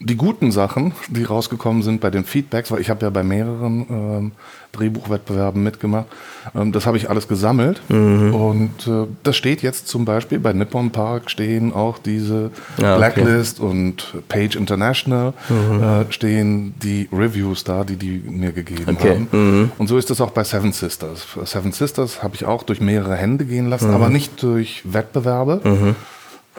die 0.00 0.16
guten 0.16 0.52
Sachen, 0.52 0.92
die 1.08 1.24
rausgekommen 1.24 1.82
sind 1.82 2.00
bei 2.00 2.10
den 2.10 2.24
Feedbacks, 2.24 2.70
weil 2.70 2.80
ich 2.80 2.90
habe 2.90 3.04
ja 3.04 3.10
bei 3.10 3.22
mehreren 3.22 3.86
ähm, 3.90 4.32
Drehbuchwettbewerben 4.72 5.62
mitgemacht, 5.62 6.06
ähm, 6.54 6.72
das 6.72 6.86
habe 6.86 6.96
ich 6.96 7.10
alles 7.10 7.28
gesammelt. 7.28 7.80
Und 7.88 8.86
äh, 8.86 9.06
das 9.22 9.36
steht 9.36 9.62
jetzt 9.62 9.88
zum 9.88 10.04
Beispiel 10.04 10.38
bei 10.38 10.52
Nippon 10.52 10.90
Park 10.90 11.30
stehen 11.30 11.72
auch 11.72 11.98
diese 11.98 12.50
Ja, 12.78 12.96
okay. 12.96 12.98
Blacklist 12.98 13.60
und 13.60 14.14
Page 14.28 14.56
International 14.56 15.34
äh, 15.50 16.10
stehen 16.12 16.74
die 16.82 17.08
Reviews 17.12 17.64
da, 17.64 17.84
die 17.84 17.96
die 17.96 18.22
mir 18.26 18.52
gegeben 18.52 18.96
Okay, 18.98 19.26
haben. 19.30 19.72
Und 19.78 19.86
so 19.88 19.98
ist 19.98 20.10
es 20.10 20.20
auch 20.20 20.30
bei 20.30 20.44
Seven 20.44 20.72
Sisters. 20.72 21.26
Seven 21.44 21.72
Sisters 21.72 22.22
habe 22.22 22.34
ich 22.34 22.44
auch 22.44 22.62
durch 22.62 22.80
mehrere 22.80 23.14
Hände 23.16 23.44
gehen 23.44 23.68
lassen, 23.68 23.90
aber 23.90 24.08
nicht 24.08 24.42
durch 24.42 24.82
Wettbewerbe. 24.84 25.94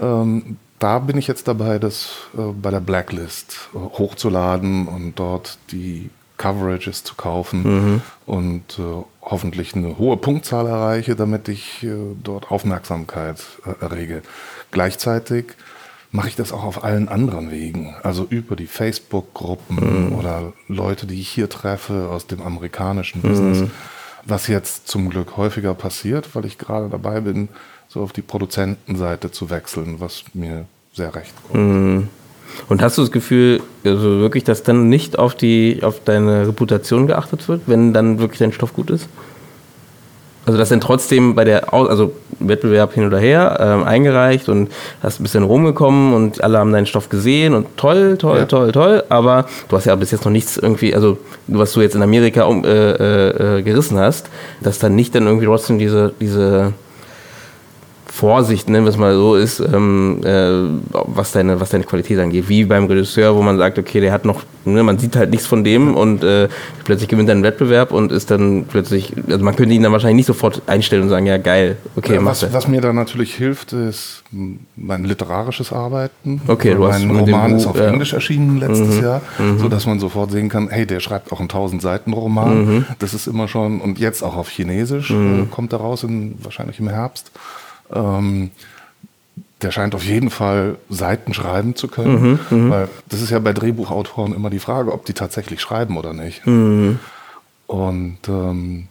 Ähm, 0.02 0.58
da 0.80 1.00
bin 1.00 1.18
ich 1.18 1.28
jetzt 1.28 1.48
dabei, 1.48 1.80
das 1.80 2.14
äh, 2.38 2.42
bei 2.42 2.72
der 2.72 2.80
Blacklist 2.80 3.70
äh, 3.74 3.78
hochzuladen 3.78 4.88
und 4.88 5.14
dort 5.16 5.58
die 5.72 6.10
Coverages 6.38 7.04
zu 7.04 7.16
kaufen 7.16 7.64
mhm. 7.64 8.02
und 8.26 8.80
äh, 8.80 9.04
hoffentlich 9.22 9.76
eine 9.76 9.98
hohe 9.98 10.18
Punktzahl 10.18 10.68
erreiche, 10.68 11.16
damit 11.16 11.48
ich 11.48 11.84
äh, 11.84 11.96
dort 12.22 12.52
Aufmerksamkeit 12.52 13.38
äh, 13.66 13.82
errege. 13.84 14.24
Gleichzeitig 14.72 15.54
mache 16.12 16.28
ich 16.28 16.36
das 16.36 16.52
auch 16.52 16.64
auf 16.64 16.84
allen 16.84 17.08
anderen 17.08 17.50
Wegen, 17.50 17.96
also 18.04 18.26
über 18.30 18.56
die 18.56 18.68
Facebook-Gruppen 18.68 20.10
mhm. 20.10 20.16
oder 20.16 20.54
Leute, 20.68 21.08
die 21.08 21.20
ich 21.20 21.30
hier 21.30 21.50
treffe 21.50 22.10
aus 22.10 22.28
dem 22.28 22.42
amerikanischen 22.42 23.22
mhm. 23.24 23.30
Business, 23.30 23.64
was 24.26 24.48
jetzt 24.48 24.88
zum 24.88 25.10
Glück 25.10 25.38
häufiger 25.38 25.74
passiert, 25.74 26.36
weil 26.36 26.46
ich 26.46 26.58
gerade 26.58 26.90
dabei 26.90 27.22
bin, 27.22 27.50
so 27.94 28.02
auf 28.02 28.12
die 28.12 28.24
Produzentenseite 28.24 29.32
zu 29.32 29.52
wechseln, 29.52 29.98
was 30.00 30.24
mir 30.34 30.66
sehr 30.94 31.14
recht 31.14 31.34
kommt. 31.48 31.64
Mhm. 31.64 32.08
Und 32.70 32.82
hast 32.82 32.98
du 32.98 33.02
das 33.02 33.12
Gefühl, 33.12 33.62
also 33.84 34.20
wirklich, 34.20 34.44
dass 34.44 34.64
dann 34.64 34.90
nicht 34.90 35.20
auf 35.20 35.36
die, 35.36 35.80
auf 35.82 36.04
deine 36.04 36.48
Reputation 36.48 37.08
geachtet 37.08 37.48
wird, 37.48 37.62
wenn 37.68 37.94
dann 37.94 38.20
wirklich 38.20 38.40
dein 38.40 38.52
Stoff 38.52 38.74
gut 38.74 38.90
ist? 38.90 39.08
Also 40.46 40.60
dass 40.60 40.70
dann 40.70 40.82
trotzdem 40.82 41.36
bei 41.36 41.46
der 41.46 41.74
also 41.74 42.14
Wettbewerb 42.40 42.94
hin 42.94 43.06
oder 43.06 43.18
her 43.18 43.58
ähm, 43.62 43.84
eingereicht 43.86 44.50
und 44.50 44.70
hast 45.02 45.20
ein 45.20 45.24
bisschen 45.24 45.44
rumgekommen 45.44 46.14
und 46.14 46.44
alle 46.44 46.58
haben 46.58 46.74
deinen 46.74 46.86
Stoff 46.86 47.08
gesehen 47.08 47.54
und 47.54 47.78
toll, 47.78 48.18
toll, 48.18 48.40
ja. 48.40 48.46
toll, 48.46 48.72
toll. 48.72 49.04
Aber 49.08 49.46
du 49.70 49.78
hast 49.78 49.86
ja 49.86 49.96
bis 49.96 50.12
jetzt 50.12 50.26
noch 50.26 50.32
nichts 50.32 50.58
irgendwie, 50.58 50.94
also 50.94 51.18
was 51.48 51.72
du 51.72 51.82
jetzt 51.82 51.96
in 51.96 52.02
Amerika 52.02 52.44
um, 52.44 52.66
äh, 52.66 52.70
äh, 52.70 53.60
äh 53.60 53.62
gerissen 53.62 53.98
hast, 53.98 54.30
dass 54.62 54.80
dann 54.80 54.96
nicht 54.96 55.16
dann 55.16 55.28
irgendwie 55.28 55.46
trotzdem 55.46 55.80
diese, 55.80 56.14
diese 56.20 56.74
Vorsicht, 58.14 58.70
nennen 58.70 58.86
wir 58.86 58.92
es 58.92 58.98
mal 58.98 59.16
so, 59.16 59.36
ist, 59.36 59.60
ähm, 59.60 60.22
äh, 60.24 60.52
was, 60.92 61.32
deine, 61.32 61.60
was 61.60 61.72
deine 61.72 61.84
Qualität 61.84 62.20
angeht. 62.20 62.48
Wie 62.48 62.64
beim 62.64 62.86
Regisseur, 62.86 63.36
wo 63.36 63.42
man 63.42 63.58
sagt, 63.58 63.80
okay, 63.80 64.02
der 64.02 64.12
hat 64.12 64.24
noch, 64.24 64.44
ne, 64.66 64.84
man 64.84 65.00
sieht 65.00 65.16
halt 65.16 65.32
nichts 65.32 65.48
von 65.48 65.64
dem 65.64 65.96
und 65.96 66.24
äh, 66.24 66.48
plötzlich 66.84 67.10
gewinnt 67.10 67.30
er 67.30 67.34
einen 67.34 67.44
Wettbewerb 67.44 67.92
und 67.92 68.12
ist 68.12 68.30
dann 68.30 68.66
plötzlich, 68.70 69.14
also 69.28 69.44
man 69.44 69.56
könnte 69.56 69.74
ihn 69.74 69.82
dann 69.82 69.92
wahrscheinlich 69.94 70.18
nicht 70.18 70.26
sofort 70.28 70.62
einstellen 70.68 71.02
und 71.02 71.10
sagen, 71.10 71.26
ja 71.26 71.40
geil, 71.40 71.76
okay, 71.96 72.14
ja, 72.14 72.24
was, 72.24 72.54
was 72.54 72.68
mir 72.68 72.82
da 72.82 72.94
natürlich 72.94 73.34
hilft, 73.34 73.74
ist 73.74 74.24
mein 74.76 75.06
literarisches 75.06 75.74
Arbeiten. 75.74 76.40
Okay, 76.46 76.76
du 76.76 76.88
hast 76.88 77.04
mein 77.04 77.18
Roman 77.18 77.56
ist 77.56 77.66
auf 77.66 77.78
ja. 77.78 77.88
Englisch 77.88 78.14
erschienen 78.14 78.60
letztes 78.60 78.98
mhm. 78.98 79.04
Jahr, 79.04 79.22
mhm. 79.40 79.58
so 79.58 79.70
dass 79.70 79.88
man 79.88 80.00
sofort 80.00 80.30
sehen 80.30 80.50
kann, 80.50 80.70
hey, 80.70 80.86
der 80.86 81.00
schreibt 81.00 81.32
auch 81.32 81.40
einen 81.40 81.50
1000 81.50 81.82
Seiten 81.82 82.14
Roman. 82.14 82.66
Mhm. 82.66 82.86
Das 83.00 83.16
ist 83.16 83.26
immer 83.26 83.48
schon 83.48 83.82
und 83.82 83.98
jetzt 83.98 84.22
auch 84.22 84.38
auf 84.38 84.50
Chinesisch 84.50 85.10
mhm. 85.10 85.44
äh, 85.44 85.46
kommt 85.50 85.74
er 85.74 85.80
raus 85.80 86.04
in, 86.04 86.36
wahrscheinlich 86.44 86.80
im 86.80 86.90
Herbst. 86.90 87.32
Ähm, 87.94 88.52
der 89.62 89.72
scheint 89.72 89.96
auf 89.96 90.04
jeden 90.04 90.30
Fall 90.30 90.78
Seiten 90.90 91.34
schreiben 91.34 91.76
zu 91.76 91.88
können, 91.88 92.40
mhm, 92.50 92.58
mhm, 92.58 92.70
weil 92.70 92.90
das 93.08 93.22
ist 93.22 93.30
ja 93.30 93.40
bei 93.40 93.54
Drehbuchautoren 93.54 94.36
immer 94.36 94.50
die 94.50 94.60
Frage, 94.60 94.92
ob 94.92 95.06
die 95.06 95.14
tatsächlich 95.14 95.62
schreiben 95.62 95.98
oder 95.98 96.14
nicht. 96.14 96.46
Mhm. 96.46 97.00
Und 97.68 98.18
ähm, 98.28 98.88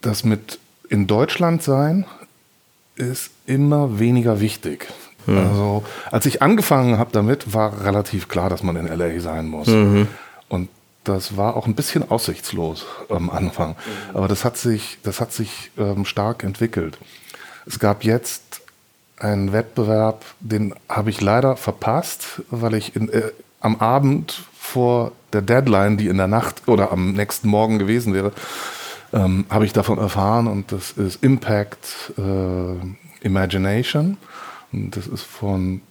das 0.00 0.24
mit 0.24 0.58
in 0.88 1.06
Deutschland 1.06 1.62
sein 1.62 2.06
ist 2.96 3.30
immer 3.46 3.98
weniger 3.98 4.40
wichtig. 4.40 4.88
Mhm. 5.26 5.38
Also 5.38 5.84
als 6.10 6.26
ich 6.26 6.42
angefangen 6.42 6.98
habe 6.98 7.10
damit, 7.12 7.54
war 7.54 7.84
relativ 7.84 8.28
klar, 8.28 8.50
dass 8.50 8.62
man 8.62 8.76
in 8.76 8.86
LA 8.86 9.20
sein 9.20 9.46
muss. 9.46 9.68
Mhm. 9.68 10.08
Und 10.48 10.68
das 11.04 11.36
war 11.36 11.56
auch 11.56 11.66
ein 11.66 11.74
bisschen 11.74 12.10
aussichtslos 12.10 12.86
am 13.08 13.30
Anfang. 13.30 13.70
Mhm. 13.70 14.16
Aber 14.16 14.28
das 14.28 14.44
hat 14.44 14.56
sich, 14.56 14.98
das 15.02 15.20
hat 15.20 15.32
sich 15.32 15.70
ähm, 15.78 16.04
stark 16.04 16.44
entwickelt. 16.44 16.98
Es 17.66 17.78
gab 17.78 18.04
jetzt 18.04 18.62
einen 19.18 19.52
Wettbewerb, 19.52 20.24
den 20.40 20.74
habe 20.88 21.10
ich 21.10 21.20
leider 21.20 21.56
verpasst, 21.56 22.42
weil 22.50 22.74
ich 22.74 22.96
in, 22.96 23.08
äh, 23.08 23.30
am 23.60 23.76
Abend 23.76 24.42
vor 24.58 25.12
der 25.32 25.42
Deadline, 25.42 25.96
die 25.96 26.08
in 26.08 26.16
der 26.16 26.26
Nacht 26.26 26.62
oder 26.66 26.92
am 26.92 27.12
nächsten 27.12 27.48
Morgen 27.48 27.78
gewesen 27.78 28.14
wäre, 28.14 28.32
ähm, 29.12 29.44
habe 29.48 29.64
ich 29.64 29.72
davon 29.72 29.98
erfahren 29.98 30.46
und 30.46 30.72
das 30.72 30.92
ist 30.92 31.22
Impact 31.22 32.12
äh, 32.18 33.24
Imagination. 33.26 34.16
Und 34.72 34.96
das 34.96 35.06
ist 35.06 35.22
von 35.22 35.82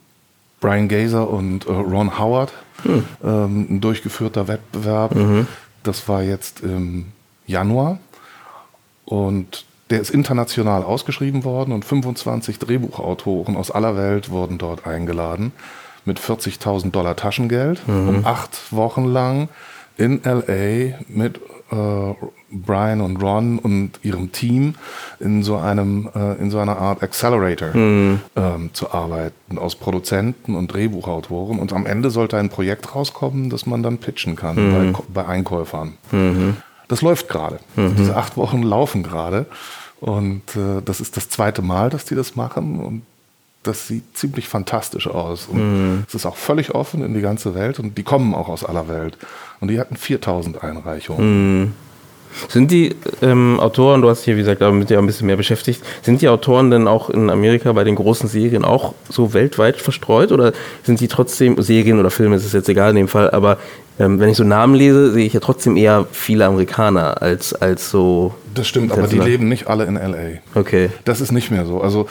Brian 0.59 0.87
Gazer 0.87 1.29
und 1.29 1.65
äh, 1.67 1.71
Ron 1.71 2.17
Howard 2.17 2.51
hm. 2.83 3.05
ähm, 3.23 3.67
ein 3.69 3.81
durchgeführter 3.81 4.47
Wettbewerb. 4.47 5.15
Mhm. 5.15 5.47
Das 5.83 6.07
war 6.07 6.23
jetzt 6.23 6.61
im 6.61 7.07
Januar. 7.47 7.99
Und 9.05 9.65
der 9.91 9.99
ist 10.01 10.09
international 10.09 10.83
ausgeschrieben 10.83 11.43
worden 11.43 11.73
und 11.73 11.85
25 11.85 12.59
Drehbuchautoren 12.59 13.55
aus 13.57 13.71
aller 13.71 13.97
Welt 13.97 14.29
wurden 14.29 14.57
dort 14.57 14.87
eingeladen 14.87 15.51
mit 16.05 16.19
40.000 16.19 16.91
Dollar 16.91 17.15
Taschengeld, 17.15 17.87
mhm. 17.87 18.09
um 18.09 18.25
acht 18.25 18.71
Wochen 18.71 19.05
lang 19.05 19.49
in 19.97 20.21
LA 20.23 20.97
mit 21.07 21.39
äh, 21.71 22.13
Brian 22.51 23.01
und 23.01 23.21
Ron 23.21 23.59
und 23.59 23.91
ihrem 24.01 24.31
Team 24.31 24.75
in 25.19 25.43
so 25.43 25.57
einem 25.57 26.09
äh, 26.15 26.33
in 26.41 26.49
so 26.49 26.59
einer 26.59 26.77
Art 26.77 27.03
Accelerator 27.03 27.75
mhm. 27.75 28.19
ähm, 28.35 28.69
zu 28.73 28.91
arbeiten 28.91 29.57
aus 29.57 29.75
Produzenten 29.75 30.55
und 30.55 30.73
Drehbuchautoren 30.73 31.59
und 31.59 31.71
am 31.73 31.85
Ende 31.85 32.09
sollte 32.09 32.37
ein 32.37 32.49
Projekt 32.49 32.95
rauskommen, 32.95 33.49
das 33.49 33.65
man 33.65 33.83
dann 33.83 33.99
pitchen 33.99 34.35
kann 34.35 34.55
mhm. 34.55 34.93
bei, 34.93 35.21
bei, 35.21 35.27
Einkäufern. 35.27 35.93
Mhm. 36.11 36.57
Das 36.87 37.01
läuft 37.01 37.29
gerade. 37.29 37.59
Mhm. 37.75 37.95
Diese 37.97 38.17
acht 38.17 38.35
Wochen 38.35 38.63
laufen 38.63 39.03
gerade. 39.03 39.45
Und 40.01 40.55
äh, 40.55 40.81
das 40.83 40.99
ist 40.99 41.15
das 41.15 41.29
zweite 41.29 41.61
Mal, 41.61 41.89
dass 41.89 42.05
die 42.05 42.15
das 42.15 42.35
machen. 42.35 42.79
Und 42.83 43.03
das 43.63 43.87
sieht 43.87 44.17
ziemlich 44.17 44.47
fantastisch 44.47 45.07
aus. 45.07 45.45
Und 45.45 45.59
mhm. 45.59 46.03
es 46.07 46.15
ist 46.15 46.25
auch 46.25 46.35
völlig 46.35 46.73
offen 46.73 47.03
in 47.03 47.13
die 47.13 47.21
ganze 47.21 47.55
Welt. 47.55 47.79
Und 47.79 47.97
die 47.97 48.03
kommen 48.03 48.33
auch 48.33 48.49
aus 48.49 48.65
aller 48.65 48.87
Welt. 48.89 49.17
Und 49.59 49.69
die 49.69 49.79
hatten 49.79 49.95
4000 49.95 50.63
Einreichungen. 50.63 51.61
Mhm. 51.61 51.73
Sind 52.47 52.71
die 52.71 52.95
ähm, 53.21 53.59
Autoren, 53.59 54.01
du 54.01 54.09
hast 54.09 54.23
hier, 54.23 54.35
wie 54.35 54.41
gesagt, 54.41 54.61
mit 54.73 54.89
dir 54.89 54.99
ein 54.99 55.05
bisschen 55.05 55.27
mehr 55.27 55.37
beschäftigt, 55.37 55.81
sind 56.01 56.21
die 56.21 56.29
Autoren 56.29 56.71
denn 56.71 56.87
auch 56.87 57.09
in 57.09 57.29
Amerika 57.29 57.71
bei 57.73 57.83
den 57.83 57.95
großen 57.95 58.27
Serien 58.27 58.65
auch 58.65 58.93
so 59.09 59.33
weltweit 59.33 59.77
verstreut 59.77 60.31
oder 60.31 60.53
sind 60.83 60.99
die 60.99 61.07
trotzdem, 61.07 61.61
Serien 61.61 61.99
oder 61.99 62.09
Filme, 62.09 62.35
ist 62.35 62.45
es 62.45 62.53
jetzt 62.53 62.69
egal 62.69 62.91
in 62.91 62.95
dem 62.95 63.07
Fall, 63.07 63.31
aber 63.31 63.57
ähm, 63.99 64.19
wenn 64.19 64.29
ich 64.29 64.37
so 64.37 64.43
Namen 64.43 64.75
lese, 64.75 65.11
sehe 65.11 65.25
ich 65.25 65.33
ja 65.33 65.39
trotzdem 65.39 65.77
eher 65.77 66.07
viele 66.11 66.45
Amerikaner 66.45 67.21
als, 67.21 67.53
als 67.53 67.91
so. 67.91 68.33
Das 68.53 68.67
stimmt, 68.67 68.91
aber 68.91 69.07
die 69.07 69.19
leben 69.19 69.47
nicht 69.47 69.67
alle 69.67 69.85
in 69.85 69.95
LA. 69.95 70.39
Okay. 70.55 70.89
Das 71.05 71.21
ist 71.21 71.31
nicht 71.31 71.51
mehr 71.51 71.65
so. 71.65 71.81
Also 71.81 72.07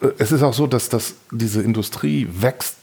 äh, 0.00 0.08
es 0.18 0.32
ist 0.32 0.42
auch 0.42 0.54
so, 0.54 0.66
dass 0.66 0.88
das, 0.88 1.14
diese 1.30 1.62
Industrie 1.62 2.28
wächst 2.40 2.76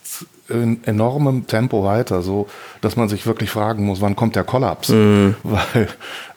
in 0.48 0.84
enormem 0.84 1.46
Tempo 1.46 1.84
weiter, 1.84 2.22
so 2.22 2.46
dass 2.80 2.96
man 2.96 3.08
sich 3.08 3.26
wirklich 3.26 3.50
fragen 3.50 3.86
muss, 3.86 4.00
wann 4.00 4.14
kommt 4.14 4.36
der 4.36 4.44
Kollaps? 4.44 4.90
Mm. 4.90 5.30
Weil 5.42 5.88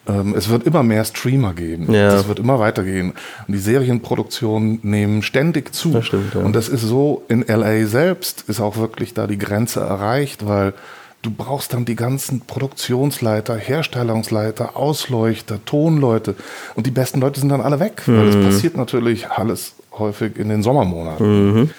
ähm, 0.07 0.33
es 0.35 0.49
wird 0.49 0.63
immer 0.63 0.83
mehr 0.83 1.03
Streamer 1.05 1.53
geben. 1.53 1.91
Ja. 1.91 2.11
Das 2.11 2.27
wird 2.27 2.39
immer 2.39 2.59
weitergehen. 2.59 3.13
Und 3.47 3.53
die 3.53 3.59
Serienproduktionen 3.59 4.79
nehmen 4.83 5.21
ständig 5.21 5.73
zu. 5.73 5.91
Das 5.91 6.05
stimmt, 6.05 6.33
ja. 6.33 6.41
Und 6.41 6.55
das 6.55 6.69
ist 6.69 6.81
so, 6.81 7.23
in 7.27 7.45
LA 7.47 7.85
selbst 7.85 8.45
ist 8.47 8.61
auch 8.61 8.77
wirklich 8.77 9.13
da 9.13 9.27
die 9.27 9.37
Grenze 9.37 9.81
erreicht, 9.81 10.47
weil 10.47 10.73
du 11.21 11.31
brauchst 11.31 11.73
dann 11.73 11.85
die 11.85 11.95
ganzen 11.95 12.41
Produktionsleiter, 12.41 13.55
Herstellungsleiter, 13.55 14.77
Ausleuchter, 14.77 15.59
Tonleute. 15.65 16.35
Und 16.75 16.87
die 16.87 16.91
besten 16.91 17.19
Leute 17.19 17.39
sind 17.39 17.49
dann 17.49 17.61
alle 17.61 17.79
weg, 17.79 18.03
mhm. 18.05 18.17
weil 18.17 18.25
das 18.27 18.45
passiert 18.45 18.77
natürlich 18.77 19.29
alles 19.29 19.73
häufig 19.97 20.37
in 20.37 20.49
den 20.49 20.63
Sommermonaten. 20.63 21.53
Mhm. 21.53 21.69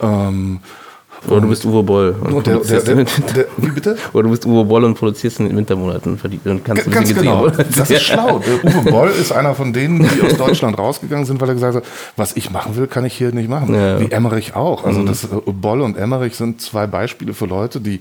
Ähm, 0.00 0.60
oder 1.28 1.40
du 1.40 1.48
bist 1.48 1.64
Uwe 1.64 1.82
Boll. 1.82 2.16
Und 2.20 2.46
der, 2.46 2.58
der, 2.58 2.80
der, 2.80 3.06
wie 3.56 3.70
bitte? 3.70 3.96
Oder 4.12 4.24
du 4.24 4.30
bist 4.30 4.44
Uwe 4.44 4.64
Boll 4.64 4.84
und 4.84 4.94
produzierst 4.94 5.38
in 5.38 5.46
den 5.46 5.56
Wintermonaten. 5.56 6.18
Dann 6.44 6.64
kannst 6.64 6.90
Ganz 6.90 7.14
genau. 7.14 7.48
Das 7.48 7.90
ist 7.90 8.02
schlau. 8.02 8.40
Der 8.40 8.64
Uwe 8.64 8.90
Boll 8.90 9.10
ist 9.10 9.30
einer 9.32 9.54
von 9.54 9.72
denen, 9.72 10.00
die 10.00 10.22
aus 10.22 10.36
Deutschland 10.36 10.78
rausgegangen 10.78 11.24
sind, 11.24 11.40
weil 11.40 11.48
er 11.48 11.54
gesagt 11.54 11.76
hat, 11.76 11.84
was 12.16 12.36
ich 12.36 12.50
machen 12.50 12.76
will, 12.76 12.88
kann 12.88 13.04
ich 13.04 13.14
hier 13.14 13.32
nicht 13.32 13.48
machen. 13.48 13.74
Ja. 13.74 14.00
Wie 14.00 14.10
Emmerich 14.10 14.56
auch. 14.56 14.84
Also 14.84 15.00
mhm. 15.00 15.06
das, 15.06 15.24
äh, 15.24 15.28
Boll 15.46 15.80
und 15.82 15.96
Emmerich 15.96 16.34
sind 16.34 16.60
zwei 16.60 16.86
Beispiele 16.86 17.34
für 17.34 17.46
Leute, 17.46 17.80
die 17.80 18.00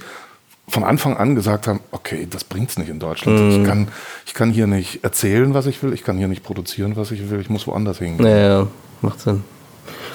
von 0.68 0.84
Anfang 0.84 1.18
an 1.18 1.36
gesagt 1.36 1.68
haben, 1.68 1.82
okay, 1.92 2.28
das 2.30 2.44
bringt's 2.44 2.80
nicht 2.80 2.90
in 2.90 3.00
Deutschland. 3.00 3.40
Mhm. 3.40 3.62
Ich, 3.62 3.68
kann, 3.68 3.88
ich 4.26 4.34
kann 4.34 4.52
hier 4.52 4.68
nicht 4.68 5.04
erzählen, 5.04 5.54
was 5.54 5.68
ich 5.68 5.84
will, 5.84 5.94
ich 5.94 6.04
kann 6.04 6.18
hier 6.18 6.28
nicht 6.28 6.44
produzieren, 6.44 6.96
was 6.96 7.12
ich 7.12 7.30
will, 7.30 7.42
ich 7.42 7.50
muss 7.50 7.68
woanders 7.68 8.00
hingehen. 8.00 8.26
Ja, 8.26 8.38
ja, 8.38 8.68
macht 9.02 9.20
Sinn. 9.20 9.44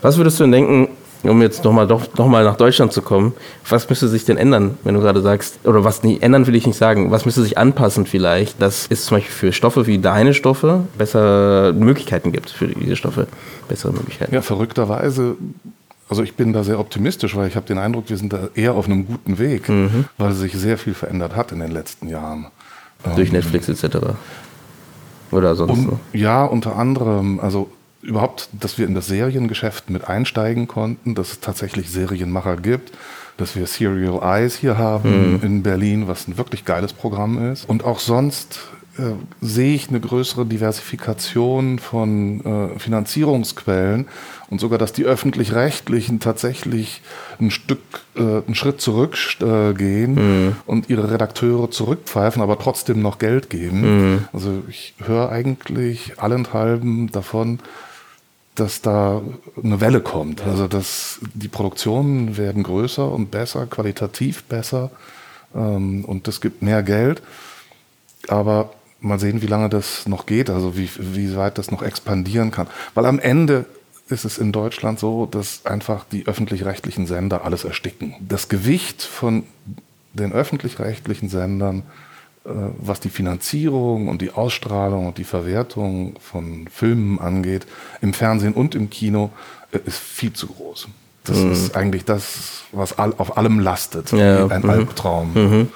Was 0.02 0.16
würdest 0.16 0.40
du 0.40 0.44
denn 0.44 0.52
denken, 0.52 0.88
um 1.22 1.42
jetzt 1.42 1.64
nochmal 1.64 1.86
noch 1.86 2.26
mal 2.28 2.44
nach 2.44 2.56
Deutschland 2.56 2.92
zu 2.92 3.02
kommen, 3.02 3.34
was 3.68 3.88
müsste 3.88 4.08
sich 4.08 4.24
denn 4.24 4.36
ändern, 4.36 4.78
wenn 4.84 4.94
du 4.94 5.00
gerade 5.00 5.22
sagst, 5.22 5.58
oder 5.64 5.84
was 5.84 6.02
nicht 6.02 6.22
ändern 6.22 6.46
will 6.46 6.54
ich 6.54 6.66
nicht 6.66 6.78
sagen, 6.78 7.10
was 7.10 7.24
müsste 7.24 7.42
sich 7.42 7.58
anpassen 7.58 8.06
vielleicht, 8.06 8.60
dass 8.60 8.86
es 8.90 9.06
zum 9.06 9.18
Beispiel 9.18 9.32
für 9.32 9.52
Stoffe 9.52 9.86
wie 9.86 9.98
deine 9.98 10.34
Stoffe 10.34 10.84
bessere 10.98 11.72
Möglichkeiten 11.76 12.32
gibt 12.32 12.50
für 12.50 12.68
diese 12.68 12.96
Stoffe, 12.96 13.26
bessere 13.68 13.92
Möglichkeiten? 13.92 14.34
Ja, 14.34 14.42
verrückterweise 14.42 15.36
also 16.08 16.22
ich 16.22 16.34
bin 16.34 16.52
da 16.52 16.62
sehr 16.62 16.78
optimistisch, 16.78 17.34
weil 17.34 17.48
ich 17.48 17.56
habe 17.56 17.66
den 17.66 17.78
Eindruck, 17.78 18.08
wir 18.08 18.16
sind 18.16 18.32
da 18.32 18.48
eher 18.54 18.74
auf 18.74 18.86
einem 18.86 19.06
guten 19.06 19.38
Weg, 19.38 19.68
mhm. 19.68 20.04
weil 20.18 20.32
sich 20.32 20.52
sehr 20.52 20.78
viel 20.78 20.94
verändert 20.94 21.34
hat 21.34 21.52
in 21.52 21.58
den 21.58 21.72
letzten 21.72 22.08
Jahren. 22.08 22.46
Durch 23.16 23.28
ähm, 23.28 23.34
Netflix 23.34 23.68
etc. 23.68 23.98
Oder 25.30 25.54
sonst 25.54 25.72
um, 25.72 26.00
Ja, 26.12 26.44
unter 26.44 26.76
anderem. 26.76 27.40
Also 27.40 27.70
überhaupt, 28.06 28.48
dass 28.52 28.78
wir 28.78 28.86
in 28.86 28.94
das 28.94 29.06
Seriengeschäft 29.06 29.90
mit 29.90 30.08
einsteigen 30.08 30.68
konnten, 30.68 31.14
dass 31.14 31.32
es 31.32 31.40
tatsächlich 31.40 31.90
Serienmacher 31.90 32.56
gibt, 32.56 32.92
dass 33.36 33.56
wir 33.56 33.66
Serial 33.66 34.20
Eyes 34.22 34.56
hier 34.56 34.78
haben 34.78 35.34
mhm. 35.34 35.40
in 35.42 35.62
Berlin, 35.62 36.08
was 36.08 36.26
ein 36.26 36.38
wirklich 36.38 36.64
geiles 36.64 36.92
Programm 36.92 37.52
ist. 37.52 37.68
Und 37.68 37.84
auch 37.84 37.98
sonst 37.98 38.60
äh, 38.98 39.12
sehe 39.42 39.74
ich 39.74 39.90
eine 39.90 40.00
größere 40.00 40.46
Diversifikation 40.46 41.78
von 41.78 42.40
äh, 42.44 42.78
Finanzierungsquellen 42.78 44.06
und 44.48 44.60
sogar, 44.60 44.78
dass 44.78 44.94
die 44.94 45.04
öffentlich-rechtlichen 45.04 46.18
tatsächlich 46.18 47.02
ein 47.38 47.50
Stück, 47.50 47.80
äh, 48.14 48.20
einen 48.20 48.54
Schritt 48.54 48.80
zurückgehen 48.80 50.14
mhm. 50.14 50.56
und 50.64 50.88
ihre 50.88 51.10
Redakteure 51.10 51.70
zurückpfeifen, 51.70 52.40
aber 52.40 52.58
trotzdem 52.58 53.02
noch 53.02 53.18
Geld 53.18 53.50
geben. 53.50 53.80
Mhm. 54.12 54.24
Also 54.32 54.62
ich 54.70 54.94
höre 55.04 55.30
eigentlich 55.30 56.18
allenthalben 56.18 57.10
davon, 57.10 57.58
dass 58.56 58.82
da 58.82 59.22
eine 59.62 59.80
Welle 59.80 60.00
kommt. 60.00 60.42
Also 60.42 60.66
dass 60.68 61.20
die 61.34 61.48
Produktionen 61.48 62.36
werden 62.36 62.62
größer 62.62 63.10
und 63.10 63.30
besser, 63.30 63.66
qualitativ 63.66 64.44
besser 64.44 64.90
ähm, 65.54 66.04
und 66.04 66.26
es 66.28 66.40
gibt 66.40 66.62
mehr 66.62 66.82
Geld. 66.82 67.22
Aber 68.28 68.70
mal 69.00 69.20
sehen, 69.20 69.42
wie 69.42 69.46
lange 69.46 69.68
das 69.68 70.06
noch 70.08 70.26
geht, 70.26 70.50
also 70.50 70.76
wie, 70.76 70.90
wie 70.98 71.36
weit 71.36 71.58
das 71.58 71.70
noch 71.70 71.82
expandieren 71.82 72.50
kann. 72.50 72.66
Weil 72.94 73.06
am 73.06 73.18
Ende 73.18 73.66
ist 74.08 74.24
es 74.24 74.38
in 74.38 74.52
Deutschland 74.52 74.98
so, 74.98 75.26
dass 75.26 75.66
einfach 75.66 76.04
die 76.04 76.26
öffentlich-rechtlichen 76.26 77.06
Sender 77.06 77.44
alles 77.44 77.64
ersticken. 77.64 78.14
Das 78.20 78.48
Gewicht 78.48 79.02
von 79.02 79.44
den 80.12 80.32
öffentlich-rechtlichen 80.32 81.28
Sendern, 81.28 81.82
was 82.78 83.00
die 83.00 83.08
Finanzierung 83.08 84.08
und 84.08 84.22
die 84.22 84.30
Ausstrahlung 84.30 85.06
und 85.06 85.18
die 85.18 85.24
Verwertung 85.24 86.14
von 86.20 86.68
Filmen 86.68 87.18
angeht, 87.18 87.66
im 88.00 88.12
Fernsehen 88.12 88.54
und 88.54 88.74
im 88.74 88.90
Kino, 88.90 89.30
äh, 89.72 89.78
ist 89.84 89.98
viel 89.98 90.32
zu 90.32 90.46
groß. 90.46 90.88
Das 91.24 91.38
mhm. 91.38 91.52
ist 91.52 91.76
eigentlich 91.76 92.04
das, 92.04 92.64
was 92.72 92.98
auf 92.98 93.36
allem 93.36 93.58
lastet. 93.58 94.12
Ja, 94.12 94.46
ein 94.46 94.62
mhm. 94.62 94.70
Albtraum. 94.70 95.32
Mhm. 95.34 95.68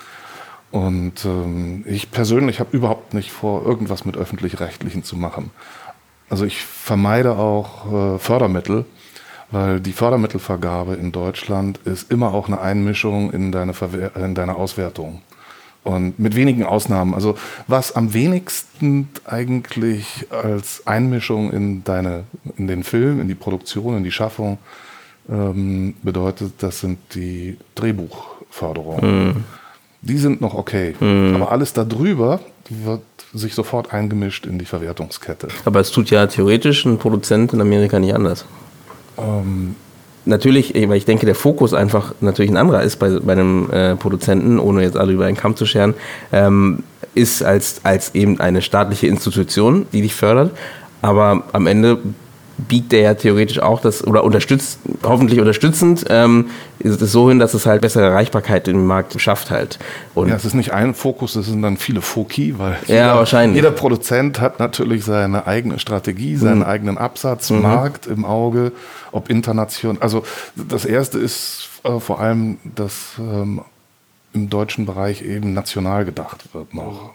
Und 0.70 1.24
ähm, 1.24 1.84
ich 1.86 2.12
persönlich 2.12 2.60
habe 2.60 2.76
überhaupt 2.76 3.14
nicht 3.14 3.32
vor, 3.32 3.66
irgendwas 3.66 4.04
mit 4.04 4.16
öffentlich-rechtlichen 4.16 5.02
zu 5.02 5.16
machen. 5.16 5.50
Also 6.28 6.44
ich 6.44 6.62
vermeide 6.64 7.36
auch 7.36 8.14
äh, 8.14 8.18
Fördermittel, 8.20 8.84
weil 9.50 9.80
die 9.80 9.92
Fördermittelvergabe 9.92 10.94
in 10.94 11.10
Deutschland 11.10 11.78
ist 11.84 12.12
immer 12.12 12.32
auch 12.32 12.46
eine 12.46 12.60
Einmischung 12.60 13.32
in 13.32 13.50
deine, 13.50 13.74
Verwer 13.74 14.14
in 14.14 14.36
deine 14.36 14.54
Auswertung. 14.54 15.22
Und 15.82 16.18
mit 16.18 16.36
wenigen 16.36 16.64
Ausnahmen. 16.64 17.14
Also 17.14 17.36
was 17.66 17.96
am 17.96 18.12
wenigsten 18.12 19.08
eigentlich 19.24 20.26
als 20.30 20.86
Einmischung 20.86 21.52
in 21.52 21.84
deine, 21.84 22.24
in 22.58 22.66
den 22.66 22.84
Film, 22.84 23.20
in 23.20 23.28
die 23.28 23.34
Produktion, 23.34 23.96
in 23.96 24.04
die 24.04 24.12
Schaffung 24.12 24.58
ähm, 25.30 25.94
bedeutet, 26.02 26.54
das 26.58 26.80
sind 26.80 26.98
die 27.14 27.56
Drehbuchförderungen. 27.74 29.26
Mhm 29.26 29.44
die 30.02 30.18
sind 30.18 30.40
noch 30.40 30.54
okay. 30.54 30.94
Mhm. 30.98 31.36
Aber 31.36 31.52
alles 31.52 31.72
darüber 31.72 32.40
wird 32.68 33.02
sich 33.32 33.54
sofort 33.54 33.92
eingemischt 33.92 34.46
in 34.46 34.58
die 34.58 34.64
Verwertungskette. 34.64 35.48
Aber 35.64 35.80
es 35.80 35.90
tut 35.90 36.10
ja 36.10 36.26
theoretisch 36.26 36.84
ein 36.84 36.98
Produzent 36.98 37.52
in 37.52 37.60
Amerika 37.60 37.98
nicht 37.98 38.14
anders. 38.14 38.44
Ähm, 39.18 39.76
natürlich, 40.30 40.74
weil 40.74 40.96
ich 40.96 41.04
denke, 41.04 41.26
der 41.26 41.34
Fokus 41.34 41.74
einfach 41.74 42.14
natürlich 42.20 42.50
ein 42.50 42.56
anderer 42.56 42.82
ist 42.82 42.96
bei, 42.96 43.10
bei 43.20 43.32
einem 43.32 43.70
äh, 43.70 43.96
Produzenten, 43.96 44.58
ohne 44.58 44.82
jetzt 44.82 44.96
alle 44.96 45.12
über 45.12 45.26
einen 45.26 45.36
Kamm 45.36 45.56
zu 45.56 45.66
scheren, 45.66 45.94
ähm, 46.32 46.82
ist 47.14 47.42
als, 47.42 47.80
als 47.84 48.14
eben 48.14 48.40
eine 48.40 48.62
staatliche 48.62 49.06
Institution, 49.06 49.86
die 49.92 50.00
dich 50.00 50.14
fördert. 50.14 50.52
Aber 51.02 51.44
am 51.52 51.66
Ende 51.66 51.98
biegt 52.68 52.92
der 52.92 53.00
ja 53.00 53.14
theoretisch 53.14 53.60
auch 53.60 53.80
das, 53.80 54.06
oder 54.06 54.24
unterstützt, 54.24 54.78
hoffentlich 55.02 55.40
unterstützend, 55.40 56.04
ähm, 56.08 56.50
ist 56.78 57.00
es 57.00 57.12
so 57.12 57.28
hin, 57.28 57.38
dass 57.38 57.54
es 57.54 57.66
halt 57.66 57.82
bessere 57.82 58.04
Erreichbarkeit 58.04 58.68
im 58.68 58.86
Markt 58.86 59.20
schafft 59.20 59.50
halt. 59.50 59.78
Und 60.14 60.28
ja, 60.28 60.36
es 60.36 60.44
ist 60.44 60.54
nicht 60.54 60.72
ein 60.72 60.94
Fokus, 60.94 61.36
es 61.36 61.46
sind 61.46 61.62
dann 61.62 61.76
viele 61.76 62.00
Foki, 62.00 62.58
weil 62.58 62.78
ja, 62.86 62.94
jeder, 62.94 63.16
wahrscheinlich. 63.16 63.56
jeder 63.56 63.70
Produzent 63.70 64.40
hat 64.40 64.58
natürlich 64.58 65.04
seine 65.04 65.46
eigene 65.46 65.78
Strategie, 65.78 66.36
seinen 66.36 66.58
mhm. 66.58 66.64
eigenen 66.64 66.98
Absatzmarkt 66.98 68.06
mhm. 68.06 68.14
im 68.14 68.24
Auge, 68.24 68.72
ob 69.12 69.30
international. 69.30 69.98
Also 70.00 70.24
das 70.56 70.84
erste 70.84 71.18
ist 71.18 71.68
äh, 71.84 71.98
vor 71.98 72.20
allem, 72.20 72.58
dass 72.64 73.12
ähm, 73.18 73.62
im 74.32 74.48
deutschen 74.48 74.86
Bereich 74.86 75.22
eben 75.22 75.54
national 75.54 76.04
gedacht 76.04 76.54
wird 76.54 76.74
noch. 76.74 77.14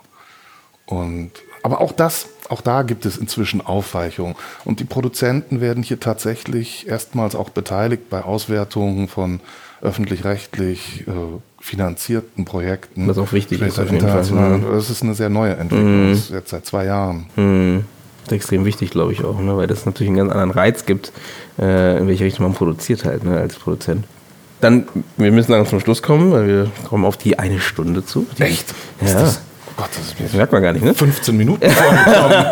Und 0.85 1.31
aber 1.63 1.81
auch 1.81 1.91
das, 1.91 2.27
auch 2.49 2.61
da 2.61 2.83
gibt 2.83 3.05
es 3.05 3.17
inzwischen 3.17 3.61
Aufweichungen. 3.61 4.35
Und 4.63 4.79
die 4.79 4.85
Produzenten 4.85 5.61
werden 5.61 5.83
hier 5.83 5.99
tatsächlich 5.99 6.87
erstmals 6.87 7.35
auch 7.35 7.49
beteiligt 7.49 8.09
bei 8.09 8.23
Auswertungen 8.23 9.07
von 9.07 9.39
öffentlich-rechtlich 9.81 11.05
äh, 11.07 11.11
finanzierten 11.59 12.45
Projekten. 12.45 13.07
Was 13.07 13.17
auch 13.17 13.33
wichtig 13.33 13.61
ist. 13.61 13.79
Auf 13.79 13.91
jeden 13.91 14.07
Fall. 14.07 14.23
Mhm. 14.23 14.65
Das 14.71 14.89
ist 14.89 15.03
eine 15.03 15.15
sehr 15.15 15.29
neue 15.29 15.55
Entwicklung, 15.55 16.11
mhm. 16.11 16.17
jetzt 16.31 16.49
seit 16.49 16.65
zwei 16.65 16.85
Jahren. 16.85 17.27
Mhm. 17.35 17.85
Ist 18.25 18.31
extrem 18.31 18.65
wichtig, 18.65 18.89
glaube 18.89 19.13
ich 19.13 19.23
auch, 19.23 19.39
ne? 19.39 19.55
weil 19.55 19.67
das 19.67 19.85
natürlich 19.85 20.09
einen 20.09 20.17
ganz 20.17 20.31
anderen 20.31 20.51
Reiz 20.51 20.85
gibt, 20.85 21.11
äh, 21.59 21.99
in 21.99 22.07
welche 22.07 22.25
Richtung 22.25 22.47
man 22.47 22.55
produziert 22.55 23.05
halt 23.05 23.23
ne? 23.23 23.37
als 23.37 23.55
Produzent. 23.55 24.05
Dann, 24.61 24.87
wir 25.17 25.31
müssen 25.31 25.51
dann 25.51 25.65
zum 25.67 25.79
Schluss 25.79 26.01
kommen, 26.01 26.31
weil 26.31 26.47
wir 26.47 26.71
kommen 26.89 27.05
auf 27.05 27.17
die 27.17 27.37
eine 27.37 27.59
Stunde 27.59 28.03
zu. 28.03 28.25
Die, 28.39 28.43
Echt? 28.43 28.73
Ja. 29.01 29.13
Gott, 29.13 29.21
das, 29.21 29.41
ist 29.77 30.15
das 30.19 30.33
merkt 30.33 30.51
man 30.51 30.61
gar 30.61 30.73
nicht, 30.73 30.83
ne? 30.85 30.93
15 30.93 31.35
Minuten 31.35 31.69
vorgekommen. 31.69 32.45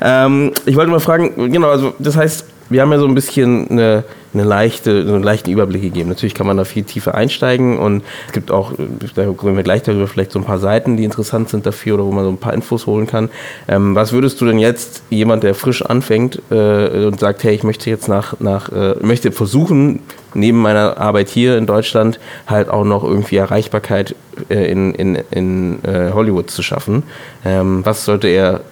ähm, 0.00 0.52
ich 0.66 0.76
wollte 0.76 0.90
mal 0.90 1.00
fragen, 1.00 1.50
genau, 1.52 1.70
also 1.70 1.94
das 1.98 2.16
heißt, 2.16 2.44
wir 2.70 2.82
haben 2.82 2.92
ja 2.92 2.98
so 2.98 3.06
ein 3.06 3.14
bisschen 3.14 3.70
eine, 3.70 4.04
eine 4.32 4.44
leichte, 4.44 4.90
einen 4.90 5.22
leichten 5.22 5.50
Überblick 5.50 5.82
gegeben. 5.82 6.08
Natürlich 6.08 6.34
kann 6.34 6.46
man 6.46 6.56
da 6.56 6.64
viel 6.64 6.84
tiefer 6.84 7.14
einsteigen 7.14 7.78
und 7.78 8.02
es 8.26 8.32
gibt 8.32 8.50
auch, 8.50 8.72
da 9.14 9.26
kommen 9.32 9.56
wir 9.56 9.62
gleich 9.62 9.82
darüber, 9.82 10.08
vielleicht 10.08 10.32
so 10.32 10.38
ein 10.38 10.44
paar 10.44 10.58
Seiten, 10.58 10.96
die 10.96 11.04
interessant 11.04 11.48
sind 11.48 11.66
dafür 11.66 11.94
oder 11.94 12.04
wo 12.04 12.12
man 12.12 12.24
so 12.24 12.30
ein 12.30 12.38
paar 12.38 12.54
Infos 12.54 12.86
holen 12.86 13.06
kann. 13.06 13.30
Ähm, 13.68 13.94
was 13.94 14.12
würdest 14.12 14.40
du 14.40 14.46
denn 14.46 14.58
jetzt, 14.58 15.02
jemand, 15.10 15.42
der 15.42 15.54
frisch 15.54 15.82
anfängt 15.82 16.40
äh, 16.50 17.06
und 17.06 17.20
sagt, 17.20 17.44
hey, 17.44 17.54
ich 17.54 17.62
möchte 17.62 17.90
jetzt 17.90 18.08
nach, 18.08 18.40
nach 18.40 18.70
äh, 18.72 18.94
möchte 19.00 19.30
versuchen, 19.30 20.00
neben 20.34 20.60
meiner 20.60 20.98
Arbeit 20.98 21.28
hier 21.28 21.56
in 21.56 21.66
Deutschland 21.66 22.18
halt 22.46 22.68
auch 22.68 22.84
noch 22.84 23.04
irgendwie 23.04 23.36
Erreichbarkeit 23.36 24.14
äh, 24.48 24.70
in, 24.70 24.94
in, 24.94 25.18
in 25.30 25.84
äh, 25.84 26.10
Hollywood 26.12 26.50
zu 26.50 26.62
schaffen. 26.62 27.04
Ähm, 27.44 27.84
was 27.84 28.04
sollte 28.04 28.28
er 28.28 28.62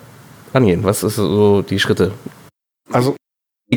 angehen? 0.53 0.81
Was 0.83 1.03
ist 1.03 1.17
so 1.17 1.63
die 1.63 1.79
Schritte? 1.79 2.13
Also 2.91 3.15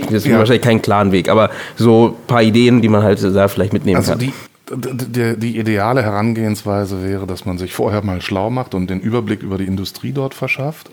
das 0.02 0.12
ist 0.12 0.28
ja. 0.28 0.38
wahrscheinlich 0.38 0.64
kein 0.64 0.82
klaren 0.82 1.12
Weg, 1.12 1.30
aber 1.30 1.50
so 1.76 2.08
ein 2.08 2.28
paar 2.28 2.44
Ideen, 2.44 2.82
die 2.82 2.90
man 2.90 3.04
halt 3.04 3.24
da 3.24 3.48
vielleicht 3.48 3.74
mitnehmen 3.74 3.98
also 3.98 4.12
kann. 4.12 4.20
Die 4.20 4.34
die, 4.72 5.38
die, 5.38 5.60
ideale 5.60 6.02
Herangehensweise 6.02 7.04
wäre, 7.04 7.28
dass 7.28 7.46
man 7.46 7.58
sich 7.58 7.74
vorher 7.74 8.04
mal 8.04 8.22
schlau 8.22 8.50
macht 8.50 8.74
und 8.74 8.90
den 8.90 9.00
Überblick 9.00 9.44
über 9.44 9.58
die 9.58 9.66
Industrie 9.66 10.12
dort 10.12 10.34
verschafft 10.34 10.90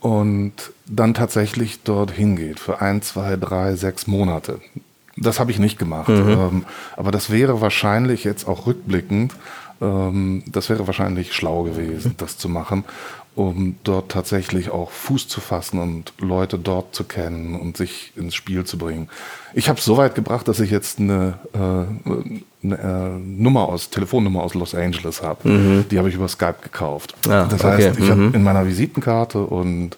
und 0.00 0.52
dann 0.86 1.14
tatsächlich 1.14 1.82
dorthin 1.82 2.36
geht 2.36 2.60
für 2.60 2.80
ein, 2.80 3.02
zwei, 3.02 3.36
drei, 3.36 3.74
sechs 3.74 4.06
Monate. 4.06 4.60
Das 5.16 5.40
habe 5.40 5.50
ich 5.50 5.58
nicht 5.58 5.78
gemacht, 5.78 6.08
mhm. 6.08 6.28
ähm, 6.28 6.64
aber 6.96 7.10
das 7.10 7.30
wäre 7.30 7.60
wahrscheinlich 7.60 8.22
jetzt 8.22 8.46
auch 8.46 8.66
rückblickend, 8.66 9.34
ähm, 9.80 10.44
das 10.46 10.68
wäre 10.68 10.86
wahrscheinlich 10.86 11.32
schlau 11.32 11.64
gewesen, 11.64 12.14
das 12.18 12.38
zu 12.38 12.48
machen 12.48 12.84
um 13.38 13.76
dort 13.84 14.10
tatsächlich 14.10 14.70
auch 14.70 14.90
Fuß 14.90 15.28
zu 15.28 15.40
fassen 15.40 15.78
und 15.78 16.12
Leute 16.18 16.58
dort 16.58 16.92
zu 16.92 17.04
kennen 17.04 17.54
und 17.54 17.76
sich 17.76 18.12
ins 18.16 18.34
Spiel 18.34 18.64
zu 18.64 18.78
bringen. 18.78 19.08
Ich 19.54 19.68
habe 19.68 19.78
es 19.78 19.84
so 19.84 19.96
weit 19.96 20.16
gebracht, 20.16 20.48
dass 20.48 20.58
ich 20.58 20.72
jetzt 20.72 20.98
eine, 20.98 21.38
äh, 21.54 22.66
eine 22.66 22.78
äh, 22.78 23.18
Nummer 23.20 23.68
aus, 23.68 23.90
Telefonnummer 23.90 24.42
aus 24.42 24.54
Los 24.54 24.74
Angeles 24.74 25.22
habe. 25.22 25.48
Mhm. 25.48 25.84
Die 25.88 25.98
habe 25.98 26.08
ich 26.08 26.16
über 26.16 26.26
Skype 26.26 26.56
gekauft. 26.62 27.14
Ah, 27.28 27.46
das 27.48 27.62
heißt, 27.62 27.90
okay. 27.90 28.02
ich 28.02 28.08
mhm. 28.08 28.24
habe 28.24 28.36
in 28.36 28.42
meiner 28.42 28.66
Visitenkarte 28.66 29.38
und 29.38 29.96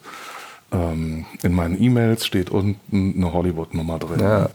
ähm, 0.70 1.24
in 1.42 1.54
meinen 1.54 1.82
E-Mails 1.82 2.26
steht 2.26 2.50
unten 2.50 3.14
eine 3.16 3.32
Hollywood-Nummer 3.32 3.98
drin. 3.98 4.20
Ja. 4.20 4.50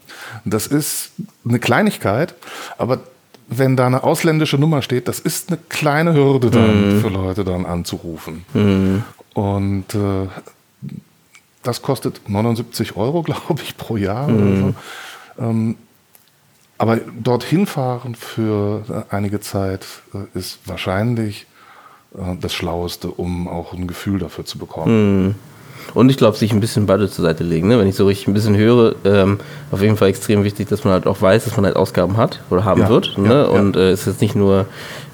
Das 0.46 0.68
ist 0.68 1.10
eine 1.44 1.58
Kleinigkeit, 1.58 2.36
aber 2.78 3.00
wenn 3.48 3.76
da 3.76 3.86
eine 3.86 4.04
ausländische 4.04 4.58
Nummer 4.58 4.82
steht, 4.82 5.08
das 5.08 5.20
ist 5.20 5.50
eine 5.50 5.60
kleine 5.70 6.14
Hürde 6.14 6.50
dann 6.50 6.96
mhm. 6.96 7.02
für 7.02 7.10
Leute 7.10 7.44
dann 7.44 7.66
anzurufen. 7.66 8.46
Mhm. 8.54 9.04
Und 9.34 9.94
äh, 9.94 10.28
das 11.64 11.82
kostet 11.82 12.30
79 12.30 12.96
Euro, 12.96 13.22
glaube 13.24 13.62
ich, 13.64 13.78
pro 13.78 13.98
Jahr. 13.98 14.28
Mhm. 14.28 14.76
So. 15.38 15.44
Ähm, 15.44 15.76
aber 16.78 16.98
dorthin 16.98 17.68
fahren 17.68 18.16
für 18.16 19.06
einige 19.10 19.40
Zeit 19.40 19.86
äh, 20.14 20.38
ist 20.38 20.60
wahrscheinlich 20.66 21.48
äh, 22.16 22.36
das 22.40 22.54
Schlaueste, 22.54 23.10
um 23.10 23.48
auch 23.48 23.74
ein 23.74 23.88
Gefühl 23.88 24.20
dafür 24.20 24.46
zu 24.46 24.58
bekommen. 24.58 25.36
Und 25.94 26.10
ich 26.10 26.18
glaube, 26.18 26.38
sich 26.38 26.52
ein 26.52 26.60
bisschen 26.60 26.86
Budget 26.86 27.12
zur 27.12 27.24
Seite 27.24 27.44
legen. 27.44 27.68
Ne? 27.68 27.80
Wenn 27.80 27.88
ich 27.88 27.96
so 27.96 28.06
richtig 28.06 28.28
ein 28.28 28.34
bisschen 28.34 28.58
höre, 28.58 28.96
ähm, 29.06 29.40
auf 29.72 29.82
jeden 29.82 29.98
Fall 29.98 30.10
extrem 30.10 30.44
wichtig, 30.44 30.68
dass 30.68 30.84
man 30.84 30.94
halt 30.94 31.08
auch 31.08 31.22
weiß, 31.22 31.46
dass 31.46 31.56
man 31.56 31.66
halt 31.66 31.76
Ausgaben 31.76 32.18
hat 32.18 32.42
oder 32.50 32.66
haben 32.66 32.82
Ja, 32.82 32.90
wird. 32.90 33.18
Ne? 33.18 33.30
ja. 33.30 33.44
Und 33.46 33.76
äh, 33.76 33.92
es 33.92 34.02
ist 34.02 34.08
jetzt 34.08 34.22
nicht 34.22 34.36
nur 34.36 34.66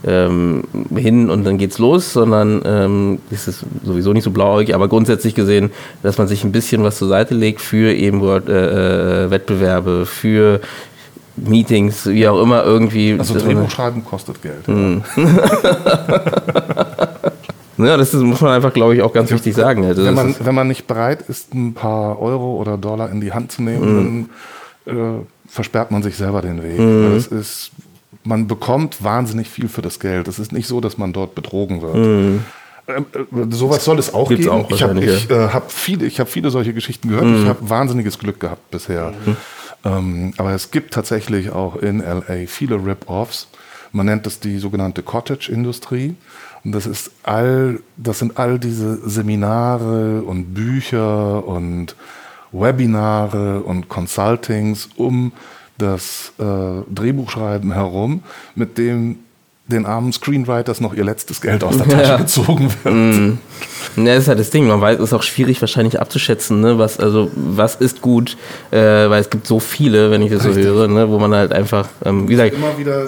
ähm, 0.03 0.63
hin 0.95 1.29
und 1.29 1.43
dann 1.43 1.57
geht's 1.57 1.77
los, 1.77 2.13
sondern 2.13 2.61
ähm, 2.65 3.19
es 3.29 3.47
ist 3.47 3.65
sowieso 3.83 4.13
nicht 4.13 4.23
so 4.23 4.31
blauäugig, 4.31 4.73
aber 4.73 4.87
grundsätzlich 4.87 5.35
gesehen, 5.35 5.71
dass 6.01 6.17
man 6.17 6.27
sich 6.27 6.43
ein 6.43 6.51
bisschen 6.51 6.83
was 6.83 6.97
zur 6.97 7.07
Seite 7.07 7.35
legt 7.35 7.61
für 7.61 7.93
eben 7.93 8.23
äh, 8.23 9.25
äh, 9.25 9.31
Wettbewerbe, 9.31 10.05
für 10.05 10.61
Meetings, 11.35 12.07
wie 12.07 12.27
auch 12.27 12.41
immer 12.41 12.63
irgendwie. 12.63 13.15
Also 13.17 13.37
Drehbuch 13.37 13.69
schreiben 13.69 14.03
kostet 14.03 14.37
Geld. 14.41 14.65
Ja, 17.85 17.97
das 17.97 18.13
ist, 18.13 18.21
muss 18.21 18.41
man 18.41 18.51
einfach, 18.51 18.73
glaube 18.73 18.95
ich, 18.95 19.01
auch 19.01 19.13
ganz 19.13 19.31
wichtig 19.31 19.55
sagen. 19.55 19.85
Also 19.85 20.03
Wenn 20.03 20.15
das 20.15 20.25
man, 20.39 20.45
wenn 20.45 20.55
man 20.55 20.67
nicht 20.67 20.87
bereit 20.87 21.21
ist, 21.27 21.53
ein 21.53 21.73
paar 21.73 22.19
Euro 22.21 22.55
oder 22.55 22.77
Dollar 22.77 23.09
in 23.09 23.21
die 23.21 23.31
Hand 23.33 23.51
zu 23.51 23.61
nehmen, 23.63 24.29
dann 24.85 24.95
äh, 24.95 25.21
versperrt 25.47 25.91
man 25.91 26.03
sich 26.03 26.15
selber 26.15 26.41
den 26.41 26.63
Weg. 26.63 26.77
Weil 26.79 27.17
es 27.17 27.27
ist, 27.27 27.71
man 28.23 28.47
bekommt 28.47 29.03
wahnsinnig 29.03 29.49
viel 29.49 29.67
für 29.67 29.81
das 29.81 29.99
Geld. 29.99 30.27
Es 30.27 30.39
ist 30.39 30.51
nicht 30.51 30.67
so, 30.67 30.81
dass 30.81 30.97
man 30.97 31.13
dort 31.13 31.35
betrogen 31.35 31.81
wird. 31.81 31.95
Ähm, 31.95 32.43
äh, 33.13 33.53
sowas 33.55 33.85
soll 33.85 33.99
es 33.99 34.13
auch 34.13 34.29
Gibt's 34.29 34.45
geben. 34.45 34.55
auch 34.55 34.71
ich 34.71 34.83
habe 34.83 34.99
äh, 34.99 35.49
hab 35.49 35.71
viele, 35.71 36.05
ich 36.05 36.19
hab 36.19 36.29
viele 36.29 36.49
solche 36.51 36.73
Geschichten 36.73 37.09
gehört. 37.09 37.25
Ich 37.25 37.47
habe 37.47 37.69
wahnsinniges 37.69 38.17
Glück 38.19 38.39
gehabt 38.39 38.71
bisher. 38.71 39.13
Ähm, 39.83 40.33
aber 40.37 40.51
es 40.53 40.71
gibt 40.71 40.93
tatsächlich 40.93 41.51
auch 41.51 41.75
in 41.75 41.99
LA 41.99 42.45
viele 42.47 42.75
Rip-Offs. 42.75 43.47
Man 43.91 44.05
nennt 44.05 44.25
das 44.25 44.39
die 44.39 44.57
sogenannte 44.57 45.03
Cottage-Industrie. 45.03 46.15
Und 46.63 46.73
das 46.73 46.85
ist 46.85 47.11
all, 47.23 47.79
das 47.97 48.19
sind 48.19 48.37
all 48.37 48.59
diese 48.59 48.97
Seminare 49.09 50.21
und 50.21 50.53
Bücher 50.53 51.45
und 51.47 51.95
Webinare 52.51 53.61
und 53.61 53.89
Consultings 53.89 54.89
um 54.95 55.31
das 55.77 56.33
äh, 56.39 56.43
Drehbuchschreiben 56.93 57.71
herum, 57.71 58.21
mit 58.55 58.77
dem 58.77 59.19
den 59.67 59.85
armen 59.85 60.11
Screenwriters 60.11 60.81
noch 60.81 60.93
ihr 60.93 61.05
letztes 61.05 61.39
Geld 61.39 61.63
aus 61.63 61.77
der 61.77 61.87
Tasche 61.89 62.11
Ja. 62.11 62.17
gezogen 62.17 62.69
wird. 62.83 63.37
ja, 64.05 64.13
das 64.15 64.23
ist 64.23 64.27
halt 64.27 64.39
das 64.39 64.49
Ding. 64.49 64.67
Man 64.67 64.81
weiß, 64.81 64.97
es 64.99 65.05
ist 65.05 65.13
auch 65.13 65.23
schwierig 65.23 65.61
wahrscheinlich 65.61 65.97
abzuschätzen, 66.01 66.59
ne? 66.59 66.77
was, 66.77 66.99
also, 66.99 67.31
was 67.35 67.75
ist 67.75 68.01
gut, 68.01 68.35
äh, 68.71 68.77
weil 68.77 69.21
es 69.21 69.29
gibt 69.29 69.47
so 69.47 69.61
viele, 69.61 70.11
wenn 70.11 70.21
ich 70.23 70.29
das 70.31 70.43
so 70.43 70.49
Richtig. 70.49 70.65
höre, 70.65 70.89
ne? 70.89 71.07
wo 71.09 71.17
man 71.19 71.33
halt 71.33 71.53
einfach, 71.53 71.87
ähm, 72.03 72.27
wie 72.27 72.33
gesagt, 72.33 72.53
Immer 72.53 72.77
wieder, 72.77 73.07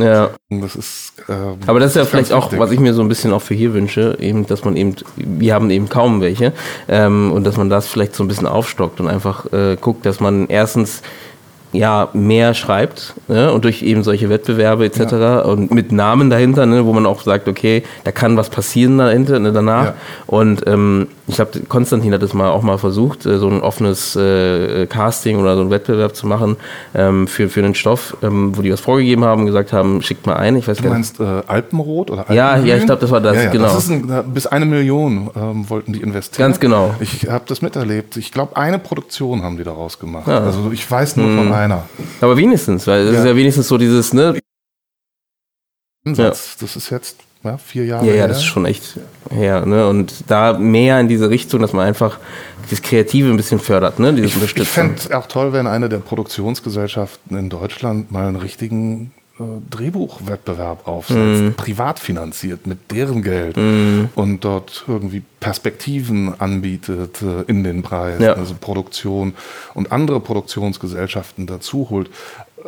ja. 0.00 0.30
das 0.50 0.76
ist. 0.76 1.12
ähm, 1.28 1.58
Aber 1.66 1.80
das 1.80 1.90
ist 1.90 1.96
ja 1.96 2.04
vielleicht 2.04 2.32
auch, 2.32 2.46
wichtig. 2.46 2.58
was 2.58 2.70
ich 2.70 2.80
mir 2.80 2.94
so 2.94 3.02
ein 3.02 3.08
bisschen 3.08 3.32
auch 3.32 3.42
für 3.42 3.54
hier 3.54 3.74
wünsche, 3.74 4.16
eben, 4.20 4.46
dass 4.46 4.64
man 4.64 4.76
eben, 4.76 4.96
wir 5.16 5.54
haben 5.54 5.70
eben 5.70 5.88
kaum 5.88 6.20
welche, 6.20 6.52
ähm, 6.88 7.32
und 7.32 7.44
dass 7.44 7.56
man 7.56 7.70
das 7.70 7.86
vielleicht 7.86 8.14
so 8.14 8.24
ein 8.24 8.28
bisschen 8.28 8.46
aufstockt 8.46 9.00
und 9.00 9.08
einfach 9.08 9.52
äh, 9.52 9.76
guckt, 9.80 10.06
dass 10.06 10.20
man 10.20 10.46
erstens 10.48 11.02
ja 11.72 12.08
mehr 12.12 12.54
schreibt 12.54 13.14
ne? 13.28 13.52
und 13.52 13.64
durch 13.64 13.82
eben 13.82 14.02
solche 14.02 14.28
Wettbewerbe 14.30 14.84
etc. 14.86 15.44
und 15.46 15.70
mit 15.72 15.92
Namen 15.92 16.30
dahinter, 16.30 16.64
ne? 16.66 16.86
wo 16.86 16.92
man 16.92 17.06
auch 17.06 17.22
sagt, 17.22 17.48
okay, 17.48 17.82
da 18.04 18.12
kann 18.12 18.36
was 18.36 18.48
passieren 18.50 18.98
dahinter, 18.98 19.38
ne, 19.38 19.52
danach. 19.52 19.84
Ja. 19.84 19.94
Und 20.26 20.66
ähm, 20.66 21.08
ich 21.26 21.36
glaube, 21.36 21.60
Konstantin 21.68 22.14
hat 22.14 22.22
das 22.22 22.32
mal 22.34 22.50
auch 22.50 22.62
mal 22.62 22.78
versucht, 22.78 23.26
äh, 23.26 23.38
so 23.38 23.48
ein 23.48 23.60
offenes 23.60 24.16
äh, 24.16 24.86
Casting 24.86 25.38
oder 25.40 25.54
so 25.56 25.60
einen 25.62 25.70
Wettbewerb 25.70 26.14
zu 26.16 26.26
machen 26.26 26.56
ähm, 26.94 27.26
für, 27.26 27.48
für 27.48 27.60
einen 27.64 27.74
Stoff, 27.74 28.16
ähm, 28.22 28.56
wo 28.56 28.62
die 28.62 28.72
was 28.72 28.80
vorgegeben 28.80 29.24
haben, 29.24 29.44
gesagt 29.44 29.72
haben, 29.72 30.02
schickt 30.02 30.26
mal 30.26 30.36
ein. 30.36 30.56
Ich 30.56 30.66
weiß 30.68 30.78
Du 30.78 30.88
meinst 30.88 31.20
äh, 31.20 31.42
Alpenrot 31.46 32.10
oder 32.10 32.24
Ja, 32.32 32.48
Alpengrün? 32.50 32.68
ja, 32.70 32.76
ich 32.76 32.86
glaub, 32.86 33.00
das 33.00 33.10
war 33.10 33.20
das, 33.20 33.36
ja, 33.36 33.42
ja, 33.44 33.50
genau. 33.50 33.64
Das 33.64 33.78
ist 33.78 33.90
ein, 33.90 34.24
bis 34.32 34.46
eine 34.46 34.64
Million 34.66 35.30
ähm, 35.36 35.68
wollten 35.68 35.92
die 35.92 36.00
investieren. 36.00 36.48
Ganz 36.48 36.60
genau. 36.60 36.94
Ich 37.00 37.28
habe 37.28 37.44
das 37.48 37.60
miterlebt. 37.60 38.16
Ich 38.16 38.30
glaube, 38.32 38.56
eine 38.56 38.78
Produktion 38.78 39.42
haben 39.42 39.56
die 39.56 39.64
daraus 39.64 39.98
gemacht. 39.98 40.28
Ah. 40.28 40.38
Also 40.44 40.70
ich 40.72 40.88
weiß 40.90 41.16
nur 41.16 41.26
Hm. 41.26 41.36
von 41.38 41.48
einer. 41.56 41.88
Aber 42.20 42.36
wenigstens, 42.36 42.86
weil 42.86 43.06
es 43.06 43.14
Ja. 43.14 43.20
ist 43.20 43.26
ja 43.26 43.36
wenigstens 43.36 43.68
so 43.68 43.78
dieses, 43.78 44.12
ne? 44.12 44.38
Ansatz. 46.06 46.56
Das 46.58 46.76
ist 46.76 46.90
jetzt 46.90 47.16
ja, 47.42 47.58
vier 47.58 47.84
Jahre 47.84 48.06
Ja, 48.06 48.14
ja, 48.14 48.26
das 48.28 48.38
ist 48.38 48.44
schon 48.44 48.66
echt 48.66 48.98
her, 49.30 49.66
ne? 49.66 49.88
Und 49.88 50.24
da 50.28 50.52
mehr 50.58 51.00
in 51.00 51.08
diese 51.08 51.30
Richtung, 51.30 51.60
dass 51.60 51.72
man 51.72 51.86
einfach 51.86 52.18
das 52.70 52.82
Kreative 52.82 53.28
ein 53.30 53.36
bisschen 53.36 53.58
fördert, 53.60 53.98
ne? 53.98 54.12
Dieses 54.12 54.36
Ich, 54.42 54.56
ich 54.56 54.68
fände 54.68 55.16
auch 55.16 55.26
toll, 55.26 55.52
wenn 55.52 55.66
eine 55.66 55.88
der 55.88 55.98
Produktionsgesellschaften 55.98 57.36
in 57.36 57.48
Deutschland 57.50 58.10
mal 58.10 58.26
einen 58.26 58.36
richtigen 58.36 59.12
Drehbuchwettbewerb 59.70 60.86
aufsetzt, 60.88 61.42
Mhm. 61.42 61.54
privat 61.54 61.98
finanziert 61.98 62.66
mit 62.66 62.90
deren 62.90 63.22
Geld 63.22 63.56
und 64.14 64.40
dort 64.44 64.84
irgendwie 64.88 65.22
Perspektiven 65.40 66.38
anbietet 66.40 67.22
äh, 67.22 67.42
in 67.46 67.62
den 67.64 67.82
Preis, 67.82 68.20
Ja. 68.20 68.32
also 68.34 68.54
Produktion 68.58 69.34
und 69.74 69.92
andere 69.92 70.20
Produktionsgesellschaften 70.20 71.46
dazu 71.46 71.88
holt. 71.90 72.10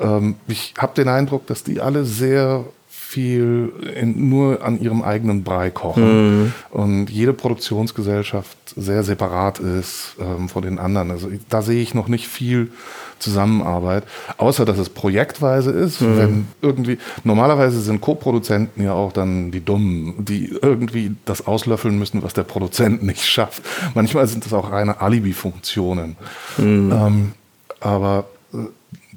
Ähm, 0.00 0.36
ich 0.46 0.74
habe 0.78 0.94
den 0.94 1.08
Eindruck, 1.08 1.46
dass 1.46 1.64
die 1.64 1.80
alle 1.80 2.04
sehr 2.04 2.64
viel 3.08 3.72
in, 3.98 4.28
nur 4.28 4.62
an 4.62 4.78
ihrem 4.78 5.00
eigenen 5.00 5.42
Brei 5.42 5.70
kochen 5.70 6.52
und 6.70 7.08
jede 7.08 7.32
Produktionsgesellschaft 7.32 8.58
sehr 8.76 9.02
separat 9.02 9.60
ist 9.60 10.16
ähm, 10.20 10.50
von 10.50 10.62
den 10.62 10.78
anderen. 10.78 11.10
Also 11.10 11.30
da 11.48 11.62
sehe 11.62 11.80
ich 11.80 11.94
noch 11.94 12.08
nicht 12.08 12.28
viel 12.28 12.70
Zusammenarbeit, 13.18 14.04
außer 14.36 14.66
dass 14.66 14.76
es 14.76 14.90
projektweise 14.90 15.70
ist. 15.70 16.02
Wenn 16.02 16.48
irgendwie 16.60 16.98
normalerweise 17.24 17.80
sind 17.80 18.02
Co-Produzenten 18.02 18.82
ja 18.82 18.92
auch 18.92 19.12
dann 19.12 19.52
die 19.52 19.64
Dummen, 19.64 20.26
die 20.26 20.58
irgendwie 20.60 21.16
das 21.24 21.46
auslöffeln 21.46 21.98
müssen, 21.98 22.22
was 22.22 22.34
der 22.34 22.44
Produzent 22.44 23.02
nicht 23.02 23.24
schafft. 23.24 23.62
Manchmal 23.94 24.26
sind 24.26 24.44
das 24.44 24.52
auch 24.52 24.70
reine 24.70 25.00
Alibi-Funktionen. 25.00 26.16
Ähm, 26.58 27.32
aber 27.80 28.26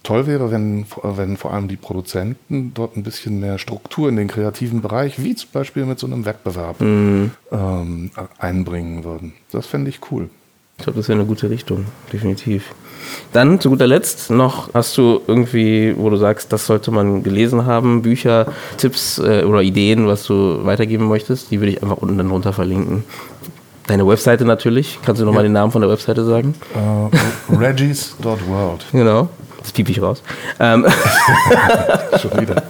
toll 0.03 0.27
wäre, 0.27 0.51
wenn, 0.51 0.85
wenn 1.03 1.37
vor 1.37 1.53
allem 1.53 1.67
die 1.67 1.77
Produzenten 1.77 2.73
dort 2.73 2.97
ein 2.97 3.03
bisschen 3.03 3.39
mehr 3.39 3.57
Struktur 3.57 4.09
in 4.09 4.15
den 4.15 4.27
kreativen 4.27 4.81
Bereich, 4.81 5.21
wie 5.23 5.35
zum 5.35 5.49
Beispiel 5.53 5.85
mit 5.85 5.99
so 5.99 6.07
einem 6.07 6.25
Wettbewerb, 6.25 6.81
ähm, 6.81 7.31
einbringen 8.39 9.03
würden. 9.03 9.33
Das 9.51 9.67
fände 9.67 9.89
ich 9.89 9.99
cool. 10.11 10.29
Ich 10.77 10.85
glaube, 10.85 10.97
das 10.97 11.09
wäre 11.09 11.19
eine 11.19 11.27
gute 11.27 11.51
Richtung, 11.51 11.85
definitiv. 12.11 12.73
Dann 13.33 13.59
zu 13.59 13.69
guter 13.69 13.85
Letzt 13.85 14.31
noch, 14.31 14.73
hast 14.73 14.97
du 14.97 15.21
irgendwie, 15.27 15.93
wo 15.95 16.09
du 16.09 16.17
sagst, 16.17 16.51
das 16.51 16.65
sollte 16.65 16.89
man 16.89 17.21
gelesen 17.21 17.67
haben, 17.67 18.01
Bücher, 18.01 18.51
Tipps 18.77 19.19
äh, 19.19 19.43
oder 19.43 19.61
Ideen, 19.61 20.07
was 20.07 20.25
du 20.25 20.65
weitergeben 20.65 21.07
möchtest? 21.07 21.51
Die 21.51 21.59
würde 21.59 21.73
ich 21.73 21.83
einfach 21.83 21.97
unten 21.97 22.17
dann 22.17 22.29
drunter 22.29 22.51
verlinken. 22.51 23.03
Deine 23.85 24.07
Webseite 24.07 24.45
natürlich. 24.45 24.97
Kannst 25.05 25.21
du 25.21 25.25
nochmal 25.25 25.43
den 25.43 25.51
Namen 25.51 25.71
von 25.71 25.81
der 25.81 25.91
Webseite 25.91 26.25
sagen? 26.25 26.55
Äh, 26.73 27.55
Reggies.world. 27.55 28.85
Genau. 28.91 29.29
Das 29.61 29.71
piep 29.71 29.89
ich 29.89 30.01
raus. 30.01 30.23
Ähm, 30.59 30.85
Schon 32.21 32.41
wieder. 32.41 32.63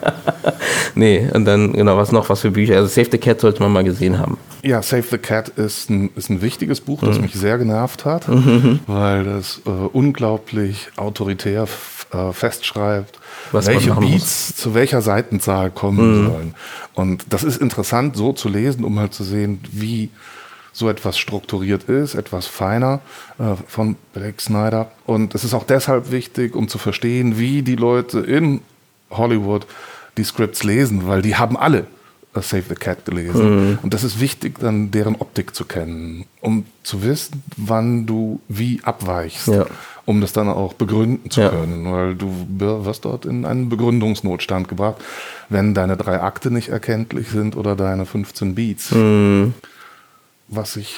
nee, 0.95 1.27
und 1.33 1.45
dann, 1.45 1.73
genau, 1.73 1.97
was 1.97 2.11
noch, 2.11 2.29
was 2.29 2.41
für 2.41 2.51
Bücher? 2.51 2.75
Also 2.75 2.87
Save 2.87 3.09
the 3.11 3.17
Cat 3.17 3.41
sollte 3.41 3.61
man 3.61 3.71
mal 3.71 3.83
gesehen 3.83 4.19
haben. 4.19 4.37
Ja, 4.63 4.81
Save 4.81 5.03
the 5.09 5.17
Cat 5.17 5.49
ist 5.49 5.89
ein, 5.89 6.11
ist 6.15 6.29
ein 6.29 6.41
wichtiges 6.41 6.81
Buch, 6.81 7.01
das 7.01 7.19
mich 7.19 7.33
sehr 7.33 7.57
genervt 7.57 8.05
hat, 8.05 8.25
weil 8.87 9.23
das 9.23 9.61
äh, 9.65 9.69
unglaublich 9.69 10.89
autoritär 10.97 11.67
äh, 12.11 12.31
festschreibt, 12.31 13.19
Was 13.51 13.67
welche 13.67 13.89
machen 13.89 14.03
muss. 14.03 14.11
Beats 14.11 14.55
zu 14.55 14.73
welcher 14.73 15.01
Seitenzahl 15.01 15.71
kommen 15.71 16.27
sollen. 16.27 16.55
Und 16.93 17.25
das 17.29 17.43
ist 17.43 17.57
interessant 17.61 18.15
so 18.15 18.33
zu 18.33 18.49
lesen, 18.49 18.83
um 18.83 18.99
halt 18.99 19.13
zu 19.13 19.23
sehen, 19.23 19.61
wie 19.71 20.09
so 20.73 20.89
etwas 20.89 21.17
strukturiert 21.17 21.83
ist, 21.85 22.15
etwas 22.15 22.47
feiner 22.47 23.01
äh, 23.39 23.55
von 23.67 23.95
Blake 24.13 24.41
Snyder. 24.41 24.89
Und 25.05 25.35
es 25.35 25.43
ist 25.43 25.53
auch 25.53 25.65
deshalb 25.65 26.11
wichtig, 26.11 26.55
um 26.55 26.67
zu 26.69 26.77
verstehen, 26.77 27.37
wie 27.37 27.61
die 27.61 27.75
Leute 27.75 28.19
in 28.19 28.61
Hollywood 29.09 29.67
die 30.17 30.23
Scripts 30.23 30.63
lesen, 30.63 31.07
weil 31.07 31.21
die 31.21 31.35
haben 31.35 31.57
alle 31.57 31.87
äh, 32.33 32.41
Save 32.41 32.63
the 32.69 32.75
Cat 32.75 33.03
gelesen. 33.05 33.79
Und 33.83 33.93
das 33.93 34.03
ist 34.05 34.21
wichtig, 34.21 34.59
dann 34.59 34.91
deren 34.91 35.15
Optik 35.15 35.53
zu 35.55 35.65
kennen, 35.65 36.25
um 36.39 36.65
zu 36.83 37.03
wissen, 37.03 37.43
wann 37.57 38.05
du 38.05 38.39
wie 38.47 38.79
abweichst, 38.83 39.47
Ja. 39.47 39.65
um 40.05 40.21
das 40.21 40.31
dann 40.31 40.47
auch 40.47 40.71
begründen 40.73 41.29
zu 41.29 41.41
Ja. 41.41 41.49
können, 41.49 41.91
weil 41.91 42.15
du 42.15 42.33
wirst 42.85 43.03
dort 43.03 43.25
in 43.25 43.43
einen 43.43 43.67
Begründungsnotstand 43.67 44.69
gebracht, 44.69 44.95
wenn 45.49 45.73
deine 45.73 45.97
drei 45.97 46.21
Akte 46.21 46.49
nicht 46.51 46.69
erkenntlich 46.69 47.27
sind 47.27 47.57
oder 47.57 47.75
deine 47.75 48.05
15 48.05 48.55
Beats. 48.55 48.91
Mhm. 48.91 49.53
Was 50.51 50.75
ich, 50.75 50.95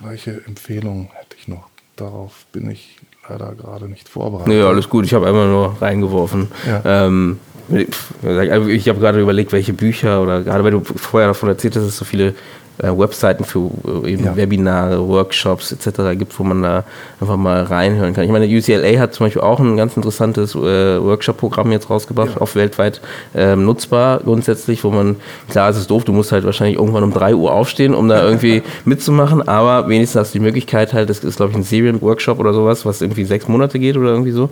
welche 0.00 0.42
Empfehlung 0.46 1.10
hätte 1.12 1.36
ich 1.38 1.46
noch? 1.46 1.68
Darauf 1.96 2.46
bin 2.52 2.70
ich 2.70 2.96
leider 3.28 3.54
gerade 3.54 3.86
nicht 3.86 4.08
vorbereitet. 4.08 4.48
Nee, 4.48 4.62
alles 4.62 4.88
gut. 4.88 5.04
Ich 5.04 5.12
habe 5.12 5.26
einmal 5.26 5.46
nur 5.46 5.76
reingeworfen. 5.80 6.48
Ja. 6.66 7.06
Ähm, 7.06 7.38
ich 7.68 8.88
habe 8.88 9.00
gerade 9.00 9.20
überlegt, 9.20 9.52
welche 9.52 9.72
Bücher 9.72 10.22
oder 10.22 10.42
gerade 10.42 10.64
weil 10.64 10.72
du 10.72 10.82
vorher 10.82 11.28
davon 11.28 11.50
erzählt 11.50 11.76
hast, 11.76 11.82
dass 11.82 11.92
es 11.92 11.98
so 11.98 12.04
viele 12.04 12.34
äh, 12.78 12.88
Webseiten 12.88 13.44
für 13.44 13.70
äh, 14.04 14.12
eben 14.12 14.24
Ja. 14.24 14.36
Webinare, 14.36 15.06
Workshops 15.06 15.72
etc. 15.72 16.18
gibt, 16.18 16.38
wo 16.38 16.44
man 16.44 16.62
da 16.62 16.84
einfach 17.20 17.36
mal 17.36 17.62
reinhören 17.62 18.14
kann. 18.14 18.24
Ich 18.24 18.30
meine, 18.30 18.46
UCLA 18.46 18.98
hat 18.98 19.14
zum 19.14 19.26
Beispiel 19.26 19.42
auch 19.42 19.60
ein 19.60 19.76
ganz 19.76 19.96
interessantes 19.96 20.54
äh, 20.54 21.02
Workshop-Programm 21.02 21.70
jetzt 21.72 21.88
rausgebracht, 21.90 22.40
auch 22.40 22.54
weltweit 22.54 23.00
ähm, 23.34 23.64
nutzbar 23.64 24.20
grundsätzlich, 24.20 24.82
wo 24.82 24.90
man, 24.90 25.16
klar, 25.48 25.70
es 25.70 25.76
ist 25.76 25.90
doof, 25.90 26.04
du 26.04 26.12
musst 26.12 26.32
halt 26.32 26.44
wahrscheinlich 26.44 26.78
irgendwann 26.78 27.04
um 27.04 27.12
3 27.12 27.34
Uhr 27.34 27.52
aufstehen, 27.52 27.94
um 27.94 28.08
da 28.08 28.24
irgendwie 28.24 28.62
mitzumachen, 28.84 29.46
aber 29.46 29.88
wenigstens 29.88 30.20
hast 30.20 30.34
du 30.34 30.38
die 30.38 30.44
Möglichkeit 30.44 30.92
halt, 30.92 31.10
das 31.10 31.22
ist 31.22 31.36
glaube 31.36 31.52
ich 31.52 31.56
ein 31.56 31.62
Serial-Workshop 31.62 32.38
oder 32.38 32.52
sowas, 32.52 32.84
was 32.84 33.00
irgendwie 33.00 33.24
sechs 33.24 33.46
Monate 33.48 33.78
geht 33.78 33.96
oder 33.96 34.10
irgendwie 34.10 34.32
so. 34.32 34.50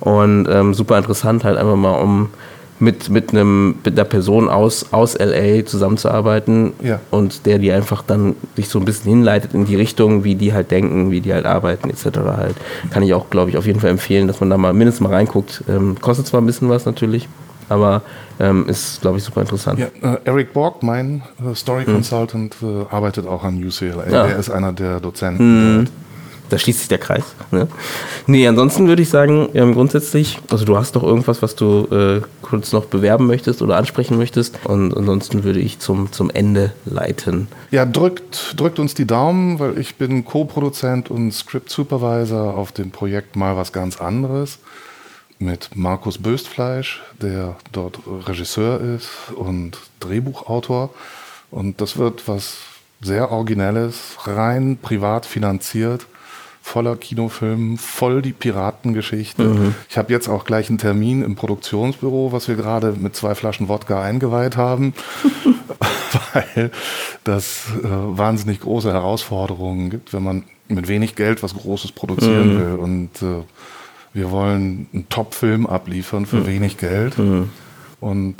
Und 0.00 0.46
ähm, 0.48 0.74
super 0.74 0.98
interessant 0.98 1.44
halt 1.44 1.56
einfach 1.56 1.76
mal 1.76 2.00
um 2.00 2.28
mit, 2.78 3.08
mit, 3.08 3.30
einem, 3.30 3.76
mit 3.84 3.94
einer 3.98 4.04
Person 4.04 4.48
aus, 4.48 4.92
aus 4.92 5.18
LA 5.18 5.64
zusammenzuarbeiten 5.64 6.72
Ja. 6.82 7.00
und 7.10 7.46
der 7.46 7.58
die 7.58 7.72
einfach 7.72 8.02
dann 8.02 8.36
sich 8.54 8.68
so 8.68 8.78
ein 8.78 8.84
bisschen 8.84 9.10
hinleitet 9.10 9.54
in 9.54 9.64
die 9.64 9.76
Richtung, 9.76 10.24
wie 10.24 10.34
die 10.34 10.52
halt 10.52 10.70
denken, 10.70 11.10
wie 11.10 11.20
die 11.20 11.32
halt 11.32 11.46
arbeiten 11.46 11.88
etc. 11.90 12.18
halt. 12.36 12.54
Kann 12.90 13.02
ich 13.02 13.14
auch, 13.14 13.30
glaube 13.30 13.50
ich, 13.50 13.56
auf 13.56 13.66
jeden 13.66 13.80
Fall 13.80 13.90
empfehlen, 13.90 14.26
dass 14.26 14.40
man 14.40 14.50
da 14.50 14.58
mal 14.58 14.72
mindestens 14.74 15.00
mal 15.06 15.14
reinguckt. 15.14 15.64
Ähm, 15.68 15.96
kostet 16.00 16.26
zwar 16.26 16.40
ein 16.40 16.46
bisschen 16.46 16.68
was 16.68 16.84
natürlich, 16.84 17.28
aber 17.68 18.02
ähm, 18.38 18.66
ist, 18.68 19.00
glaube 19.00 19.16
ich, 19.18 19.24
super 19.24 19.40
interessant. 19.40 19.78
Ja, 19.78 19.86
äh, 20.14 20.18
Eric 20.24 20.52
Borg, 20.52 20.82
mein 20.82 21.22
äh, 21.40 21.54
Story 21.54 21.84
Consultant, 21.84 22.56
äh, 22.62 22.94
arbeitet 22.94 23.26
auch 23.26 23.42
an 23.42 23.56
UCLA. 23.64 24.04
Ja. 24.10 24.26
Er 24.26 24.38
ist 24.38 24.50
einer 24.50 24.72
der 24.72 25.00
Dozenten. 25.00 25.76
dort. 25.86 26.05
Da 26.48 26.58
schließt 26.58 26.80
sich 26.80 26.88
der 26.88 26.98
Kreis. 26.98 27.24
Ne? 27.50 27.68
Nee, 28.26 28.46
ansonsten 28.46 28.88
würde 28.88 29.02
ich 29.02 29.08
sagen, 29.08 29.48
ähm, 29.54 29.74
grundsätzlich, 29.74 30.38
also 30.50 30.64
du 30.64 30.76
hast 30.76 30.96
doch 30.96 31.02
irgendwas, 31.02 31.42
was 31.42 31.56
du 31.56 31.86
äh, 31.90 32.20
kurz 32.42 32.72
noch 32.72 32.86
bewerben 32.86 33.26
möchtest 33.26 33.62
oder 33.62 33.76
ansprechen 33.76 34.16
möchtest. 34.16 34.58
Und 34.64 34.96
ansonsten 34.96 35.44
würde 35.44 35.60
ich 35.60 35.78
zum, 35.78 36.12
zum 36.12 36.30
Ende 36.30 36.72
leiten. 36.84 37.48
Ja, 37.70 37.84
drückt, 37.84 38.54
drückt 38.56 38.78
uns 38.78 38.94
die 38.94 39.06
Daumen, 39.06 39.58
weil 39.58 39.78
ich 39.78 39.96
bin 39.96 40.24
Co-Produzent 40.24 41.10
und 41.10 41.32
Script 41.32 41.70
Supervisor 41.70 42.54
auf 42.56 42.72
dem 42.72 42.90
Projekt 42.90 43.36
Mal 43.36 43.56
was 43.56 43.72
ganz 43.72 44.00
anderes 44.00 44.58
mit 45.38 45.76
Markus 45.76 46.18
Böstfleisch, 46.18 47.02
der 47.20 47.56
dort 47.72 48.00
Regisseur 48.26 48.80
ist 48.80 49.08
und 49.34 49.78
Drehbuchautor. 50.00 50.90
Und 51.50 51.80
das 51.80 51.98
wird 51.98 52.26
was 52.26 52.56
sehr 53.00 53.30
Originelles, 53.30 54.16
rein 54.24 54.78
privat 54.80 55.26
finanziert, 55.26 56.06
voller 56.66 56.96
Kinofilm, 56.96 57.78
voll 57.78 58.22
die 58.22 58.32
Piratengeschichte. 58.32 59.72
Ich 59.88 59.96
habe 59.96 60.12
jetzt 60.12 60.28
auch 60.28 60.44
gleich 60.44 60.68
einen 60.68 60.78
Termin 60.78 61.22
im 61.22 61.36
Produktionsbüro, 61.36 62.32
was 62.32 62.48
wir 62.48 62.56
gerade 62.56 62.92
mit 62.92 63.14
zwei 63.14 63.36
Flaschen 63.36 63.68
Wodka 63.68 64.02
eingeweiht 64.02 64.56
haben, 64.56 64.92
weil 66.34 66.72
das 67.22 67.66
äh, 67.84 67.88
wahnsinnig 67.88 68.60
große 68.60 68.92
Herausforderungen 68.92 69.90
gibt, 69.90 70.12
wenn 70.12 70.24
man 70.24 70.42
mit 70.66 70.88
wenig 70.88 71.14
Geld 71.14 71.44
was 71.44 71.54
Großes 71.54 71.92
produzieren 71.92 72.58
will. 72.58 72.74
Und 72.80 73.22
äh, 73.22 73.44
wir 74.12 74.32
wollen 74.32 74.88
einen 74.92 75.08
Top-Film 75.08 75.66
abliefern 75.66 76.26
für 76.26 76.48
wenig 76.48 76.78
Geld 76.78 77.16
und 78.00 78.36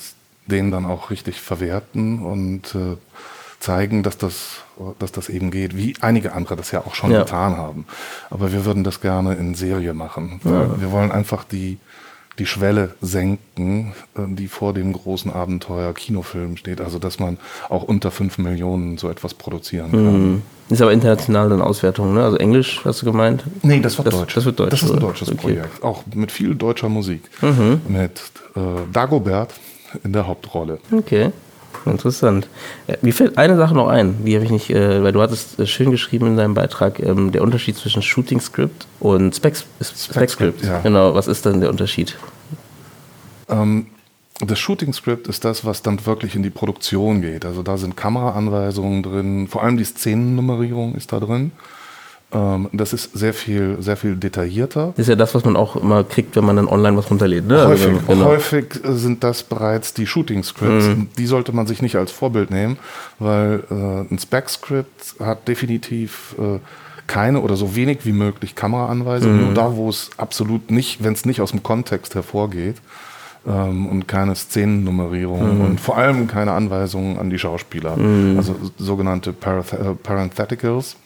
den 0.47 0.73
dann 0.73 0.85
auch 0.85 1.11
richtig 1.11 1.41
verwerten. 1.41 2.19
Und 2.19 2.75
äh, 2.75 2.97
zeigen, 3.67 4.03
dass 4.03 4.17
das, 4.17 4.59
dass 4.99 5.13
das 5.13 5.29
eben 5.29 5.51
geht, 5.51 5.77
wie 5.77 5.95
einige 6.01 6.33
andere 6.33 6.57
das 6.57 6.71
ja 6.71 6.81
auch 6.87 6.95
schon 6.95 7.11
Ja. 7.11 7.21
getan 7.21 7.57
haben. 7.57 7.85
Aber 8.31 8.53
wir 8.53 8.65
würden 8.65 8.85
das 8.85 9.01
gerne 9.01 9.35
in 9.35 9.55
Serie 9.55 9.93
machen. 9.93 10.41
Weil 10.45 10.81
Wir 10.81 10.91
wollen 10.93 11.11
einfach 11.13 11.45
die, 11.45 11.79
die 12.39 12.47
Schwelle 12.47 12.95
senken, 13.01 13.95
äh, 14.17 14.21
die 14.29 14.47
vor 14.49 14.73
dem 14.75 14.93
großen 14.93 15.33
Abenteuer 15.33 15.93
Kinofilm 15.95 16.57
steht. 16.57 16.81
Also 16.81 16.99
dass 16.99 17.19
man 17.19 17.39
auch 17.69 17.83
unter 17.83 18.11
5 18.11 18.39
Millionen 18.39 18.99
so 18.99 19.09
etwas 19.11 19.35
produzieren 19.35 19.91
kann. 19.91 20.43
Ist 20.69 20.83
aber 20.83 20.93
international 20.93 21.49
dann 21.49 21.63
Auswertung, 21.63 22.13
ne? 22.15 22.23
Also 22.25 22.37
Englisch, 22.37 22.81
hast 22.85 23.01
du 23.03 23.07
gemeint? 23.07 23.45
Nee, 23.63 23.81
das 23.81 23.97
wird 23.99 24.09
Das- 24.09 24.15
deutsch. 24.15 24.35
das 24.35 24.45
wird 24.45 24.59
deutsch, 24.61 24.71
Das 24.71 24.83
ist 24.83 24.91
ein 24.93 25.01
deutsches 25.01 25.29
Okay. 25.29 25.37
Projekt. 25.41 25.83
Auch 25.83 26.05
mit 26.15 26.31
viel 26.33 26.55
deutscher 26.55 26.89
Musik. 26.89 27.23
Mhm. 27.41 27.81
Mit 27.89 28.21
äh, 28.55 28.61
Dagobert 28.93 29.55
in 30.05 30.13
der 30.13 30.27
Hauptrolle. 30.27 30.79
Okay. 30.93 31.31
Interessant. 31.85 32.49
Äh, 32.87 32.97
Mir 33.03 33.13
fällt 33.13 33.39
eine 33.39 33.57
Sache 33.57 33.75
noch 33.75 33.89
ein, 33.89 34.25
die 34.25 34.35
habe 34.35 34.45
ich 34.45 34.51
nicht, 34.51 34.71
äh, 34.71 35.03
weil 35.03 35.13
du 35.13 35.21
hattest 35.21 35.59
äh, 35.59 35.67
schön 35.67 35.91
geschrieben 35.91 36.27
in 36.27 36.37
deinem 36.37 36.55
Beitrag, 36.55 36.99
ähm, 37.01 37.33
der 37.33 37.43
Unterschied 37.43 37.77
zwischen 37.77 38.03
Shooting 38.03 38.41
Script 38.41 38.87
und 39.01 39.35
Spec, 39.35 39.57
Spec 39.83 40.31
Script. 40.31 40.65
ja. 40.65 40.81
Genau, 40.81 41.15
was 41.15 41.29
ist 41.29 41.45
denn 41.45 41.61
der 41.61 41.71
Unterschied? 41.71 42.17
Ähm, 43.49 43.87
das 44.41 44.59
Shooting 44.59 44.93
Script 44.93 45.29
ist 45.29 45.45
das, 45.45 45.65
was 45.65 45.83
dann 45.83 46.05
wirklich 46.05 46.35
in 46.35 46.43
die 46.43 46.51
Produktion 46.51 47.23
geht. 47.23 47.45
Also 47.45 47.63
da 47.63 47.79
sind 47.79 47.97
Kameraanweisungen 47.97 49.03
drin, 49.03 49.49
vor 49.49 49.63
allem 49.63 49.77
die 49.77 49.85
Szenennummerierung 49.85 50.95
ist 50.95 51.13
da 51.13 51.21
drin. 51.21 51.53
Ähm, 52.33 52.69
das 52.73 52.93
ist 52.93 53.17
sehr 53.17 53.33
viel, 53.33 53.77
sehr 53.81 53.97
viel 53.97 54.17
detaillierter. 54.17 54.89
Das 54.97 55.05
ist 55.05 55.09
ja 55.09 55.15
das, 55.15 55.35
was 55.35 55.45
man 55.45 55.55
auch 55.57 55.77
immer 55.77 56.03
kriegt, 56.03 56.35
wenn 56.35 56.45
man 56.45 56.57
dann 56.57 56.67
online 56.67 56.97
was 56.97 57.09
runterlädt. 57.09 57.47
Ne? 57.47 57.57
Also 57.59 57.71
Häufig, 57.71 57.87
wenn- 58.09 58.17
genau. 58.17 58.25
häufig 58.27 58.67
sind 58.83 59.23
das 59.23 59.43
bereits 59.45 59.95
die 59.95 60.07
Shooting 60.07 60.43
Scripts. 60.43 60.87
Mhm. 60.87 61.09
Die 61.17 61.27
sollte 61.27 61.53
man 61.53 61.67
sich 61.69 61.83
nicht 61.83 61.95
als 61.97 62.11
Vorbild 62.11 62.51
nehmen, 62.51 62.79
weil 63.21 63.63
äh, 63.71 64.13
ein 64.13 64.19
Spec 64.19 64.49
Script 64.51 65.15
hat 65.21 65.47
definitiv 65.47 66.35
äh, 66.39 66.59
keine 67.07 67.41
oder 67.43 67.55
so 67.55 67.77
wenig 67.77 67.99
wie 68.05 68.13
möglich 68.13 68.57
Kameraanweisungen. 68.57 69.37
Mhm. 69.39 69.45
Nur 69.45 69.55
da, 69.55 69.77
wo 69.77 69.89
es 69.89 70.11
absolut 70.17 70.73
nicht, 70.73 71.05
wenn 71.05 71.13
es 71.13 71.25
nicht 71.27 71.41
aus 71.41 71.53
dem 71.53 71.63
Kontext 71.63 72.17
hervorgeht. 72.17 72.77
Ähm, 73.49 73.87
und 73.87 74.09
keine 74.09 74.35
Szenennummerierung 74.35 75.59
Mhm. 75.59 75.65
und 75.65 75.81
vor 75.81 75.97
allem 75.97 76.27
keine 76.27 76.51
Anweisungen 76.51 77.17
an 77.17 77.31
die 77.31 77.39
Schauspieler. 77.39 77.97
Also 78.37 78.57
sogenannte 78.77 79.33
Parath 79.33 79.73
äh, 79.75 79.95
Parentheticals. 80.03 80.97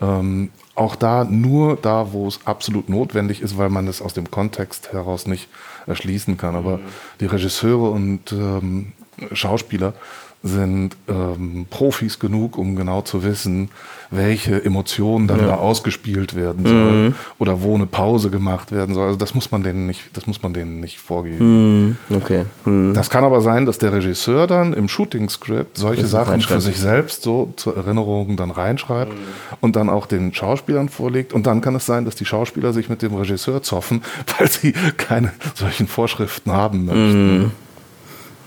Ähm, 0.00 0.50
auch 0.74 0.94
da 0.94 1.24
nur 1.24 1.76
da, 1.76 2.12
wo 2.12 2.28
es 2.28 2.40
absolut 2.44 2.88
notwendig 2.88 3.42
ist, 3.42 3.58
weil 3.58 3.68
man 3.68 3.88
es 3.88 4.00
aus 4.00 4.14
dem 4.14 4.30
Kontext 4.30 4.92
heraus 4.92 5.26
nicht 5.26 5.48
erschließen 5.86 6.36
kann. 6.36 6.54
Aber 6.54 6.78
die 7.20 7.26
Regisseure 7.26 7.90
und 7.90 8.32
ähm, 8.32 8.92
Schauspieler 9.32 9.94
sind 10.42 10.96
ähm, 11.08 11.66
Profis 11.68 12.18
genug, 12.20 12.58
um 12.58 12.76
genau 12.76 13.02
zu 13.02 13.24
wissen, 13.24 13.70
welche 14.10 14.64
Emotionen 14.64 15.26
dann 15.26 15.40
da 15.40 15.56
ausgespielt 15.56 16.34
werden 16.34 16.64
soll 16.64 17.14
oder 17.38 17.62
wo 17.62 17.74
eine 17.74 17.86
Pause 17.86 18.30
gemacht 18.30 18.70
werden 18.72 18.94
soll. 18.94 19.06
Also 19.06 19.18
das 19.18 19.34
muss 19.34 19.50
man 19.50 19.62
denen 19.62 19.86
nicht, 19.86 20.16
das 20.16 20.26
muss 20.26 20.42
man 20.42 20.54
denen 20.54 20.80
nicht 20.80 20.98
vorgeben. 20.98 21.96
Hm, 22.08 22.16
okay. 22.16 22.44
Hm. 22.64 22.94
Das 22.94 23.10
kann 23.10 23.24
aber 23.24 23.40
sein, 23.40 23.66
dass 23.66 23.78
der 23.78 23.92
Regisseur 23.92 24.46
dann 24.46 24.72
im 24.72 24.88
Shooting-Script 24.88 25.76
solche 25.76 26.02
Das 26.02 26.10
Sachen 26.12 26.40
für 26.40 26.60
sich 26.60 26.78
selbst 26.78 27.22
so 27.22 27.52
zur 27.56 27.76
Erinnerung 27.76 28.36
dann 28.36 28.50
reinschreibt 28.50 29.12
und 29.60 29.76
dann 29.76 29.90
auch 29.90 30.06
den 30.06 30.32
Schauspielern 30.32 30.88
vorlegt. 30.88 31.32
Und 31.32 31.46
dann 31.46 31.60
kann 31.60 31.74
es 31.74 31.84
sein, 31.84 32.04
dass 32.04 32.14
die 32.14 32.24
Schauspieler 32.24 32.72
sich 32.72 32.88
mit 32.88 33.02
dem 33.02 33.14
Regisseur 33.14 33.62
zoffen, 33.62 34.02
weil 34.38 34.48
sie 34.48 34.72
keine 34.96 35.32
solchen 35.54 35.88
Vorschriften 35.88 36.52
haben 36.52 36.86
möchten. 36.86 37.52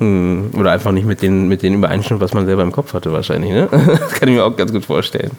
Hm. 0.02 0.50
Oder 0.58 0.72
einfach 0.72 0.92
nicht 0.92 1.06
mit 1.06 1.22
den, 1.22 1.48
mit 1.48 1.62
denen 1.62 1.76
übereinstimmt, 1.76 2.22
was 2.22 2.34
man 2.34 2.48
selber 2.48 2.64
im 2.64 2.72
Kopf 2.72 2.96
hatte, 2.96 3.14
wahrscheinlich. 3.14 3.52
Ne? 3.52 3.70
Das 3.72 4.14
kann 4.14 4.28
ich 4.28 4.36
mir 4.36 4.44
auch 4.44 4.58
ganz 4.58 4.72
gut 4.72 4.84
vorstellen. 4.84 5.30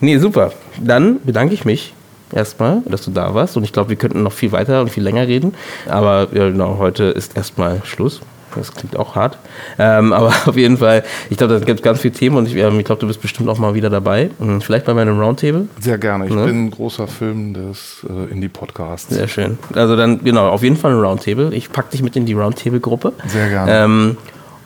Nee, 0.00 0.16
super. 0.16 0.52
Dann 0.82 1.20
bedanke 1.24 1.52
ich 1.52 1.66
mich 1.66 1.92
erstmal, 2.32 2.80
dass 2.86 3.04
du 3.04 3.10
da 3.10 3.34
warst. 3.34 3.58
Und 3.58 3.64
ich 3.64 3.72
glaube, 3.72 3.90
wir 3.90 3.96
könnten 3.96 4.22
noch 4.22 4.32
viel 4.32 4.50
weiter 4.50 4.80
und 4.80 4.90
viel 4.90 5.02
länger 5.02 5.26
reden. 5.26 5.54
Aber 5.86 6.28
ja, 6.32 6.48
genau, 6.48 6.78
heute 6.78 7.04
ist 7.04 7.36
erstmal 7.36 7.82
Schluss. 7.84 8.22
Das 8.56 8.72
klingt 8.72 8.96
auch 8.96 9.14
hart. 9.14 9.38
Ähm, 9.78 10.12
aber 10.18 10.32
auf 10.46 10.56
jeden 10.56 10.78
Fall, 10.78 11.04
ich 11.30 11.36
glaube, 11.36 11.58
da 11.58 11.64
gibt 11.64 11.82
ganz 11.82 12.00
viele 12.00 12.14
Themen 12.14 12.36
und 12.36 12.46
ich, 12.48 12.56
ähm, 12.56 12.78
ich 12.78 12.84
glaube, 12.84 13.00
du 13.00 13.06
bist 13.06 13.20
bestimmt 13.22 13.48
auch 13.48 13.58
mal 13.58 13.74
wieder 13.74 13.90
dabei. 13.90 14.30
Hm, 14.38 14.60
Vielleicht 14.60 14.84
bei 14.86 14.94
meinem 14.94 15.18
Roundtable. 15.20 15.68
Sehr 15.80 15.98
gerne. 15.98 16.26
Ich 16.26 16.32
Ne? 16.34 16.44
bin 16.46 16.66
ein 16.66 16.70
großer 16.70 17.06
Film 17.06 17.54
des 17.54 18.06
äh, 18.08 18.30
Indie-Podcasts. 18.32 19.10
Sehr 19.14 19.28
schön. 19.28 19.58
Also 19.74 19.96
dann, 19.96 20.22
genau, 20.24 20.48
auf 20.48 20.62
jeden 20.62 20.76
Fall 20.76 20.92
ein 20.92 21.00
Roundtable. 21.00 21.52
Ich 21.54 21.70
packe 21.72 21.90
dich 21.92 22.02
mit 22.02 22.16
in 22.16 22.26
die 22.26 22.34
Roundtable-Gruppe. 22.34 23.12
Sehr 23.26 23.48
gerne. 23.48 23.70
Ähm, 23.84 24.16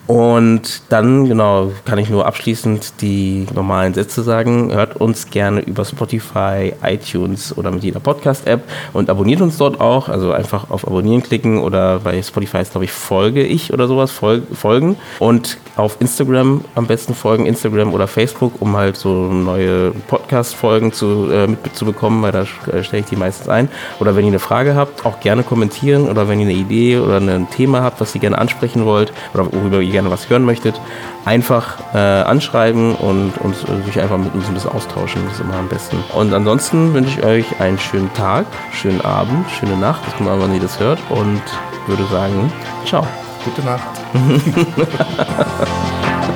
und 0.09 0.83
dann, 0.89 1.29
genau, 1.29 1.71
kann 1.85 1.99
ich 1.99 2.11
nur 2.11 2.27
abschließend 2.27 3.01
die 3.01 3.47
normalen 3.55 3.95
Sätze 3.95 4.23
sagen. 4.23 4.73
Hört 4.73 4.97
uns 4.97 5.31
gerne 5.31 5.61
über 5.61 5.85
Spotify, 5.85 6.73
iTunes 6.83 7.57
oder 7.57 7.71
mit 7.71 7.85
jeder 7.85 8.01
Podcast-App 8.01 8.63
und 8.93 9.09
abonniert 9.09 9.41
uns 9.41 9.59
dort 9.59 9.81
auch. 9.81 10.09
Also 10.09 10.33
einfach 10.33 10.71
auf 10.71 10.87
Abonnieren 10.87 11.23
klicken 11.23 11.59
oder 11.59 12.01
bei 12.01 12.21
Spotify 12.21 12.59
ist, 12.59 12.73
glaube 12.73 12.85
ich, 12.85 12.93
folge 12.93 13.45
ich 13.45 13.73
oder 13.73 13.87
sowas, 13.87 14.11
fol 14.11 14.43
folgen. 14.53 14.97
Und 15.21 15.59
auf 15.77 15.97
Instagram 16.01 16.65
am 16.75 16.87
besten 16.87 17.15
folgen, 17.15 17.47
Instagram 17.47 17.95
oder 17.95 18.09
Facebook, 18.09 18.61
um 18.61 18.77
halt 18.77 18.97
so 18.97 19.33
neue 19.33 19.93
Podcast-Folgen 20.09 20.93
äh, 21.31 21.47
mitzubekommen, 21.47 22.23
weil 22.23 22.33
da 22.33 22.43
äh, 22.43 22.83
stelle 22.83 23.03
ich 23.03 23.09
die 23.09 23.17
meistens 23.17 23.49
ein. 23.49 23.69
Oder 24.01 24.17
wenn 24.17 24.25
ihr 24.25 24.33
eine 24.33 24.41
Frage 24.41 24.75
habt, 24.75 25.07
auch 25.07 25.21
gerne 25.21 25.45
kommentieren 25.45 26.09
oder 26.09 26.29
wenn 26.29 26.41
ihr 26.41 26.49
eine 26.49 26.57
Idee 26.57 26.99
oder 26.99 27.19
ein 27.19 27.49
Thema 27.51 27.83
habt, 27.83 28.01
was 28.01 28.15
ihr 28.17 28.21
gerne 28.21 28.39
ansprechen 28.39 28.85
wollt 28.85 29.13
oder 29.33 29.51
worüber 29.53 29.81
ihr 29.81 29.92
gerne 29.93 30.11
was 30.11 30.29
hören 30.29 30.45
möchtet, 30.45 30.81
einfach 31.25 31.79
äh, 31.95 31.99
anschreiben 31.99 32.95
und 32.95 33.39
uns 33.39 33.65
äh, 33.65 33.83
sich 33.85 34.01
einfach 34.01 34.19
mit 34.19 34.35
uns 34.35 34.49
ein 34.49 34.55
bisschen 34.55 34.73
austauschen. 34.73 35.23
Das 35.27 35.35
ist 35.35 35.41
immer 35.41 35.57
am 35.57 35.69
besten. 35.69 36.03
Und 36.15 36.35
ansonsten 36.35 36.95
wünsche 36.95 37.21
ich 37.21 37.25
euch 37.25 37.61
einen 37.61 37.79
schönen 37.79 38.13
Tag, 38.15 38.47
schönen 38.73 39.01
Abend, 39.03 39.49
schöne 39.51 39.77
Nacht. 39.77 40.03
Das 40.07 40.17
kommt 40.17 40.29
an, 40.29 40.41
wann 40.41 40.55
ihr 40.55 40.61
das 40.61 40.81
hört. 40.81 40.99
Und 41.11 41.43
würde 41.87 42.05
sagen, 42.07 42.53
ciao. 42.85 43.07
Gute 43.45 43.63
Nacht. 43.63 43.89